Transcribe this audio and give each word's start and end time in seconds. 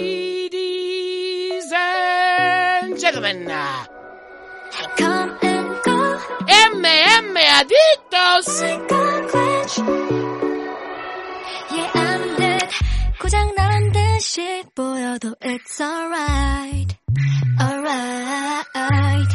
Ladies 0.00 1.70
and 1.72 2.98
gentlemen, 2.98 3.46
Come 4.98 5.38
and 5.42 5.68
go, 5.86 6.18
MM 6.48 7.36
Adictos. 7.58 8.48
glitch. 8.90 9.74
Yeah, 11.70 11.90
I'm 11.94 12.22
dead. 12.36 12.68
고장 13.20 13.54
나란 13.54 13.92
듯이 13.92 14.64
보여도 14.74 15.36
it's 15.40 15.80
alright. 15.80 16.96
Alright. 17.60 19.32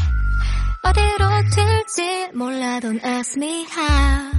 어디로 0.84 1.24
튈지 1.56 2.32
몰라 2.34 2.82
don't 2.82 3.02
ask 3.06 3.38
me 3.38 3.64
how. 3.72 4.32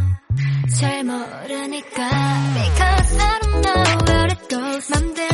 잘 0.78 1.04
모르니까. 1.04 2.10
Because 2.52 3.16
I 3.18 3.38
don't 3.40 3.60
know 3.64 3.82
where 4.06 4.26
it 4.30 4.42
goes. 4.50 4.90
맘대로 4.90 5.29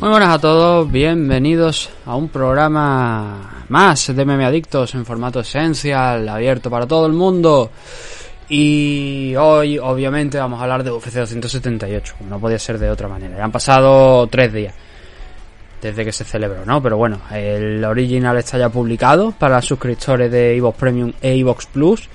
Muy 0.00 0.10
buenas 0.10 0.34
a 0.34 0.38
todos, 0.38 0.90
bienvenidos 0.90 1.88
a 2.04 2.14
un 2.14 2.28
programa 2.28 3.64
más 3.68 4.14
de 4.14 4.24
Meme 4.24 4.44
Adictos 4.44 4.94
en 4.94 5.06
formato 5.06 5.40
esencial, 5.40 6.28
abierto 6.28 6.68
para 6.68 6.86
todo 6.86 7.06
el 7.06 7.12
mundo. 7.12 7.70
Y 8.48 9.34
hoy, 9.36 9.78
obviamente, 9.78 10.38
vamos 10.38 10.60
a 10.60 10.64
hablar 10.64 10.84
de 10.84 10.90
UFC 10.90 11.14
278, 11.14 12.16
no 12.28 12.38
podía 12.38 12.58
ser 12.58 12.78
de 12.78 12.90
otra 12.90 13.08
manera. 13.08 13.38
Ya 13.38 13.44
han 13.44 13.52
pasado 13.52 14.26
tres 14.26 14.52
días 14.52 14.74
desde 15.80 16.04
que 16.04 16.12
se 16.12 16.24
celebró, 16.24 16.64
¿no? 16.66 16.82
Pero 16.82 16.96
bueno, 16.96 17.20
el 17.30 17.84
original 17.84 18.36
está 18.36 18.58
ya 18.58 18.68
publicado 18.68 19.32
para 19.32 19.62
suscriptores 19.62 20.30
de 20.30 20.56
Evox 20.56 20.78
Premium 20.78 21.12
e 21.22 21.34
Evox 21.38 21.66
Plus. 21.66 22.08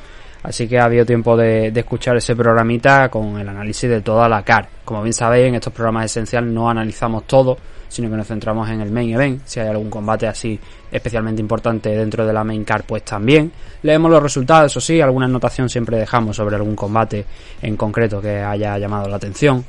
Así 0.44 0.68
que 0.68 0.80
ha 0.80 0.86
habido 0.86 1.06
tiempo 1.06 1.36
de, 1.36 1.72
de 1.72 1.80
escuchar 1.82 2.16
ese 2.16 2.36
programita 2.36 3.10
con 3.10 3.38
el 3.38 3.48
análisis 3.50 3.90
de 3.90 4.02
toda 4.02 4.30
la 4.30 4.44
CAR. 4.44 4.70
Como 4.86 5.04
bien 5.04 5.14
sabéis, 5.14 5.48
en 5.48 5.56
estos 5.56 5.74
programas 5.74 6.06
esenciales 6.06 6.50
no 6.52 6.70
analizamos 6.70 7.26
todo, 7.28 7.58
sino 7.90 8.10
que 8.10 8.16
nos 8.16 8.28
centramos 8.28 8.70
en 8.70 8.80
el 8.80 8.92
main 8.92 9.14
event. 9.14 9.42
Si 9.46 9.60
hay 9.60 9.68
algún 9.68 9.90
combate 9.90 10.28
así 10.28 10.58
especialmente 10.92 11.42
importante 11.42 11.90
dentro 11.90 12.26
de 12.26 12.32
la 12.32 12.44
main 12.44 12.64
card, 12.64 12.84
pues 12.86 13.04
también. 13.04 13.52
Leemos 13.84 14.10
los 14.10 14.24
resultados, 14.24 14.72
eso 14.72 14.80
sí, 14.80 15.02
alguna 15.02 15.26
anotación 15.26 15.68
siempre 15.68 15.98
dejamos 15.98 16.38
sobre 16.38 16.56
algún 16.56 16.76
combate 16.76 17.26
en 17.62 17.76
concreto 17.76 18.22
que 18.22 18.40
haya 18.40 18.78
llamado 18.78 19.10
la 19.10 19.18
atención. 19.18 19.66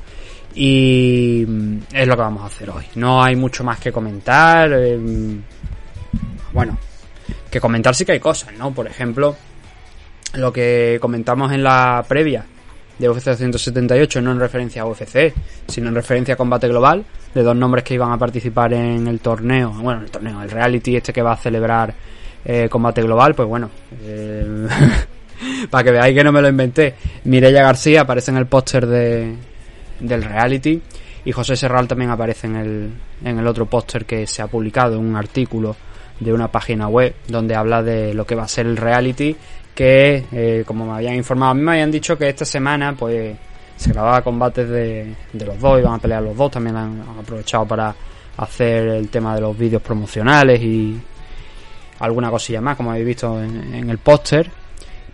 Y 0.53 1.45
mm, 1.47 1.77
es 1.93 2.07
lo 2.07 2.15
que 2.15 2.21
vamos 2.21 2.43
a 2.43 2.45
hacer 2.45 2.69
hoy. 2.69 2.85
No 2.95 3.21
hay 3.23 3.35
mucho 3.35 3.63
más 3.63 3.79
que 3.79 3.91
comentar. 3.91 4.71
eh, 4.73 4.99
bueno, 6.53 6.77
que 7.49 7.59
comentar 7.59 7.95
sí 7.95 8.05
que 8.05 8.13
hay 8.13 8.19
cosas, 8.19 8.53
¿no? 8.57 8.73
Por 8.73 8.87
ejemplo, 8.87 9.35
lo 10.33 10.51
que 10.53 10.97
comentamos 11.01 11.51
en 11.51 11.63
la 11.63 12.03
previa 12.07 12.45
de 12.97 13.09
UFC 13.09 13.25
278, 13.25 14.21
no 14.21 14.31
en 14.31 14.39
referencia 14.39 14.83
a 14.83 14.85
UFC, 14.85 15.33
sino 15.67 15.89
en 15.89 15.95
referencia 15.95 16.35
a 16.35 16.37
Combate 16.37 16.67
Global, 16.67 17.03
de 17.33 17.43
dos 17.43 17.55
nombres 17.55 17.83
que 17.83 17.95
iban 17.95 18.11
a 18.11 18.17
participar 18.17 18.73
en 18.73 19.07
el 19.07 19.19
torneo, 19.19 19.71
bueno, 19.71 20.01
el 20.01 20.11
torneo, 20.11 20.41
el 20.41 20.51
reality 20.51 20.95
este 20.95 21.11
que 21.11 21.21
va 21.21 21.33
a 21.33 21.37
celebrar 21.37 21.93
eh, 22.45 22.67
Combate 22.69 23.01
Global, 23.01 23.33
pues 23.33 23.47
bueno, 23.47 23.69
eh, 24.03 24.67
para 25.69 25.83
que 25.83 25.91
veáis 25.91 26.15
que 26.15 26.23
no 26.23 26.31
me 26.31 26.41
lo 26.41 26.49
inventé, 26.49 26.95
Mireia 27.23 27.63
García 27.63 28.01
aparece 28.01 28.31
en 28.31 28.37
el 28.37 28.45
póster 28.45 28.85
de, 28.85 29.35
del 29.99 30.23
reality 30.23 30.81
y 31.25 31.31
José 31.31 31.55
Serral 31.55 31.87
también 31.87 32.11
aparece 32.11 32.47
en 32.47 32.55
el, 32.55 32.91
en 33.23 33.39
el 33.39 33.47
otro 33.47 33.65
póster 33.65 34.05
que 34.05 34.27
se 34.27 34.41
ha 34.41 34.47
publicado, 34.47 34.99
un 34.99 35.15
artículo 35.15 35.75
de 36.19 36.33
una 36.33 36.49
página 36.49 36.87
web 36.87 37.15
donde 37.27 37.55
habla 37.55 37.81
de 37.81 38.13
lo 38.13 38.25
que 38.25 38.35
va 38.35 38.43
a 38.43 38.47
ser 38.47 38.67
el 38.67 38.77
reality 38.77 39.35
que 39.73 40.25
eh, 40.31 40.63
como 40.65 40.85
me 40.85 40.93
habían 40.93 41.15
informado 41.15 41.51
a 41.51 41.53
mí 41.53 41.61
me 41.61 41.71
habían 41.71 41.91
dicho 41.91 42.17
que 42.17 42.29
esta 42.29 42.45
semana 42.45 42.93
pues 42.97 43.35
se 43.75 43.91
grababa 43.91 44.21
combates 44.21 44.69
de, 44.69 45.15
de 45.33 45.45
los 45.45 45.59
dos 45.59 45.79
iban 45.79 45.93
a 45.93 45.99
pelear 45.99 46.21
los 46.21 46.35
dos 46.35 46.51
también 46.51 46.75
han, 46.75 47.01
aprovechado 47.19 47.65
para 47.65 47.95
hacer 48.37 48.87
el 48.87 49.09
tema 49.09 49.35
de 49.35 49.41
los 49.41 49.57
vídeos 49.57 49.81
promocionales 49.81 50.61
y 50.61 50.99
alguna 51.99 52.29
cosilla 52.29 52.61
más 52.61 52.75
como 52.75 52.91
habéis 52.91 53.05
visto 53.05 53.41
en, 53.41 53.89
el 53.89 53.97
póster 53.97 54.49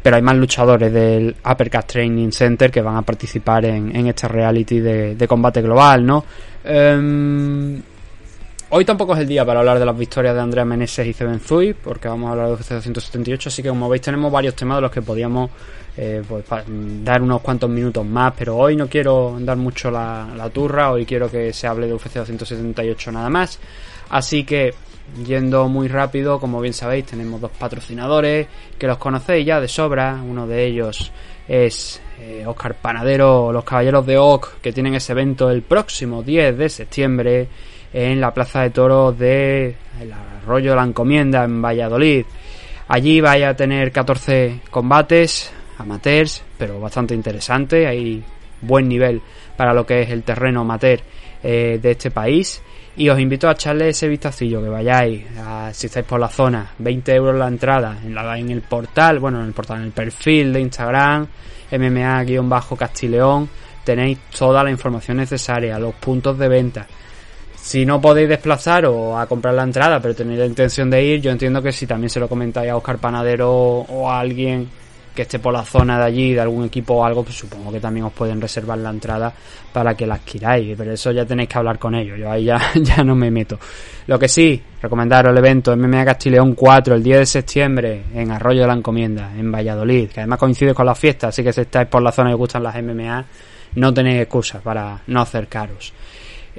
pero 0.02 0.16
hay 0.16 0.22
más 0.22 0.36
luchadores 0.36 0.92
del 0.92 1.36
Uppercut 1.46 1.86
Training 1.86 2.32
Center 2.32 2.72
que 2.72 2.82
van 2.82 2.96
a 2.98 3.02
participar 3.02 3.66
en, 3.66 3.94
en 3.96 4.08
este 4.08 4.28
reality 4.28 4.80
de, 4.80 5.16
de 5.16 5.28
combate 5.28 5.62
global, 5.62 6.06
¿no? 6.06 6.24
Em, 6.64 7.82
hoy 8.70 8.86
tampoco 8.86 9.14
es 9.14 9.20
el 9.20 9.28
día 9.28 9.46
para 9.46 9.60
hablar 9.60 9.80
de 9.80 9.86
las 9.86 9.98
victorias 9.98 10.36
de 10.36 10.42
Andrea 10.42 10.66
Meneses 10.66 11.08
y 11.08 11.14
Zui, 11.14 11.74
porque 11.74 12.08
vamos 12.08 12.30
a 12.30 12.32
hablar 12.32 12.48
de 12.48 12.54
UFC 12.54 12.70
278, 12.70 13.50
así 13.50 13.64
que 13.64 13.70
como 13.70 13.90
veis 13.90 14.02
tenemos 14.02 14.32
varios 14.32 14.56
temas 14.56 14.78
de 14.78 14.82
los 14.82 14.92
que 14.92 15.02
podíamos 15.02 15.50
eh, 15.96 16.22
pues, 16.28 16.46
dar 17.04 17.22
unos 17.22 17.42
cuantos 17.42 17.70
minutos 17.70 18.06
más, 18.06 18.34
pero 18.38 18.58
hoy 18.58 18.76
no 18.76 18.88
quiero 18.88 19.38
dar 19.40 19.58
mucho 19.58 19.90
la, 19.90 20.30
la 20.36 20.50
turra, 20.50 20.92
hoy 20.92 21.06
quiero 21.06 21.30
que 21.30 21.54
se 21.54 21.68
hable 21.68 21.88
de 21.88 21.94
UFC 21.94 22.16
278 22.16 23.12
nada 23.12 23.30
más, 23.30 23.60
así 24.10 24.44
que 24.44 24.74
yendo 25.26 25.68
muy 25.68 25.88
rápido, 25.88 26.40
como 26.40 26.60
bien 26.62 26.74
sabéis, 26.74 27.06
tenemos 27.06 27.40
dos 27.42 27.52
patrocinadores 27.52 28.48
que 28.78 28.88
los 28.88 28.98
conocéis 28.98 29.46
ya 29.46 29.60
de 29.60 29.68
sobra. 29.68 30.22
Uno 30.22 30.48
de 30.48 30.66
ellos 30.66 31.12
es 31.48 32.02
eh, 32.20 32.44
Oscar 32.46 32.76
Panadero, 32.76 33.52
los 33.52 33.64
Caballeros 33.64 34.06
de 34.06 34.18
Oc, 34.18 34.60
que 34.62 34.74
tienen 34.74 34.96
ese 34.96 35.14
evento 35.14 35.50
el 35.50 35.62
próximo 35.62 36.24
10 36.24 36.58
de 36.58 36.70
septiembre 36.70 37.48
en 37.94 38.20
la 38.22 38.34
Plaza 38.34 38.62
de 38.62 38.70
Toros 38.72 39.18
de 39.18 39.76
el 40.02 40.14
Arroyo 40.14 40.72
de 40.72 40.76
la 40.76 40.84
Encomienda 40.84 41.44
en 41.44 41.62
Valladolid. 41.62 42.26
Allí 42.90 43.20
vaya 43.22 43.50
a 43.50 43.54
tener 43.56 43.92
14 43.92 44.62
combates 44.70 45.52
amateurs, 45.78 46.44
pero 46.58 46.80
bastante 46.80 47.14
interesante. 47.14 47.86
Hay 47.88 48.24
buen 48.62 48.88
nivel 48.88 49.22
para 49.56 49.74
lo 49.74 49.86
que 49.86 50.02
es 50.02 50.10
el 50.10 50.24
terreno 50.24 50.62
amateur 50.62 51.00
eh, 51.44 51.80
de 51.82 51.92
este 51.92 52.12
país. 52.12 52.62
Y 52.96 53.10
os 53.10 53.20
invito 53.20 53.48
a 53.48 53.52
echarle 53.52 53.90
ese 53.90 54.08
vistacillo, 54.08 54.60
que 54.64 54.70
vayáis, 54.70 55.24
a- 55.38 55.72
si 55.72 55.86
estáis 55.86 56.06
por 56.06 56.20
la 56.20 56.30
zona, 56.30 56.72
20 56.80 57.14
euros 57.14 57.36
la 57.36 57.48
entrada, 57.48 57.96
en, 58.04 58.16
la, 58.16 58.40
en 58.40 58.50
el 58.50 58.62
portal, 58.62 59.20
bueno, 59.20 59.40
en 59.42 59.48
el 59.48 59.54
portal, 59.54 59.78
en 59.78 59.84
el 59.84 59.92
perfil 59.92 60.52
de 60.52 60.62
Instagram, 60.62 61.28
MMA-Castileón, 61.72 63.48
tenéis 63.84 64.18
toda 64.38 64.64
la 64.64 64.72
información 64.72 65.18
necesaria, 65.18 65.78
los 65.80 65.94
puntos 65.96 66.38
de 66.38 66.48
venta. 66.48 66.88
Si 67.68 67.86
no 67.86 68.00
podéis 68.00 68.30
desplazaros 68.30 69.20
a 69.20 69.26
comprar 69.26 69.54
la 69.54 69.64
entrada, 69.64 70.00
pero 70.00 70.16
tenéis 70.16 70.40
la 70.40 70.46
intención 70.46 70.90
de 70.90 71.04
ir, 71.04 71.20
yo 71.20 71.32
entiendo 71.32 71.62
que 71.62 71.74
si 71.74 71.86
también 71.86 72.10
se 72.10 72.18
lo 72.18 72.30
comentáis 72.30 72.72
a 72.72 72.78
Oscar 72.78 72.98
Panadero 72.98 73.52
o 73.52 74.10
a 74.10 74.22
alguien 74.22 74.70
que 75.14 75.24
esté 75.24 75.40
por 75.40 75.52
la 75.52 75.66
zona 75.66 76.00
de 76.00 76.06
allí, 76.06 76.34
de 76.34 76.40
algún 76.40 76.64
equipo 76.64 76.94
o 76.94 77.04
algo, 77.04 77.24
pues 77.24 77.36
supongo 77.36 77.70
que 77.70 77.82
también 77.82 78.06
os 78.06 78.14
pueden 78.14 78.40
reservar 78.40 78.78
la 78.78 78.90
entrada 78.90 79.34
para 79.74 79.96
que 79.96 80.08
la 80.08 80.16
adquiráis, 80.16 80.78
pero 80.78 80.94
eso 80.94 81.12
ya 81.12 81.26
tenéis 81.26 81.50
que 81.50 81.58
hablar 81.58 81.78
con 81.78 81.94
ellos, 81.94 82.18
yo 82.18 82.32
ahí 82.32 82.46
ya, 82.46 82.58
ya 82.76 83.04
no 83.04 83.16
me 83.16 83.30
meto. 83.30 83.60
Lo 84.06 84.18
que 84.18 84.30
sí, 84.30 84.64
recomendaros 84.82 85.34
el 85.34 85.38
evento 85.38 85.76
MMA 85.76 86.06
Castileón 86.06 86.56
4 86.56 86.96
el 86.96 87.04
10 87.04 87.20
de 87.20 87.26
septiembre 87.26 88.04
en 88.14 88.32
Arroyo 88.32 88.62
de 88.62 88.68
la 88.68 88.76
Encomienda, 88.76 89.34
en 89.38 89.52
Valladolid, 89.52 90.08
que 90.08 90.22
además 90.22 90.40
coincide 90.40 90.74
con 90.74 90.86
la 90.86 90.96
fiesta, 90.96 91.28
así 91.28 91.44
que 91.44 91.52
si 91.52 91.60
estáis 91.60 91.90
por 91.90 92.02
la 92.02 92.14
zona 92.14 92.30
y 92.30 92.34
os 92.34 92.40
gustan 92.40 92.64
las 92.64 92.82
MMA, 92.82 93.26
no 93.76 93.94
tenéis 93.94 94.22
excusas 94.22 94.62
para 94.62 95.02
no 95.08 95.20
acercaros. 95.20 95.92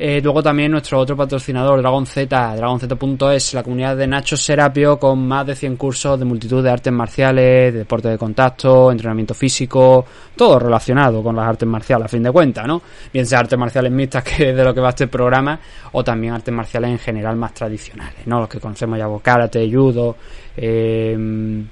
Eh, 0.01 0.21
luego 0.23 0.41
también 0.45 0.71
nuestro 0.71 1.01
otro 1.01 1.17
patrocinador, 1.17 1.81
Dragon 1.81 2.07
Z, 2.07 2.55
dragonz.es, 2.55 3.55
la 3.55 3.65
comunidad 3.65 3.97
de 3.97 4.07
Nacho 4.07 4.37
Serapio 4.37 4.97
con 4.97 5.27
más 5.27 5.45
de 5.45 5.57
100 5.57 5.77
cursos 5.77 6.17
de 6.17 6.25
multitud 6.25 6.63
de 6.63 6.71
artes 6.71 6.93
marciales, 6.93 7.73
de 7.73 7.81
deporte 7.81 8.09
de 8.09 8.17
contacto, 8.17 8.93
entrenamiento 8.93 9.35
físico, 9.35 10.07
todo 10.37 10.61
relacionado 10.61 11.21
con 11.21 11.35
las 11.35 11.49
artes 11.49 11.69
marciales 11.69 12.05
a 12.05 12.09
fin 12.09 12.23
de 12.23 12.31
cuentas, 12.31 12.65
¿no? 12.65 12.81
Bien 13.13 13.27
sea 13.27 13.41
artes 13.41 13.59
marciales 13.59 13.91
mixtas, 13.91 14.23
que 14.37 14.51
es 14.51 14.57
de 14.57 14.63
lo 14.63 14.73
que 14.73 14.81
va 14.81 14.91
este 14.91 15.09
programa, 15.09 15.59
o 15.91 16.05
también 16.05 16.33
artes 16.33 16.55
marciales 16.55 16.93
en 16.93 16.99
general 17.01 17.35
más 17.35 17.53
tradicionales, 17.53 18.25
¿no? 18.27 18.39
Los 18.39 18.49
que 18.49 18.61
conocemos 18.61 19.01
ya, 19.01 19.09
karate, 19.21 19.69
judo, 19.69 20.15
eh, 20.57 21.65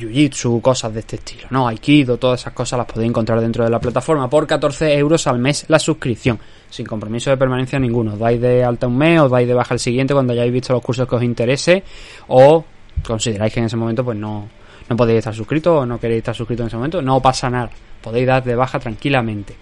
jiu-jitsu, 0.00 0.60
cosas 0.60 0.92
de 0.94 1.00
este 1.00 1.16
estilo, 1.16 1.46
¿no? 1.50 1.68
Aikido, 1.68 2.16
todas 2.16 2.40
esas 2.40 2.52
cosas 2.52 2.78
las 2.78 2.86
podéis 2.86 3.10
encontrar 3.10 3.40
dentro 3.40 3.62
de 3.64 3.70
la 3.70 3.78
plataforma 3.78 4.28
por 4.28 4.46
14 4.46 4.94
euros 4.94 5.26
al 5.26 5.38
mes 5.38 5.66
la 5.68 5.78
suscripción, 5.78 6.38
sin 6.70 6.86
compromiso 6.86 7.30
de 7.30 7.36
permanencia 7.36 7.78
ninguno. 7.78 8.14
Os 8.14 8.18
dais 8.18 8.40
de 8.40 8.64
alta 8.64 8.86
un 8.86 8.96
mes, 8.96 9.20
os 9.20 9.30
dais 9.30 9.46
de 9.46 9.54
baja 9.54 9.74
el 9.74 9.80
siguiente 9.80 10.14
cuando 10.14 10.32
hayáis 10.32 10.52
visto 10.52 10.72
los 10.72 10.82
cursos 10.82 11.06
que 11.06 11.14
os 11.16 11.22
interese 11.22 11.84
o 12.28 12.64
consideráis 13.06 13.52
que 13.52 13.60
en 13.60 13.66
ese 13.66 13.76
momento 13.76 14.04
pues 14.04 14.16
no, 14.18 14.48
no 14.88 14.96
podéis 14.96 15.18
estar 15.18 15.34
suscritos 15.34 15.82
o 15.82 15.86
no 15.86 16.00
queréis 16.00 16.18
estar 16.18 16.34
suscritos 16.34 16.64
en 16.64 16.66
ese 16.68 16.76
momento, 16.76 17.02
no 17.02 17.20
pasa 17.20 17.48
nada, 17.48 17.70
podéis 18.02 18.26
dar 18.26 18.42
de 18.42 18.54
baja 18.54 18.78
tranquilamente. 18.78 19.54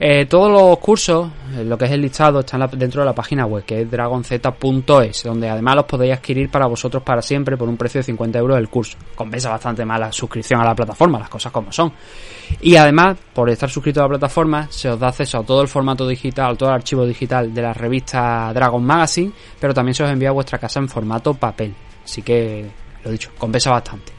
Eh, 0.00 0.26
todos 0.26 0.48
los 0.48 0.78
cursos, 0.78 1.28
eh, 1.56 1.64
lo 1.64 1.76
que 1.76 1.86
es 1.86 1.90
el 1.90 2.00
listado, 2.00 2.40
están 2.40 2.68
dentro 2.74 3.02
de 3.02 3.06
la 3.06 3.14
página 3.14 3.46
web, 3.46 3.64
que 3.64 3.80
es 3.80 3.90
dragonz.es, 3.90 5.24
donde 5.24 5.48
además 5.48 5.74
los 5.74 5.84
podéis 5.86 6.12
adquirir 6.12 6.48
para 6.50 6.66
vosotros 6.66 7.02
para 7.02 7.20
siempre 7.20 7.56
por 7.56 7.68
un 7.68 7.76
precio 7.76 7.98
de 7.98 8.04
50 8.04 8.38
euros 8.38 8.58
el 8.58 8.68
curso. 8.68 8.96
Compensa 9.16 9.50
bastante 9.50 9.84
más 9.84 9.98
la 9.98 10.12
suscripción 10.12 10.60
a 10.60 10.64
la 10.64 10.74
plataforma, 10.74 11.18
las 11.18 11.28
cosas 11.28 11.50
como 11.50 11.72
son. 11.72 11.92
Y 12.60 12.76
además, 12.76 13.16
por 13.34 13.50
estar 13.50 13.68
suscrito 13.68 13.98
a 13.98 14.04
la 14.04 14.10
plataforma, 14.10 14.68
se 14.70 14.88
os 14.88 15.00
da 15.00 15.08
acceso 15.08 15.38
a 15.38 15.42
todo 15.42 15.62
el 15.62 15.68
formato 15.68 16.06
digital, 16.06 16.56
todo 16.56 16.68
el 16.68 16.76
archivo 16.76 17.04
digital 17.04 17.52
de 17.52 17.62
la 17.62 17.72
revista 17.72 18.52
Dragon 18.54 18.84
Magazine, 18.84 19.32
pero 19.58 19.74
también 19.74 19.94
se 19.94 20.04
os 20.04 20.10
envía 20.10 20.28
a 20.28 20.32
vuestra 20.32 20.58
casa 20.58 20.78
en 20.78 20.88
formato 20.88 21.34
papel. 21.34 21.74
Así 22.04 22.22
que, 22.22 22.70
lo 23.02 23.10
dicho, 23.10 23.30
compensa 23.36 23.72
bastante. 23.72 24.12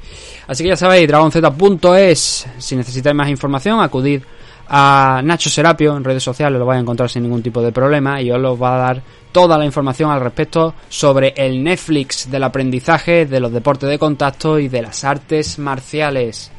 Así 0.46 0.64
que 0.64 0.70
ya 0.72 0.76
sabéis, 0.76 1.08
dragonz.es, 1.08 2.48
si 2.58 2.76
necesitáis 2.76 3.16
más 3.16 3.30
información, 3.30 3.80
acudid 3.80 4.22
a 4.70 5.22
Nacho 5.24 5.50
Serapio 5.50 5.98
en 5.98 6.04
redes 6.04 6.24
sociales, 6.24 6.60
lo 6.60 6.66
vais 6.66 6.78
a 6.78 6.82
encontrar 6.82 7.10
sin 7.10 7.24
ningún 7.24 7.42
tipo 7.42 7.62
de 7.62 7.72
problema 7.72 8.22
y 8.22 8.32
os 8.32 8.40
los 8.40 8.62
va 8.62 8.76
a 8.76 8.80
dar 8.80 9.02
toda 9.32 9.58
la 9.58 9.66
información 9.66 10.12
al 10.12 10.22
respecto 10.22 10.76
sobre 10.88 11.34
el 11.36 11.64
Netflix 11.64 12.30
del 12.30 12.44
aprendizaje, 12.44 13.26
de 13.26 13.40
los 13.40 13.52
deportes 13.52 13.90
de 13.90 14.00
contacto 14.00 14.60
y 14.60 14.68
de 14.68 14.82
las 14.84 15.04
artes 15.04 15.58
marciales. 15.60 16.52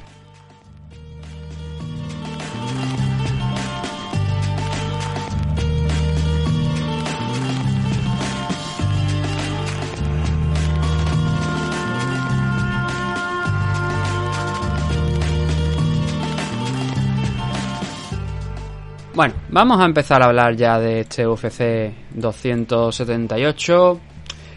Bueno, 19.20 19.34
vamos 19.50 19.78
a 19.78 19.84
empezar 19.84 20.22
a 20.22 20.28
hablar 20.28 20.56
ya 20.56 20.78
de 20.78 21.00
este 21.00 21.26
UFC 21.26 21.92
278. 22.14 24.00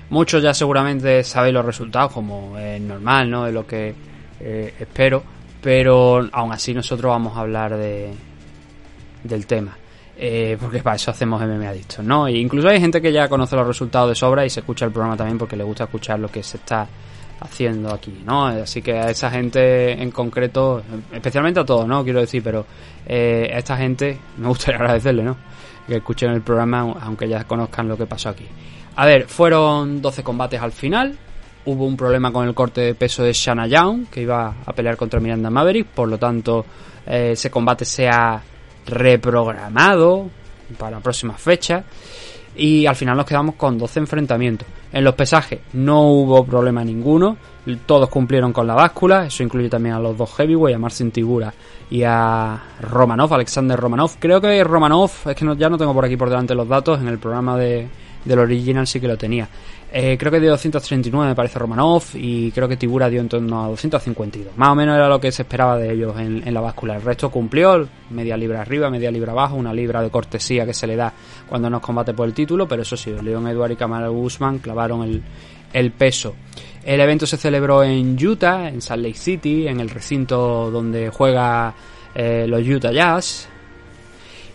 Muchos 0.10 0.42
ya 0.42 0.54
seguramente 0.54 1.21
sabéis 1.25 1.54
los 1.54 1.65
resultados, 1.65 2.13
como 2.13 2.57
es 2.57 2.80
normal, 2.80 3.30
¿no? 3.30 3.45
Es 3.45 3.54
lo 3.54 3.68
que 3.68 3.94
eh, 4.39 4.74
espero. 4.80 5.21
Pero 5.62 6.30
aún 6.31 6.54
así 6.54 6.74
nosotros 6.74 7.10
vamos 7.10 7.36
a 7.36 7.42
hablar 7.42 7.75
de 7.75 8.13
del 9.25 9.45
tema. 9.45 9.77
Eh, 10.15 10.56
porque 10.57 10.81
para 10.81 10.95
eso 10.95 11.12
hacemos 11.12 11.42
MMA 11.42 11.68
Adictos, 11.68 12.06
¿no? 12.06 12.27
E 12.27 12.38
incluso 12.38 12.69
hay 12.69 12.80
gente 12.80 13.01
que 13.01 13.12
ya 13.12 13.27
conoce 13.27 13.57
los 13.57 13.68
resultados 13.68 14.07
de 14.07 14.16
sobra 14.16 14.45
y 14.45 14.50
se 14.50 14.62
escucha 14.62 14.86
el 14.86 14.94
programa 14.94 15.18
también 15.18 15.38
porque 15.38 15.57
le 15.57 15.66
gusta 15.66 15.83
escuchar 15.83 16.19
lo 16.19 16.30
que 16.30 16.42
se 16.42 16.56
está 16.56 16.88
haciendo 17.39 17.94
aquí, 17.94 18.24
¿no? 18.25 18.47
Así 18.47 18.81
que 18.81 18.94
a 18.94 19.09
esa 19.09 19.30
gente 19.30 19.91
en 19.91 20.12
concreto, 20.12 20.83
especialmente 21.12 21.59
a 21.59 21.65
todos, 21.65 21.88
¿no? 21.88 22.03
Quiero 22.03 22.19
decir, 22.19 22.41
pero 22.44 22.65
eh, 23.06 23.51
a 23.53 23.57
esta 23.57 23.77
gente 23.77 24.18
me 24.38 24.47
gustaría 24.50 24.80
agradecerle, 24.80 25.24
¿no? 25.24 25.38
Que 25.88 25.97
escuchen 25.97 26.31
el 26.31 26.41
programa, 26.41 26.81
aunque 27.01 27.27
ya 27.27 27.44
conozcan 27.44 27.88
lo 27.88 27.97
que 27.97 28.06
pasó 28.06 28.30
aquí. 28.30 28.45
A 28.95 29.06
ver, 29.06 29.27
fueron 29.27 30.01
12 30.01 30.24
combates 30.24 30.62
al 30.62 30.71
final. 30.71 31.18
Hubo 31.65 31.85
un 31.85 31.97
problema 31.97 32.31
con 32.31 32.47
el 32.47 32.53
corte 32.53 32.81
de 32.81 32.95
peso 32.95 33.24
de 33.24 33.33
Shanna 33.33 33.68
Young, 33.68 34.07
que 34.07 34.21
iba 34.21 34.56
a 34.65 34.74
pelear 34.74 34.97
contra 34.97 35.19
Miranda 35.19 35.50
Maverick, 35.50 35.88
por 35.88 36.07
lo 36.07 36.18
tanto, 36.18 36.65
eh, 37.06 37.31
ese 37.31 37.50
combate 37.50 37.85
se 37.85 38.07
ha 38.07 38.41
reprogramado 38.85 40.30
para 40.77 40.97
la 40.97 41.00
próxima 41.00 41.33
fecha. 41.33 41.83
Y 42.56 42.86
al 42.86 42.96
final 42.96 43.18
nos 43.18 43.26
quedamos 43.26 43.56
con 43.56 43.78
12 43.78 44.00
enfrentamientos. 44.00 44.68
En 44.92 45.04
los 45.04 45.16
pesajes 45.16 45.60
no 45.74 46.08
hubo 46.08 46.46
problema 46.46 46.84
ninguno. 46.84 47.38
Todos 47.86 48.10
cumplieron 48.10 48.54
con 48.54 48.68
la 48.68 48.76
báscula. 48.76 49.26
Eso 49.26 49.44
incluye 49.44 49.70
también 49.70 49.96
a 49.96 50.00
los 50.00 50.18
dos 50.18 50.34
heavyweight, 50.36 50.76
a 50.76 50.80
Marcin 50.80 51.12
Tibura 51.12 51.54
y 51.90 52.04
a 52.04 52.62
Romanov, 52.82 53.34
Alexander 53.34 53.80
Romanov. 53.80 54.12
Creo 54.20 54.40
que 54.40 54.64
Romanov, 54.64 55.12
es 55.26 55.36
que 55.36 55.56
ya 55.58 55.70
no 55.70 55.78
tengo 55.78 55.94
por 55.94 56.06
aquí 56.06 56.18
por 56.18 56.30
delante 56.30 56.54
los 56.54 56.68
datos. 56.68 57.00
En 57.00 57.08
el 57.08 57.18
programa 57.18 57.58
de, 57.58 57.88
del 58.25 58.40
original 58.40 58.88
sí 58.88 59.00
que 59.00 59.08
lo 59.08 59.18
tenía. 59.18 59.48
Eh, 59.96 60.18
creo 60.18 60.31
que 60.31 60.40
dio 60.40 60.50
239 60.50 61.30
me 61.30 61.36
parece 61.36 61.60
Romanov 61.60 62.04
y 62.16 62.50
creo 62.52 62.68
que 62.68 62.78
Tibura 62.78 63.10
dio 63.10 63.22
en 63.22 63.30
torno 63.30 63.64
a 63.64 63.68
252. 63.68 64.58
Más 64.58 64.70
o 64.70 64.75
menos 64.75 64.96
era 64.96 65.08
lo 65.08 65.20
que 65.20 65.31
se 65.31 65.44
esperaba 65.44 65.78
de 65.78 65.94
ellos 65.94 66.18
en, 66.18 66.52
la 66.52 66.62
báscula. 66.62 66.96
El 66.96 67.04
resto 67.04 67.30
cumplió, 67.30 67.88
media 68.10 68.36
libra 68.36 68.62
arriba, 68.62 68.90
media 68.90 69.12
libra 69.12 69.34
abajo, 69.34 69.56
una 69.56 69.72
libra 69.72 70.02
de 70.02 70.10
cortesía 70.10 70.66
que 70.66 70.74
se 70.74 70.88
le 70.88 70.96
da 70.96 71.14
cuando 71.48 71.70
nos 71.70 71.80
combate 71.80 72.16
por 72.16 72.28
el 72.28 72.34
título, 72.34 72.68
pero 72.68 72.81
eso 72.81 72.98
sí, 72.98 73.14
León 73.22 73.48
Edward 73.48 73.74
y 73.74 73.75
Kamal 73.75 74.10
Guzmán 74.10 74.58
clavaron 74.58 75.22
el, 75.74 75.92
peso. 75.92 76.34
El 76.84 77.00
evento 77.00 77.28
se 77.28 77.38
celebró 77.38 77.84
en 77.84 78.18
Utah, 78.26 78.69
en 78.69 78.81
Salt 78.81 79.04
Lake 79.04 79.18
City, 79.18 79.68
en 79.68 79.80
el 79.80 79.92
recinto 79.92 80.72
donde 80.72 81.12
juega 81.12 81.72
eh, 82.16 82.46
los 82.48 82.68
Utah 82.68 82.92
Jazz. 82.92 83.48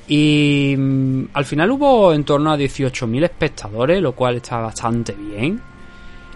Y 0.08 0.75
mm, 0.76 1.28
al 1.34 1.44
final 1.44 1.70
hubo 1.70 2.12
en 2.12 2.25
torno 2.25 2.50
a 2.50 2.56
18.000 2.56 3.25
espectadores, 3.25 4.00
lo 4.00 4.12
cual 4.12 4.37
está 4.37 4.58
bastante 4.58 5.12
bien. 5.12 5.60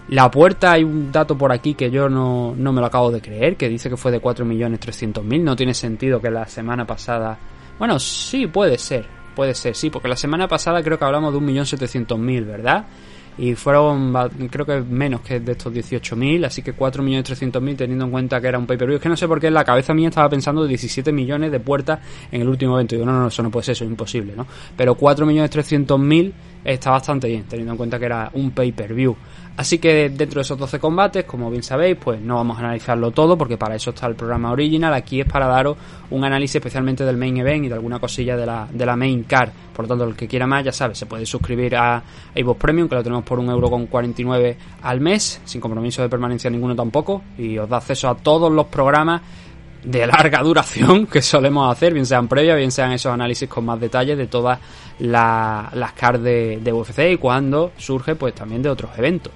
La 0.08 0.30
puerta, 0.30 0.72
hay 0.72 0.84
un 0.84 1.10
dato 1.10 1.38
por 1.38 1.52
aquí 1.52 1.74
que 1.74 1.90
yo 1.90 2.08
no, 2.08 2.54
no 2.56 2.72
me 2.72 2.80
lo 2.80 2.86
acabo 2.86 3.10
de 3.10 3.22
creer, 3.22 3.56
que 3.56 3.68
dice 3.68 3.88
que 3.88 3.96
fue 3.96 4.12
de 4.12 4.20
4.300.000. 4.20 5.40
No 5.42 5.56
tiene 5.56 5.72
sentido 5.74 6.20
que 6.20 6.30
la 6.30 6.46
semana 6.46 6.86
pasada... 6.86 7.38
Bueno, 7.78 7.98
sí, 7.98 8.46
puede 8.46 8.76
ser, 8.76 9.06
puede 9.34 9.54
ser, 9.54 9.74
sí, 9.74 9.88
porque 9.88 10.08
la 10.08 10.16
semana 10.16 10.46
pasada 10.46 10.82
creo 10.82 10.98
que 10.98 11.04
hablamos 11.04 11.32
de 11.32 11.40
1.700.000, 11.40 12.46
¿verdad? 12.46 12.86
Y 13.38 13.54
fueron 13.54 14.12
creo 14.50 14.66
que 14.66 14.80
menos 14.80 15.22
que 15.22 15.40
de 15.40 15.52
estos 15.52 15.72
18.000, 15.72 16.46
así 16.46 16.62
que 16.62 16.76
4.300.000 16.76 17.76
teniendo 17.76 18.04
en 18.04 18.10
cuenta 18.10 18.40
que 18.40 18.48
era 18.48 18.58
un 18.58 18.66
pay-per-view. 18.66 18.96
Es 18.96 19.02
que 19.02 19.08
no 19.08 19.16
sé 19.16 19.26
por 19.26 19.40
qué 19.40 19.46
en 19.48 19.54
la 19.54 19.64
cabeza 19.64 19.94
mía 19.94 20.08
estaba 20.08 20.28
pensando 20.28 20.66
17 20.66 21.12
millones 21.12 21.50
de 21.50 21.60
puertas 21.60 22.00
en 22.30 22.42
el 22.42 22.48
último 22.48 22.74
evento. 22.76 22.94
Digo, 22.94 23.06
no, 23.06 23.18
no, 23.18 23.28
eso 23.28 23.42
no 23.42 23.50
puede 23.50 23.64
ser, 23.64 23.72
eso 23.72 23.84
es 23.84 23.90
imposible, 23.90 24.34
¿no? 24.36 24.46
Pero 24.76 24.96
4.300.000 24.96 26.32
está 26.64 26.90
bastante 26.90 27.28
bien, 27.28 27.44
teniendo 27.44 27.72
en 27.72 27.76
cuenta 27.76 27.98
que 27.98 28.04
era 28.04 28.30
un 28.34 28.50
pay-per-view. 28.50 29.16
Así 29.56 29.78
que 29.78 30.08
dentro 30.08 30.38
de 30.38 30.42
esos 30.42 30.58
12 30.58 30.78
combates, 30.78 31.24
como 31.24 31.50
bien 31.50 31.62
sabéis, 31.62 31.96
pues 32.02 32.20
no 32.20 32.36
vamos 32.36 32.56
a 32.56 32.60
analizarlo 32.60 33.10
todo 33.10 33.36
porque 33.36 33.58
para 33.58 33.74
eso 33.74 33.90
está 33.90 34.06
el 34.06 34.14
programa 34.14 34.50
original. 34.50 34.94
Aquí 34.94 35.20
es 35.20 35.26
para 35.26 35.46
daros 35.46 35.76
un 36.10 36.24
análisis 36.24 36.56
especialmente 36.56 37.04
del 37.04 37.18
main 37.18 37.36
event 37.36 37.66
y 37.66 37.68
de 37.68 37.74
alguna 37.74 37.98
cosilla 37.98 38.36
de 38.36 38.46
la, 38.46 38.66
de 38.72 38.86
la 38.86 38.96
main 38.96 39.24
card. 39.24 39.50
Por 39.74 39.84
lo 39.84 39.88
tanto, 39.90 40.04
el 40.04 40.16
que 40.16 40.26
quiera 40.26 40.46
más, 40.46 40.64
ya 40.64 40.72
sabe, 40.72 40.94
se 40.94 41.06
puede 41.06 41.26
suscribir 41.26 41.76
a 41.76 42.02
iVoox 42.34 42.58
Premium, 42.58 42.88
que 42.88 42.94
lo 42.94 43.02
tenemos 43.02 43.24
por 43.24 43.38
un 43.38 43.50
euro 43.50 43.68
con 43.68 43.86
49 43.86 44.56
al 44.82 45.00
mes, 45.00 45.40
sin 45.44 45.60
compromiso 45.60 46.02
de 46.02 46.08
permanencia 46.08 46.50
ninguno 46.50 46.74
tampoco, 46.74 47.22
y 47.36 47.58
os 47.58 47.68
da 47.68 47.76
acceso 47.76 48.08
a 48.08 48.14
todos 48.14 48.50
los 48.50 48.66
programas 48.66 49.20
de 49.84 50.06
larga 50.06 50.42
duración 50.42 51.06
que 51.06 51.22
solemos 51.22 51.70
hacer, 51.70 51.92
bien 51.92 52.06
sean 52.06 52.28
previas, 52.28 52.56
bien 52.56 52.70
sean 52.70 52.92
esos 52.92 53.12
análisis 53.12 53.48
con 53.48 53.64
más 53.64 53.80
detalles 53.80 54.16
de 54.16 54.26
todas 54.26 54.58
las 54.98 55.92
cards 55.94 56.22
de, 56.22 56.60
de, 56.62 56.72
UFC 56.72 57.12
y 57.12 57.16
cuando 57.16 57.72
surge 57.76 58.14
pues 58.14 58.34
también 58.34 58.62
de 58.62 58.68
otros 58.68 58.90
eventos. 58.96 59.32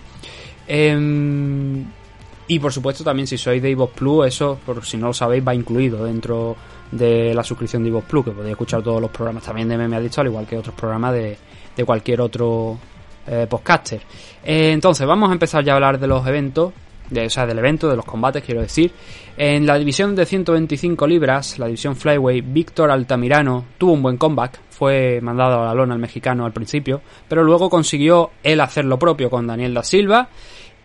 Em, 0.68 1.84
y 2.48 2.58
por 2.58 2.72
supuesto 2.72 3.02
también 3.02 3.26
si 3.26 3.36
sois 3.36 3.60
de 3.60 3.70
Evox 3.70 3.94
Plus, 3.94 4.26
eso 4.26 4.58
por 4.64 4.84
si 4.84 4.96
no 4.96 5.08
lo 5.08 5.14
sabéis 5.14 5.46
va 5.46 5.54
incluido 5.54 6.04
dentro 6.04 6.56
de 6.90 7.34
la 7.34 7.42
suscripción 7.42 7.82
de 7.82 7.88
Evox 7.88 8.06
Plus, 8.06 8.24
que 8.26 8.30
podéis 8.30 8.52
escuchar 8.52 8.82
todos 8.82 9.00
los 9.00 9.10
programas 9.10 9.42
también 9.42 9.68
de 9.68 9.76
Meme 9.76 9.96
Adicto, 9.96 10.20
al 10.20 10.28
igual 10.28 10.46
que 10.46 10.56
otros 10.56 10.74
programas 10.74 11.12
de, 11.12 11.36
de 11.76 11.84
cualquier 11.84 12.20
otro 12.20 12.78
eh, 13.26 13.46
podcaster. 13.48 14.00
Eh, 14.44 14.70
entonces 14.72 15.04
vamos 15.06 15.30
a 15.30 15.32
empezar 15.32 15.64
ya 15.64 15.72
a 15.72 15.74
hablar 15.76 15.98
de 15.98 16.06
los 16.06 16.24
eventos 16.26 16.72
de, 17.10 17.26
o 17.26 17.30
sea, 17.30 17.46
del 17.46 17.58
evento, 17.58 17.88
de 17.88 17.96
los 17.96 18.04
combates, 18.04 18.42
quiero 18.44 18.60
decir. 18.60 18.92
En 19.36 19.66
la 19.66 19.78
división 19.78 20.14
de 20.14 20.24
125 20.24 21.06
libras, 21.06 21.58
la 21.58 21.66
división 21.66 21.96
Flyway, 21.96 22.40
Víctor 22.40 22.90
Altamirano 22.90 23.66
tuvo 23.78 23.92
un 23.92 24.02
buen 24.02 24.16
comeback, 24.16 24.60
fue 24.70 25.20
mandado 25.22 25.62
a 25.62 25.66
la 25.66 25.74
lona 25.74 25.94
al 25.94 26.00
mexicano 26.00 26.44
al 26.44 26.52
principio, 26.52 27.02
pero 27.28 27.42
luego 27.42 27.70
consiguió 27.70 28.30
él 28.42 28.60
hacer 28.60 28.84
lo 28.84 28.98
propio 28.98 29.30
con 29.30 29.46
Daniel 29.46 29.74
da 29.74 29.82
Silva 29.82 30.28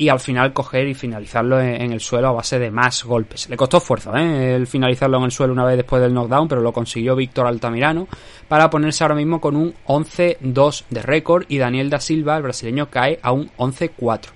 y 0.01 0.09
al 0.09 0.19
final 0.19 0.51
coger 0.51 0.87
y 0.87 0.95
finalizarlo 0.95 1.61
en, 1.61 1.91
el 1.91 1.99
suelo 1.99 2.29
a 2.29 2.31
base 2.31 2.57
de 2.57 2.71
más 2.71 3.03
golpes. 3.03 3.47
Le 3.49 3.55
costó 3.55 3.77
esfuerzo 3.77 4.15
¿eh? 4.15 4.55
el 4.55 4.65
finalizarlo 4.65 5.17
en 5.17 5.25
el 5.25 5.31
suelo 5.31 5.53
una 5.53 5.63
vez 5.63 5.77
después 5.77 6.01
del 6.01 6.11
knockdown, 6.11 6.47
pero 6.47 6.61
lo 6.61 6.73
consiguió 6.73 7.15
Víctor 7.15 7.45
Altamirano 7.45 8.07
para 8.47 8.67
ponerse 8.69 9.03
ahora 9.03 9.13
mismo 9.13 9.39
con 9.39 9.55
un 9.55 9.75
11-2 9.85 10.85
de 10.89 11.01
récord 11.03 11.45
y 11.49 11.59
Daniel 11.59 11.91
da 11.91 11.99
Silva, 11.99 12.37
el 12.37 12.43
brasileño, 12.43 12.89
cae 12.89 13.19
a 13.21 13.31
un 13.31 13.51
11-4. 13.57 14.29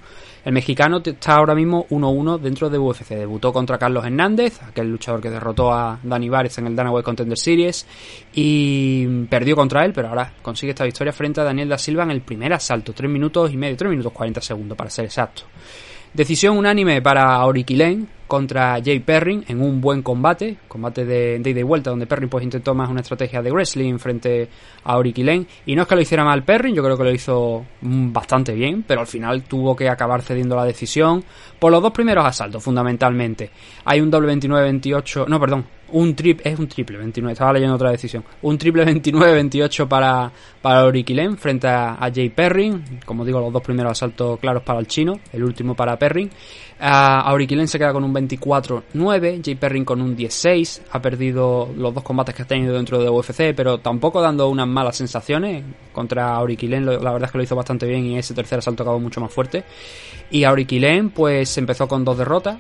El 0.45 0.53
mexicano 0.53 1.01
está 1.03 1.37
ahora 1.37 1.55
mismo 1.55 1.87
1-1 1.89 2.39
dentro 2.39 2.69
de 2.69 2.77
UFC. 2.77 3.09
Debutó 3.09 3.51
contra 3.51 3.79
Carlos 3.79 4.05
Hernández, 4.05 4.61
aquel 4.61 4.91
luchador 4.91 5.19
que 5.19 5.31
derrotó 5.31 5.73
a 5.73 5.99
Dani 6.03 6.29
Vares 6.29 6.55
en 6.59 6.67
el 6.67 6.75
Dana 6.75 6.91
White 6.91 7.03
Contender 7.03 7.37
Series, 7.37 7.87
y 8.31 9.07
perdió 9.25 9.55
contra 9.55 9.83
él, 9.83 9.91
pero 9.91 10.09
ahora 10.09 10.31
consigue 10.43 10.69
esta 10.69 10.83
victoria 10.83 11.11
frente 11.11 11.41
a 11.41 11.43
Daniel 11.43 11.69
da 11.69 11.79
Silva 11.79 12.03
en 12.03 12.11
el 12.11 12.21
primer 12.21 12.53
asalto. 12.53 12.93
3 12.93 13.09
minutos 13.09 13.51
y 13.51 13.57
medio, 13.57 13.75
3 13.75 13.89
minutos 13.89 14.13
40 14.13 14.39
segundos 14.39 14.77
para 14.77 14.91
ser 14.91 15.05
exacto. 15.05 15.41
Decisión 16.13 16.57
unánime 16.57 17.01
para 17.01 17.33
Auriquilen 17.33 18.07
contra 18.27 18.81
Jay 18.83 18.99
Perrin 18.99 19.43
en 19.47 19.61
un 19.61 19.81
buen 19.81 20.01
combate, 20.01 20.57
combate 20.67 21.05
de, 21.05 21.41
ida 21.43 21.59
y 21.59 21.63
vuelta, 21.63 21.89
donde 21.89 22.07
Perrin 22.07 22.29
pues 22.29 22.43
intentó 22.43 22.73
más 22.73 22.89
una 22.89 23.01
estrategia 23.01 23.41
de 23.41 23.51
wrestling 23.51 23.97
frente 23.97 24.49
a 24.83 24.93
Auriquilen. 24.93 25.47
Y 25.65 25.75
no 25.75 25.83
es 25.83 25.87
que 25.87 25.95
lo 25.95 26.01
hiciera 26.01 26.23
mal 26.23 26.43
Perrin, 26.43 26.75
yo 26.75 26.83
creo 26.83 26.97
que 26.97 27.03
lo 27.03 27.11
hizo 27.11 27.65
mm, 27.81 28.11
bastante 28.11 28.53
bien, 28.53 28.83
pero 28.87 29.01
al 29.01 29.07
final 29.07 29.43
tuvo 29.43 29.75
que 29.75 29.89
acabar 29.89 30.21
cediendo 30.21 30.55
la 30.55 30.65
decisión 30.65 31.23
por 31.59 31.71
los 31.71 31.81
dos 31.81 31.91
primeros 31.91 32.25
asaltos, 32.25 32.63
fundamentalmente. 32.63 33.49
Hay 33.85 34.01
un 34.01 34.09
doble 34.09 34.33
29-28, 34.33 35.27
no, 35.27 35.39
perdón, 35.39 35.65
un 35.89 36.15
triple, 36.15 36.51
es 36.51 36.59
un 36.59 36.67
triple 36.67 36.97
29, 36.97 37.33
estaba 37.33 37.53
leyendo 37.53 37.75
otra 37.75 37.91
decisión. 37.91 38.23
Un 38.41 38.57
triple 38.57 38.85
29-28 38.85 39.87
para, 39.87 40.31
para 40.61 40.91
frente 41.37 41.67
a, 41.67 42.11
Jay 42.13 42.29
Perrin. 42.29 42.99
Como 43.05 43.23
digo, 43.23 43.39
los 43.39 43.53
dos 43.53 43.61
primeros 43.61 43.91
asaltos 43.91 44.39
claros 44.39 44.63
para 44.63 44.79
el 44.79 44.87
chino, 44.87 45.19
el 45.31 45.43
último 45.43 45.75
para 45.75 45.97
Perrin. 45.97 46.29
Uh, 46.77 46.83
Auriquilen 47.29 47.69
se 47.69 47.79
queda 47.79 47.93
con 47.93 48.03
un 48.03 48.13
24-9, 48.13 49.41
Jay 49.43 49.55
Perrin 49.55 49.85
con 49.85 50.01
un 50.01 50.15
16. 50.15 50.81
Ha 50.91 51.01
perdido 51.01 51.69
los 51.77 51.93
dos 51.93 52.03
combates 52.03 52.35
que 52.35 52.41
ha 52.41 52.47
tenido 52.47 52.75
dentro 52.75 53.01
de 53.01 53.09
UFC, 53.09 53.55
pero 53.55 53.77
tampoco 53.77 54.21
dando 54.21 54.49
unas 54.49 54.67
malas 54.67 54.97
sensaciones. 54.97 55.63
Contra 55.93 56.35
Auriquilen, 56.35 56.85
la 56.85 57.13
verdad 57.13 57.23
es 57.23 57.31
que 57.31 57.37
lo 57.37 57.43
hizo 57.43 57.55
bastante 57.55 57.87
bien 57.87 58.05
y 58.05 58.17
ese 58.17 58.33
tercer 58.33 58.59
asalto 58.59 58.83
acabó 58.83 58.99
mucho 58.99 59.21
más 59.21 59.31
fuerte. 59.31 59.63
Y 60.29 60.43
Auriquilen, 60.43 61.11
pues 61.11 61.57
empezó 61.57 61.87
con 61.87 62.03
dos 62.03 62.17
derrotas 62.17 62.57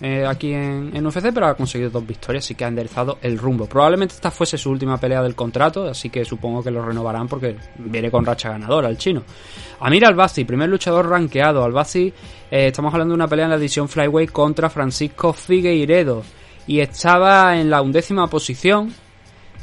eh, 0.00 0.26
aquí 0.26 0.52
en, 0.52 1.06
UFC, 1.06 1.32
pero 1.32 1.46
ha 1.46 1.54
conseguido 1.54 1.90
dos 1.90 2.06
victorias, 2.06 2.44
así 2.44 2.54
que 2.54 2.64
ha 2.64 2.68
enderezado 2.68 3.18
el 3.22 3.38
rumbo. 3.38 3.66
Probablemente 3.66 4.14
esta 4.14 4.30
fuese 4.30 4.58
su 4.58 4.70
última 4.70 4.98
pelea 4.98 5.22
del 5.22 5.34
contrato, 5.34 5.88
así 5.88 6.10
que 6.10 6.24
supongo 6.24 6.62
que 6.62 6.70
lo 6.70 6.84
renovarán 6.84 7.28
porque 7.28 7.56
viene 7.78 8.10
con 8.10 8.24
racha 8.24 8.50
ganadora 8.50 8.88
el 8.88 8.98
chino. 8.98 9.22
Amir 9.80 10.04
Albazi, 10.04 10.44
primer 10.44 10.68
luchador 10.68 11.08
rankeado. 11.08 11.64
Albazi, 11.64 12.12
eh, 12.50 12.66
estamos 12.68 12.92
hablando 12.92 13.12
de 13.12 13.16
una 13.16 13.28
pelea 13.28 13.46
en 13.46 13.52
la 13.52 13.58
división 13.58 13.88
Flyweight 13.88 14.32
contra 14.32 14.68
Francisco 14.68 15.32
Figueiredo 15.32 16.22
y 16.66 16.80
estaba 16.80 17.58
en 17.58 17.70
la 17.70 17.80
undécima 17.80 18.26
posición 18.26 18.92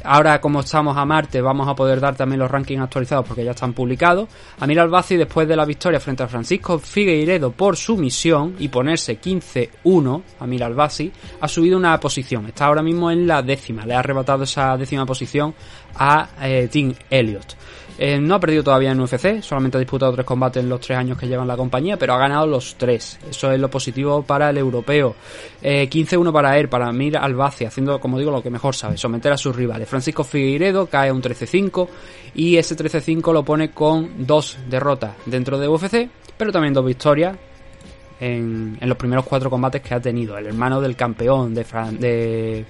Ahora, 0.04 0.40
como 0.40 0.60
estamos 0.60 0.96
a 0.96 1.04
Marte, 1.04 1.40
vamos 1.40 1.66
a 1.66 1.74
poder 1.74 1.98
dar 1.98 2.14
también 2.14 2.38
los 2.38 2.50
rankings 2.50 2.82
actualizados 2.82 3.26
porque 3.26 3.44
ya 3.44 3.52
están 3.52 3.72
publicados. 3.72 4.28
Amir 4.60 4.78
Albazi, 4.78 5.16
después 5.16 5.48
de 5.48 5.56
la 5.56 5.64
victoria 5.64 5.98
frente 5.98 6.22
a 6.22 6.28
Francisco 6.28 6.78
Figueiredo 6.78 7.52
por 7.52 7.76
su 7.76 7.96
misión 7.96 8.54
y 8.58 8.68
ponerse 8.68 9.18
15-1, 9.18 10.22
Amir 10.40 10.62
Albazi, 10.62 11.10
ha 11.40 11.48
subido 11.48 11.78
una 11.78 11.98
posición. 11.98 12.46
Está 12.46 12.66
ahora 12.66 12.82
mismo 12.82 13.10
en 13.10 13.26
la 13.26 13.40
décima. 13.42 13.86
Le 13.86 13.94
ha 13.94 14.00
arrebatado 14.00 14.44
esa 14.44 14.76
décima 14.76 15.06
posición 15.06 15.54
a 15.96 16.28
eh, 16.42 16.68
Tim 16.70 16.94
Elliott. 17.08 17.56
Eh, 17.96 18.18
no 18.18 18.34
ha 18.34 18.40
perdido 18.40 18.64
todavía 18.64 18.90
en 18.90 19.00
UFC, 19.00 19.40
solamente 19.40 19.76
ha 19.76 19.80
disputado 19.80 20.12
tres 20.12 20.26
combates 20.26 20.62
en 20.62 20.68
los 20.68 20.80
tres 20.80 20.98
años 20.98 21.16
que 21.16 21.28
llevan 21.28 21.46
la 21.46 21.56
compañía, 21.56 21.96
pero 21.96 22.14
ha 22.14 22.18
ganado 22.18 22.46
los 22.46 22.74
tres. 22.76 23.20
Eso 23.28 23.52
es 23.52 23.60
lo 23.60 23.70
positivo 23.70 24.22
para 24.22 24.50
el 24.50 24.58
europeo. 24.58 25.14
15-1 25.62 26.28
eh, 26.28 26.32
para 26.32 26.58
él, 26.58 26.68
para 26.68 26.90
Mir 26.92 27.16
Albaci, 27.16 27.64
haciendo, 27.64 28.00
como 28.00 28.18
digo, 28.18 28.32
lo 28.32 28.42
que 28.42 28.50
mejor 28.50 28.74
sabe, 28.74 28.96
someter 28.96 29.32
a 29.32 29.36
sus 29.36 29.54
rivales. 29.54 29.88
Francisco 29.88 30.24
Figueiredo 30.24 30.86
cae 30.86 31.12
un 31.12 31.22
13-5 31.22 31.88
y 32.34 32.56
ese 32.56 32.76
13-5 32.76 33.32
lo 33.32 33.44
pone 33.44 33.70
con 33.70 34.26
dos 34.26 34.58
derrotas 34.68 35.14
dentro 35.26 35.58
de 35.58 35.68
UFC, 35.68 36.08
pero 36.36 36.50
también 36.50 36.74
dos 36.74 36.84
victorias 36.84 37.36
en, 38.18 38.76
los 38.80 38.96
primeros 38.96 39.24
cuatro 39.24 39.48
combates 39.48 39.82
que 39.82 39.94
ha 39.94 40.00
tenido. 40.00 40.36
El 40.36 40.46
hermano 40.46 40.80
del 40.80 40.96
campeón 40.96 41.54
de, 41.54 41.64
de 41.98 42.64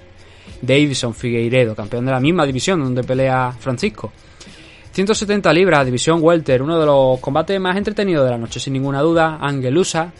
Davison 0.61 1.15
Figueiredo, 1.15 1.75
campeón 1.75 2.05
de 2.05 2.11
la 2.11 2.19
misma 2.19 2.45
división 2.45 2.79
donde 2.79 3.03
pelea 3.03 3.51
Francisco. 3.59 4.11
170 4.95 5.51
libras, 5.51 5.85
división 5.85 6.19
welter, 6.21 6.61
uno 6.61 6.79
de 6.79 6.85
los 6.85 7.19
combates 7.19 7.59
más 7.59 7.75
entretenidos 7.75 8.23
de 8.23 8.31
la 8.31 8.37
noche, 8.37 8.61
sin 8.61 8.71
ninguna 8.71 9.01
duda. 9.01 9.37
Angelusa 9.41 10.13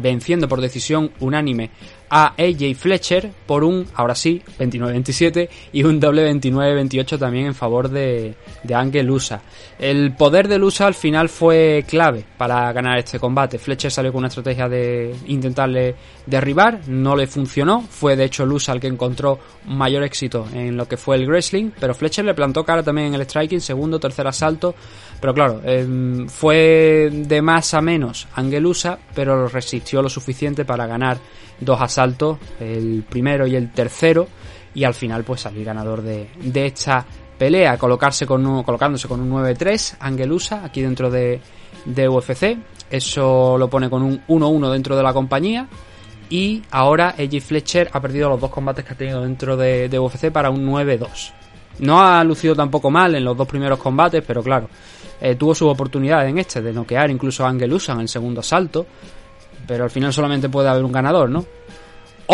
venciendo 0.00 0.48
por 0.48 0.62
decisión 0.62 1.10
unánime 1.20 1.68
a 2.14 2.34
AJ 2.36 2.76
Fletcher 2.76 3.30
por 3.46 3.64
un, 3.64 3.86
ahora 3.94 4.14
sí, 4.14 4.42
29-27 4.58 5.48
y 5.72 5.82
un 5.82 5.98
doble 5.98 6.30
29-28 6.30 7.18
también 7.18 7.46
en 7.46 7.54
favor 7.54 7.88
de, 7.88 8.34
de. 8.62 9.40
El 9.78 10.14
poder 10.14 10.46
de 10.46 10.58
Lusa 10.58 10.86
al 10.86 10.92
final 10.92 11.30
fue 11.30 11.86
clave 11.88 12.22
para 12.36 12.70
ganar 12.74 12.98
este 12.98 13.18
combate. 13.18 13.58
Fletcher 13.58 13.90
salió 13.90 14.12
con 14.12 14.18
una 14.18 14.28
estrategia 14.28 14.68
de 14.68 15.14
intentarle 15.26 15.94
derribar, 16.26 16.80
no 16.86 17.16
le 17.16 17.26
funcionó. 17.26 17.80
Fue 17.80 18.14
de 18.14 18.24
hecho 18.24 18.44
Lusa 18.44 18.72
el 18.72 18.80
que 18.80 18.88
encontró 18.88 19.38
mayor 19.64 20.02
éxito 20.02 20.46
en 20.52 20.76
lo 20.76 20.86
que 20.86 20.98
fue 20.98 21.16
el 21.16 21.26
wrestling, 21.26 21.70
pero 21.80 21.94
Fletcher 21.94 22.26
le 22.26 22.34
plantó 22.34 22.62
cara 22.62 22.82
también 22.82 23.06
en 23.08 23.14
el 23.14 23.22
striking, 23.22 23.62
segundo, 23.62 23.98
tercer 23.98 24.26
asalto. 24.26 24.74
Pero 25.18 25.32
claro, 25.32 25.62
em, 25.64 26.28
fue 26.28 27.08
de 27.10 27.40
más 27.40 27.72
a 27.72 27.80
menos 27.80 28.28
Angelusa, 28.34 28.98
pero 29.14 29.48
resistió 29.48 30.02
lo 30.02 30.10
suficiente 30.10 30.66
para 30.66 30.86
ganar 30.86 31.18
dos 31.64 31.80
asaltos, 31.80 32.38
el 32.60 33.04
primero 33.08 33.46
y 33.46 33.56
el 33.56 33.70
tercero, 33.70 34.28
y 34.74 34.84
al 34.84 34.94
final 34.94 35.24
pues 35.24 35.42
salir 35.42 35.64
ganador 35.64 36.02
de, 36.02 36.28
de 36.42 36.66
esta 36.66 37.04
pelea, 37.38 37.76
colocarse 37.76 38.26
con 38.26 38.62
colocándose 38.62 39.08
con 39.08 39.20
un 39.20 39.30
9-3, 39.30 39.96
Angelusa, 40.00 40.64
aquí 40.64 40.82
dentro 40.82 41.10
de, 41.10 41.40
de 41.84 42.08
UFC. 42.08 42.56
Eso 42.90 43.56
lo 43.58 43.68
pone 43.68 43.88
con 43.88 44.02
un 44.02 44.22
1-1 44.26 44.70
dentro 44.70 44.96
de 44.96 45.02
la 45.02 45.12
compañía. 45.12 45.66
Y 46.30 46.62
ahora 46.70 47.14
AJ 47.18 47.40
Fletcher 47.42 47.90
ha 47.92 48.00
perdido 48.00 48.28
los 48.28 48.40
dos 48.40 48.50
combates 48.50 48.84
que 48.84 48.92
ha 48.92 48.96
tenido 48.96 49.22
dentro 49.22 49.56
de, 49.56 49.98
UFC 49.98 50.30
para 50.30 50.50
un 50.50 50.66
9-2. 50.66 51.32
No 51.80 52.00
ha 52.00 52.22
lucido 52.24 52.54
tampoco 52.54 52.90
mal 52.90 53.14
en 53.14 53.24
los 53.24 53.36
dos 53.36 53.48
primeros 53.48 53.78
combates, 53.78 54.22
pero 54.26 54.42
claro, 54.42 54.68
eh, 55.20 55.34
tuvo 55.34 55.54
su 55.54 55.66
oportunidad 55.66 56.26
en 56.26 56.38
este 56.38 56.62
de 56.62 56.72
noquear 56.72 57.10
incluso 57.10 57.44
a 57.44 57.48
Angelusa 57.48 57.92
en 57.92 58.00
el 58.00 58.08
segundo 58.08 58.40
asalto 58.40 58.86
pero 59.66 59.84
al 59.84 59.90
final 59.90 60.12
solamente 60.12 60.48
puede 60.48 60.68
haber 60.68 60.84
un 60.84 60.92
ganador, 60.92 61.30
¿no? 61.30 61.44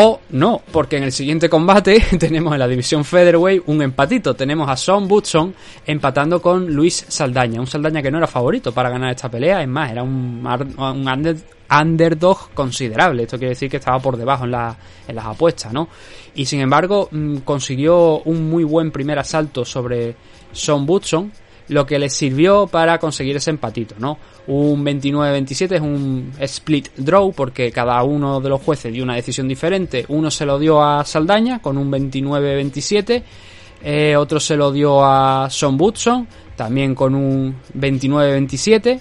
O 0.01 0.21
no, 0.31 0.63
porque 0.71 0.99
en 0.99 1.05
el 1.05 1.13
siguiente 1.13 1.49
combate 1.49 2.01
tenemos 2.19 2.53
en 2.53 2.59
la 2.59 2.69
división 2.69 3.05
Featherweight 3.05 3.65
un 3.67 3.83
empatito. 3.83 4.35
Tenemos 4.35 4.69
a 4.69 4.77
Son 4.77 5.09
Butson 5.09 5.55
empatando 5.87 6.41
con 6.43 6.67
Luis 6.73 7.05
Saldaña. 7.09 7.61
Un 7.61 7.67
Saldaña 7.67 8.03
que 8.03 8.11
no 8.11 8.19
era 8.19 8.27
favorito 8.27 8.73
para 8.73 8.91
ganar 8.91 9.11
esta 9.11 9.31
pelea. 9.31 9.63
Es 9.63 9.69
más, 9.69 9.91
era 9.91 10.03
un, 10.03 10.47
un 10.47 11.43
underdog 11.71 12.51
considerable. 12.55 13.25
Esto 13.25 13.39
quiere 13.39 13.51
decir 13.51 13.71
que 13.71 13.79
estaba 13.79 13.99
por 13.99 14.17
debajo 14.17 14.45
en, 14.45 14.55
en 14.55 15.17
las 15.17 15.27
apuestas, 15.27 15.73
¿no? 15.73 15.89
Y 16.35 16.45
sin 16.45 16.61
embargo, 16.61 17.09
mm, 17.11 17.39
consiguió 17.39 18.21
un 18.21 18.49
muy 18.49 18.65
buen 18.65 18.93
primer 18.93 19.19
asalto 19.19 19.65
sobre 19.65 20.15
Son 20.53 20.87
Butson 20.87 21.33
lo 21.69 21.87
que 21.87 21.99
les 21.99 22.13
sirvió 22.13 22.67
para 22.67 22.99
conseguir 22.99 23.37
ese 23.37 23.51
empatito, 23.51 23.95
¿no? 23.99 24.19
Un 24.47 24.85
29-27 24.85 25.73
es 25.73 25.81
un 25.81 26.33
split 26.41 26.89
draw 26.97 27.33
porque 27.33 27.71
cada 27.71 28.03
uno 28.03 28.41
de 28.41 28.49
los 28.49 28.63
jueces 28.63 28.93
dio 28.93 29.05
una 29.05 29.15
decisión 29.15 29.47
diferente. 29.47 30.05
Uno 30.09 30.31
se 30.31 30.47
lo 30.47 30.59
dio 30.59 30.83
a 30.83 31.05
Saldaña 31.05 31.61
con 31.61 31.77
un 31.77 31.91
29-27, 31.91 33.23
eh, 33.83 34.17
otro 34.17 34.41
se 34.41 34.57
lo 34.57 34.73
dio 34.73 35.05
a 35.05 35.49
Son 35.51 35.77
Butson 35.77 36.27
también 36.57 36.95
con 36.95 37.15
un 37.15 37.55
29-27. 37.79 39.01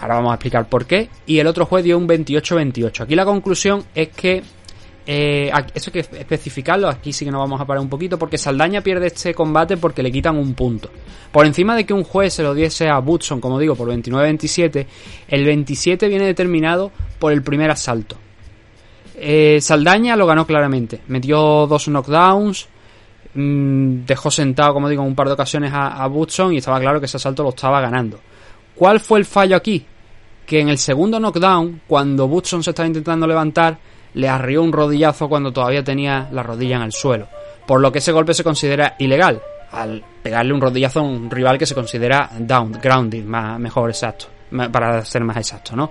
Ahora 0.00 0.16
vamos 0.16 0.32
a 0.32 0.34
explicar 0.34 0.68
por 0.68 0.84
qué. 0.84 1.08
Y 1.26 1.38
el 1.38 1.46
otro 1.46 1.64
juez 1.64 1.84
dio 1.84 1.96
un 1.96 2.08
28-28. 2.08 3.02
Aquí 3.02 3.14
la 3.14 3.24
conclusión 3.24 3.84
es 3.94 4.08
que 4.08 4.42
eh, 5.04 5.50
eso 5.74 5.90
hay 5.92 6.02
que 6.02 6.18
especificarlo, 6.18 6.88
aquí 6.88 7.12
sí 7.12 7.24
que 7.24 7.30
nos 7.30 7.40
vamos 7.40 7.60
a 7.60 7.64
parar 7.64 7.82
un 7.82 7.88
poquito, 7.88 8.18
porque 8.18 8.38
Saldaña 8.38 8.82
pierde 8.82 9.08
este 9.08 9.34
combate 9.34 9.76
porque 9.76 10.02
le 10.02 10.12
quitan 10.12 10.36
un 10.36 10.54
punto. 10.54 10.90
Por 11.32 11.44
encima 11.46 11.74
de 11.74 11.84
que 11.84 11.92
un 11.92 12.04
juez 12.04 12.34
se 12.34 12.42
lo 12.42 12.54
diese 12.54 12.88
a 12.88 12.98
Butson, 12.98 13.40
como 13.40 13.58
digo, 13.58 13.74
por 13.74 13.88
29-27, 13.88 14.86
el 15.28 15.44
27 15.44 16.08
viene 16.08 16.26
determinado 16.26 16.92
por 17.18 17.32
el 17.32 17.42
primer 17.42 17.70
asalto. 17.70 18.16
Eh, 19.16 19.58
Saldaña 19.60 20.16
lo 20.16 20.26
ganó 20.26 20.46
claramente, 20.46 21.00
metió 21.08 21.66
dos 21.66 21.88
knockdowns, 21.88 22.68
mm, 23.34 24.04
dejó 24.06 24.30
sentado, 24.30 24.74
como 24.74 24.88
digo, 24.88 25.02
en 25.02 25.08
un 25.08 25.14
par 25.16 25.26
de 25.26 25.34
ocasiones 25.34 25.72
a, 25.72 26.02
a 26.02 26.06
Butson 26.06 26.52
y 26.52 26.58
estaba 26.58 26.78
claro 26.78 27.00
que 27.00 27.06
ese 27.06 27.16
asalto 27.16 27.42
lo 27.42 27.50
estaba 27.50 27.80
ganando. 27.80 28.20
¿Cuál 28.74 29.00
fue 29.00 29.18
el 29.18 29.24
fallo 29.24 29.56
aquí? 29.56 29.84
Que 30.46 30.60
en 30.60 30.68
el 30.68 30.78
segundo 30.78 31.18
knockdown, 31.18 31.82
cuando 31.86 32.28
Butson 32.28 32.62
se 32.62 32.70
estaba 32.70 32.86
intentando 32.86 33.26
levantar, 33.26 33.78
le 34.14 34.28
arrió 34.28 34.62
un 34.62 34.72
rodillazo 34.72 35.28
cuando 35.28 35.52
todavía 35.52 35.82
tenía 35.82 36.28
la 36.32 36.42
rodilla 36.42 36.76
en 36.76 36.82
el 36.82 36.92
suelo, 36.92 37.28
por 37.66 37.80
lo 37.80 37.90
que 37.92 37.98
ese 37.98 38.12
golpe 38.12 38.34
se 38.34 38.44
considera 38.44 38.96
ilegal, 38.98 39.40
al 39.72 40.02
pegarle 40.22 40.52
un 40.52 40.60
rodillazo 40.60 41.00
a 41.00 41.02
un 41.02 41.30
rival 41.30 41.58
que 41.58 41.66
se 41.66 41.74
considera 41.74 42.30
down, 42.38 42.72
grounded, 42.72 43.24
más, 43.24 43.58
mejor 43.58 43.90
exacto, 43.90 44.26
para 44.70 45.04
ser 45.04 45.24
más 45.24 45.36
exacto, 45.36 45.74
¿no? 45.74 45.90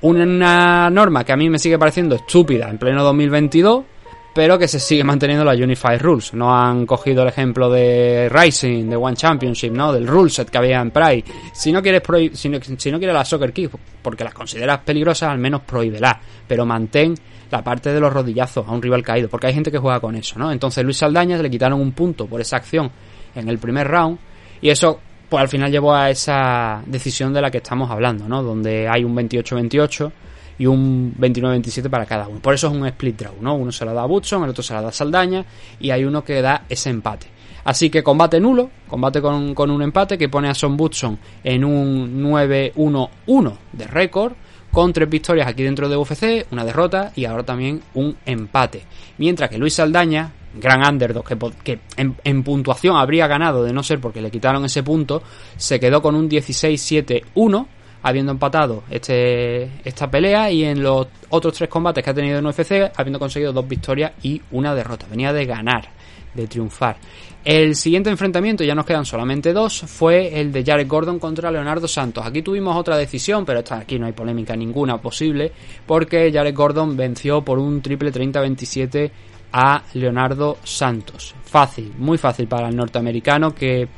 Una 0.00 0.88
norma 0.90 1.24
que 1.24 1.32
a 1.32 1.36
mí 1.36 1.50
me 1.50 1.58
sigue 1.58 1.78
pareciendo 1.78 2.14
estúpida 2.14 2.70
en 2.70 2.78
pleno 2.78 3.02
2022, 3.02 3.84
pero 4.32 4.56
que 4.56 4.68
se 4.68 4.78
sigue 4.78 5.02
manteniendo 5.02 5.44
la 5.44 5.52
Unified 5.52 6.00
Rules. 6.00 6.32
No 6.34 6.56
han 6.56 6.86
cogido 6.86 7.22
el 7.22 7.28
ejemplo 7.28 7.68
de 7.68 8.28
Rising, 8.28 8.88
de 8.88 8.94
One 8.94 9.16
Championship, 9.16 9.72
¿no? 9.72 9.92
Del 9.92 10.06
rule 10.06 10.30
set 10.30 10.48
que 10.48 10.58
había 10.58 10.80
en 10.80 10.92
Pride. 10.92 11.24
Si 11.52 11.72
no 11.72 11.82
quieres 11.82 12.02
si 12.34 12.48
si 12.76 12.92
no 12.92 12.98
quieres 12.98 13.14
la 13.14 13.24
Soccer 13.24 13.52
Kick 13.52 13.72
porque 14.00 14.22
las 14.22 14.32
consideras 14.32 14.78
peligrosas, 14.84 15.30
al 15.30 15.38
menos 15.38 15.62
prohíbela. 15.62 16.20
Pero 16.46 16.64
mantén 16.64 17.14
la 17.50 17.62
parte 17.62 17.92
de 17.92 18.00
los 18.00 18.12
rodillazos 18.12 18.66
a 18.66 18.72
un 18.72 18.82
rival 18.82 19.02
caído, 19.02 19.28
porque 19.28 19.46
hay 19.46 19.54
gente 19.54 19.70
que 19.70 19.78
juega 19.78 20.00
con 20.00 20.14
eso, 20.14 20.38
¿no? 20.38 20.52
Entonces 20.52 20.84
Luis 20.84 20.98
Saldaña 20.98 21.38
le 21.38 21.50
quitaron 21.50 21.80
un 21.80 21.92
punto 21.92 22.26
por 22.26 22.40
esa 22.40 22.56
acción 22.56 22.90
en 23.34 23.48
el 23.48 23.58
primer 23.58 23.88
round 23.88 24.18
y 24.60 24.70
eso 24.70 25.00
pues 25.28 25.42
al 25.42 25.48
final 25.48 25.70
llevó 25.70 25.94
a 25.94 26.10
esa 26.10 26.82
decisión 26.86 27.34
de 27.34 27.42
la 27.42 27.50
que 27.50 27.58
estamos 27.58 27.90
hablando, 27.90 28.28
¿no? 28.28 28.42
Donde 28.42 28.88
hay 28.88 29.04
un 29.04 29.14
28-28 29.14 30.12
y 30.58 30.66
un 30.66 31.14
29-27 31.18 31.90
para 31.90 32.06
cada 32.06 32.28
uno. 32.28 32.40
Por 32.40 32.54
eso 32.54 32.68
es 32.68 32.72
un 32.72 32.86
split 32.86 33.18
draw, 33.18 33.34
¿no? 33.40 33.54
Uno 33.54 33.70
se 33.70 33.84
lo 33.84 33.92
da 33.92 34.02
a 34.02 34.06
Butson, 34.06 34.44
el 34.44 34.50
otro 34.50 34.62
se 34.62 34.72
lo 34.74 34.82
da 34.82 34.88
a 34.88 34.92
Saldaña 34.92 35.44
y 35.78 35.90
hay 35.90 36.04
uno 36.04 36.24
que 36.24 36.40
da 36.40 36.64
ese 36.68 36.90
empate. 36.90 37.26
Así 37.64 37.90
que 37.90 38.02
combate 38.02 38.40
nulo, 38.40 38.70
combate 38.88 39.20
con, 39.20 39.54
con 39.54 39.70
un 39.70 39.82
empate 39.82 40.16
que 40.16 40.30
pone 40.30 40.48
a 40.48 40.54
Son 40.54 40.76
Butson 40.76 41.18
en 41.44 41.64
un 41.64 42.22
9-1-1 42.22 43.52
de 43.72 43.86
récord 43.86 44.32
con 44.72 44.92
tres 44.92 45.08
victorias 45.08 45.48
aquí 45.48 45.62
dentro 45.62 45.88
de 45.88 45.96
UFC, 45.96 46.46
una 46.50 46.64
derrota 46.64 47.12
y 47.16 47.24
ahora 47.24 47.42
también 47.42 47.82
un 47.94 48.16
empate. 48.24 48.82
Mientras 49.18 49.50
que 49.50 49.58
Luis 49.58 49.74
Saldaña, 49.74 50.32
gran 50.54 50.86
underdog 50.86 51.24
que, 51.24 51.38
que 51.64 51.80
en, 51.96 52.42
puntuación 52.42 52.96
habría 52.96 53.26
ganado 53.26 53.64
de 53.64 53.72
no 53.72 53.82
ser 53.82 54.00
porque 54.00 54.20
le 54.20 54.30
quitaron 54.30 54.64
ese 54.64 54.82
punto, 54.82 55.22
se 55.56 55.80
quedó 55.80 56.02
con 56.02 56.14
un 56.14 56.28
16-7-1 56.28 57.66
habiendo 58.02 58.30
empatado 58.30 58.84
este, 58.90 59.64
esta 59.84 60.08
pelea 60.08 60.50
y 60.50 60.64
en 60.64 60.82
los 60.82 61.08
otros 61.30 61.54
tres 61.54 61.68
combates 61.68 62.04
que 62.04 62.10
ha 62.10 62.14
tenido 62.14 62.38
en 62.38 62.46
UFC 62.46 62.92
habiendo 62.96 63.18
conseguido 63.18 63.52
dos 63.52 63.66
victorias 63.66 64.12
y 64.22 64.40
una 64.52 64.74
derrota. 64.74 65.06
Venía 65.10 65.32
de 65.32 65.44
ganar 65.46 65.97
de 66.34 66.46
triunfar. 66.46 66.96
El 67.44 67.74
siguiente 67.74 68.10
enfrentamiento, 68.10 68.64
ya 68.64 68.74
nos 68.74 68.84
quedan 68.84 69.04
solamente 69.04 69.52
dos, 69.52 69.80
fue 69.80 70.40
el 70.40 70.52
de 70.52 70.64
Jared 70.64 70.86
Gordon 70.86 71.18
contra 71.18 71.50
Leonardo 71.50 71.88
Santos. 71.88 72.26
Aquí 72.26 72.42
tuvimos 72.42 72.76
otra 72.76 72.96
decisión, 72.96 73.44
pero 73.44 73.60
esta, 73.60 73.78
aquí 73.78 73.98
no 73.98 74.06
hay 74.06 74.12
polémica 74.12 74.54
ninguna 74.54 74.98
posible, 75.00 75.52
porque 75.86 76.30
Jared 76.32 76.54
Gordon 76.54 76.96
venció 76.96 77.42
por 77.42 77.58
un 77.58 77.80
triple 77.80 78.12
30-27 78.12 79.10
a 79.52 79.82
Leonardo 79.94 80.58
Santos. 80.62 81.34
Fácil, 81.44 81.92
muy 81.98 82.18
fácil 82.18 82.46
para 82.46 82.68
el 82.68 82.76
norteamericano 82.76 83.54
que 83.54 83.88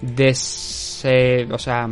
des, 0.00 1.04
o 1.50 1.58
sea, 1.58 1.88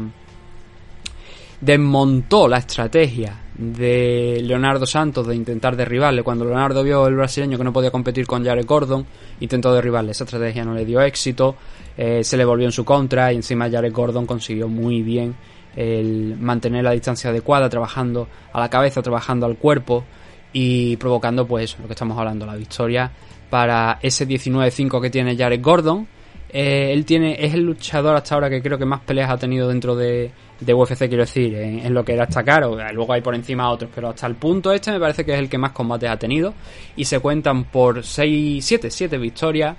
desmontó 1.60 2.46
la 2.46 2.58
estrategia 2.58 3.45
de 3.58 4.40
Leonardo 4.42 4.86
Santos 4.86 5.26
de 5.26 5.34
intentar 5.34 5.76
derribarle. 5.76 6.22
Cuando 6.22 6.44
Leonardo 6.44 6.82
vio 6.82 7.06
el 7.06 7.14
brasileño 7.14 7.56
que 7.56 7.64
no 7.64 7.72
podía 7.72 7.90
competir 7.90 8.26
con 8.26 8.44
Jared 8.44 8.66
Gordon, 8.66 9.06
intentó 9.40 9.72
derribarle. 9.74 10.12
Esa 10.12 10.24
estrategia 10.24 10.64
no 10.64 10.74
le 10.74 10.84
dio 10.84 11.00
éxito, 11.00 11.56
eh, 11.96 12.22
se 12.22 12.36
le 12.36 12.44
volvió 12.44 12.66
en 12.66 12.72
su 12.72 12.84
contra 12.84 13.32
y 13.32 13.36
encima 13.36 13.70
Jared 13.70 13.92
Gordon 13.92 14.26
consiguió 14.26 14.68
muy 14.68 15.02
bien 15.02 15.34
el 15.74 16.36
mantener 16.38 16.84
la 16.84 16.92
distancia 16.92 17.30
adecuada, 17.30 17.68
trabajando 17.68 18.28
a 18.52 18.60
la 18.60 18.70
cabeza, 18.70 19.02
trabajando 19.02 19.46
al 19.46 19.56
cuerpo 19.56 20.04
y 20.52 20.96
provocando 20.96 21.46
pues 21.46 21.78
lo 21.78 21.86
que 21.86 21.92
estamos 21.92 22.18
hablando, 22.18 22.46
la 22.46 22.56
victoria 22.56 23.10
para 23.50 23.98
ese 24.02 24.26
19-5 24.26 25.00
que 25.00 25.10
tiene 25.10 25.36
Jared 25.36 25.62
Gordon. 25.62 26.06
Eh, 26.48 26.92
él 26.92 27.04
tiene, 27.04 27.36
es 27.44 27.54
el 27.54 27.62
luchador 27.62 28.16
hasta 28.16 28.34
ahora 28.34 28.48
que 28.48 28.62
creo 28.62 28.78
que 28.78 28.84
más 28.84 29.00
peleas 29.00 29.30
ha 29.30 29.36
tenido 29.36 29.68
dentro 29.68 29.96
de, 29.96 30.30
de 30.60 30.74
UFC, 30.74 31.08
quiero 31.08 31.24
decir, 31.24 31.54
en, 31.54 31.92
lo 31.92 32.04
que 32.04 32.14
era 32.14 32.24
hasta 32.24 32.42
caro. 32.42 32.76
Luego 32.92 33.12
hay 33.12 33.20
por 33.20 33.34
encima 33.34 33.70
otros, 33.70 33.90
pero 33.94 34.08
hasta 34.08 34.26
el 34.26 34.36
punto 34.36 34.72
este 34.72 34.90
me 34.92 35.00
parece 35.00 35.24
que 35.24 35.32
es 35.34 35.38
el 35.38 35.48
que 35.48 35.58
más 35.58 35.72
combates 35.72 36.08
ha 36.08 36.18
tenido. 36.18 36.54
Y 36.96 37.04
se 37.04 37.20
cuentan 37.20 37.64
por 37.64 38.02
6, 38.02 38.64
7, 38.64 38.90
7 38.90 39.18
victorias 39.18 39.76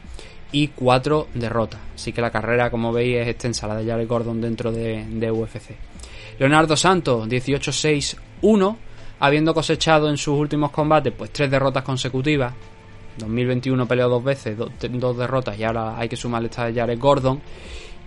y 0.52 0.70
4 0.70 1.30
derrotas. 1.34 1.80
Así 1.96 2.14
que 2.14 2.22
la 2.22 2.32
carrera, 2.32 2.70
como 2.70 2.92
veis, 2.92 3.18
es 3.18 3.28
extensa, 3.28 3.68
la 3.68 3.76
de 3.76 3.86
Jared 3.86 4.08
Gordon 4.08 4.40
dentro 4.40 4.72
de, 4.72 5.06
de 5.08 5.32
UFC. 5.32 5.72
Leonardo 6.40 6.76
Santos, 6.78 7.28
18-6-1 7.28 8.78
habiendo 9.20 9.54
cosechado 9.54 10.10
en 10.10 10.18
sus 10.18 10.38
últimos 10.38 10.72
combates 10.72 11.14
pues 11.14 11.32
tres 11.32 11.50
derrotas 11.50 11.84
consecutivas. 11.84 12.54
2021 13.18 13.88
peleó 13.88 14.10
dos 14.10 14.24
veces, 14.24 14.56
dos 14.58 15.18
derrotas 15.18 15.58
y 15.58 15.64
ahora 15.64 15.98
hay 15.98 16.08
que 16.08 16.16
sumarle 16.16 16.50
esta 16.50 16.66
de 16.66 16.80
Jared 16.80 17.00
Gordon. 17.00 17.42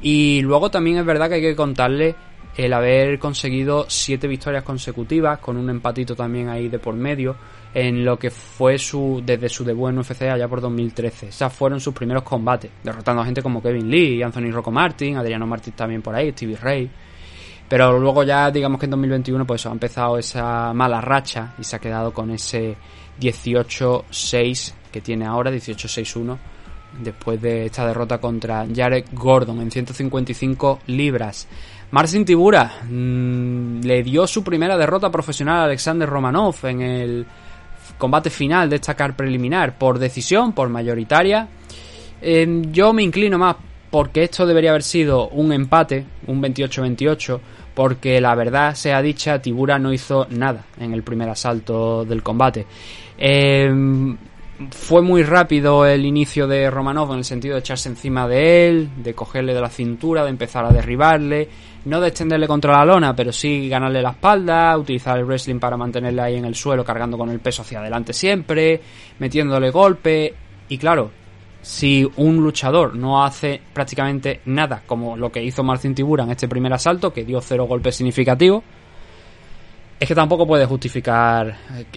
Y 0.02 0.40
luego 0.42 0.70
también 0.70 0.98
es 0.98 1.04
verdad 1.04 1.28
que 1.28 1.34
hay 1.36 1.40
que 1.42 1.56
contarle 1.56 2.14
el 2.56 2.72
haber 2.72 3.18
conseguido 3.18 3.86
siete 3.88 4.26
victorias 4.26 4.64
consecutivas 4.64 5.38
con 5.38 5.56
un 5.56 5.70
empatito 5.70 6.14
también 6.14 6.48
ahí 6.48 6.68
de 6.68 6.78
por 6.78 6.94
medio 6.94 7.36
en 7.72 8.04
lo 8.04 8.18
que 8.18 8.30
fue 8.30 8.78
su 8.78 9.22
desde 9.24 9.48
su 9.48 9.64
debut 9.64 9.90
en 9.90 9.98
UFC 9.98 10.22
allá 10.22 10.48
por 10.48 10.60
2013. 10.60 11.28
Esas 11.28 11.52
fueron 11.52 11.80
sus 11.80 11.94
primeros 11.94 12.24
combates, 12.24 12.70
derrotando 12.82 13.22
a 13.22 13.24
gente 13.24 13.42
como 13.42 13.62
Kevin 13.62 13.88
Lee, 13.88 14.22
Anthony 14.22 14.50
Rocco 14.50 14.70
Martin, 14.70 15.16
Adriano 15.16 15.46
Martin 15.46 15.74
también 15.74 16.02
por 16.02 16.14
ahí, 16.14 16.32
Stevie 16.32 16.56
Ray. 16.56 16.90
Pero 17.68 17.98
luego 18.00 18.24
ya, 18.24 18.50
digamos 18.50 18.80
que 18.80 18.86
en 18.86 18.90
2021, 18.90 19.46
pues 19.46 19.64
ha 19.66 19.70
empezado 19.70 20.18
esa 20.18 20.72
mala 20.74 21.00
racha 21.00 21.54
y 21.56 21.62
se 21.62 21.76
ha 21.76 21.78
quedado 21.78 22.12
con 22.12 22.32
ese 22.32 22.76
18-6 23.20 24.72
que 24.90 25.00
tiene 25.00 25.24
ahora, 25.24 25.52
18-6-1, 25.52 26.36
después 27.00 27.40
de 27.40 27.66
esta 27.66 27.86
derrota 27.86 28.18
contra 28.18 28.66
Jared 28.74 29.04
Gordon 29.12 29.60
en 29.60 29.70
155 29.70 30.80
libras. 30.88 31.46
Marcin 31.90 32.24
Tibura 32.24 32.82
mmm, 32.88 33.80
le 33.80 34.02
dio 34.02 34.26
su 34.26 34.44
primera 34.44 34.76
derrota 34.76 35.10
profesional 35.10 35.60
a 35.60 35.64
Alexander 35.64 36.08
Romanov 36.08 36.54
en 36.64 36.80
el 36.82 37.26
combate 37.98 38.30
final 38.30 38.70
de 38.70 38.76
esta 38.76 38.94
car 38.94 39.16
preliminar 39.16 39.76
por 39.76 39.98
decisión, 39.98 40.52
por 40.52 40.68
mayoritaria. 40.68 41.48
Eh, 42.22 42.62
yo 42.70 42.92
me 42.92 43.02
inclino 43.02 43.38
más 43.38 43.56
porque 43.90 44.22
esto 44.22 44.46
debería 44.46 44.70
haber 44.70 44.84
sido 44.84 45.28
un 45.28 45.52
empate, 45.52 46.06
un 46.26 46.40
28-28 46.40 47.40
porque 47.74 48.20
la 48.20 48.34
verdad 48.34 48.74
sea 48.74 49.02
dicha, 49.02 49.40
Tibura 49.40 49.78
no 49.78 49.92
hizo 49.92 50.26
nada 50.30 50.64
en 50.78 50.92
el 50.92 51.02
primer 51.02 51.28
asalto 51.28 52.04
del 52.04 52.22
combate. 52.22 52.66
Em, 53.16 54.16
fue 54.70 55.00
muy 55.00 55.22
rápido 55.22 55.86
el 55.86 56.04
inicio 56.04 56.46
de 56.46 56.70
Romanov 56.70 57.12
en 57.12 57.18
el 57.18 57.24
sentido 57.24 57.54
de 57.54 57.60
echarse 57.60 57.88
encima 57.88 58.28
de 58.28 58.68
él, 58.68 58.90
de 58.96 59.14
cogerle 59.14 59.54
de 59.54 59.60
la 59.60 59.70
cintura, 59.70 60.24
de 60.24 60.30
empezar 60.30 60.64
a 60.64 60.70
derribarle, 60.70 61.48
no 61.86 62.00
de 62.00 62.08
extenderle 62.08 62.46
contra 62.46 62.76
la 62.76 62.84
lona, 62.84 63.16
pero 63.16 63.32
sí 63.32 63.68
ganarle 63.68 64.02
la 64.02 64.10
espalda, 64.10 64.76
utilizar 64.76 65.18
el 65.18 65.24
wrestling 65.24 65.58
para 65.58 65.76
mantenerle 65.76 66.20
ahí 66.20 66.36
en 66.36 66.44
el 66.44 66.54
suelo 66.54 66.84
cargando 66.84 67.16
con 67.16 67.30
el 67.30 67.40
peso 67.40 67.62
hacia 67.62 67.80
adelante 67.80 68.12
siempre, 68.12 68.80
metiéndole 69.18 69.70
golpe. 69.70 70.34
Y 70.68 70.76
claro, 70.76 71.10
si 71.62 72.06
un 72.16 72.36
luchador 72.36 72.94
no 72.96 73.24
hace 73.24 73.60
prácticamente 73.72 74.40
nada, 74.44 74.82
como 74.86 75.16
lo 75.16 75.32
que 75.32 75.42
hizo 75.42 75.62
Marcin 75.62 75.94
Tibura 75.94 76.24
en 76.24 76.30
este 76.30 76.48
primer 76.48 76.72
asalto, 76.72 77.12
que 77.12 77.24
dio 77.24 77.40
cero 77.40 77.64
golpes 77.64 77.96
significativos, 77.96 78.62
es 80.00 80.08
que 80.08 80.14
tampoco 80.14 80.46
puede 80.46 80.64
justificar 80.64 81.54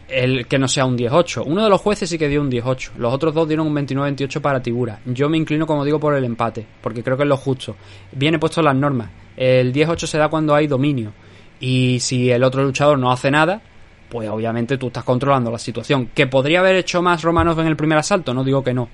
el 0.10 0.46
que 0.46 0.60
no 0.60 0.68
sea 0.68 0.86
un 0.86 0.98
18. 0.98 1.46
Uno 1.46 1.64
de 1.64 1.70
los 1.70 1.80
jueces 1.80 2.10
sí 2.10 2.18
que 2.18 2.28
dio 2.28 2.42
un 2.42 2.50
18. 2.50 2.92
Los 2.98 3.14
otros 3.14 3.34
dos 3.34 3.48
dieron 3.48 3.66
un 3.66 3.74
29-28 3.74 4.42
para 4.42 4.62
Tibura. 4.62 5.00
Yo 5.06 5.30
me 5.30 5.38
inclino, 5.38 5.66
como 5.66 5.86
digo, 5.86 6.02
por 6.02 6.14
el 6.14 6.26
empate, 6.26 6.66
porque 6.82 7.02
creo 7.02 7.16
que 7.16 7.24
es 7.24 7.30
lo 7.30 7.38
justo. 7.38 7.78
Viene 8.12 8.40
puesto 8.40 8.62
las 8.62 8.76
normas. 8.76 9.10
El 9.38 9.72
18 9.72 10.06
se 10.06 10.18
da 10.18 10.28
cuando 10.28 10.54
hay 10.54 10.68
dominio. 10.68 11.14
Y 11.62 11.98
si 12.02 12.30
el 12.30 12.44
otro 12.44 12.62
luchador 12.64 13.00
no 13.00 13.10
hace 13.10 13.32
nada, 13.32 13.62
pues 14.10 14.28
obviamente 14.28 14.78
tú 14.78 14.88
estás 14.88 15.06
controlando 15.06 15.50
la 15.50 15.58
situación. 15.58 16.10
¿Que 16.14 16.28
podría 16.28 16.60
haber 16.60 16.76
hecho 16.76 17.02
más 17.02 17.22
Romanov 17.22 17.62
en 17.62 17.68
el 17.68 17.78
primer 17.78 17.98
asalto? 17.98 18.34
No 18.34 18.44
digo 18.44 18.62
que 18.62 18.74
no 18.74 18.90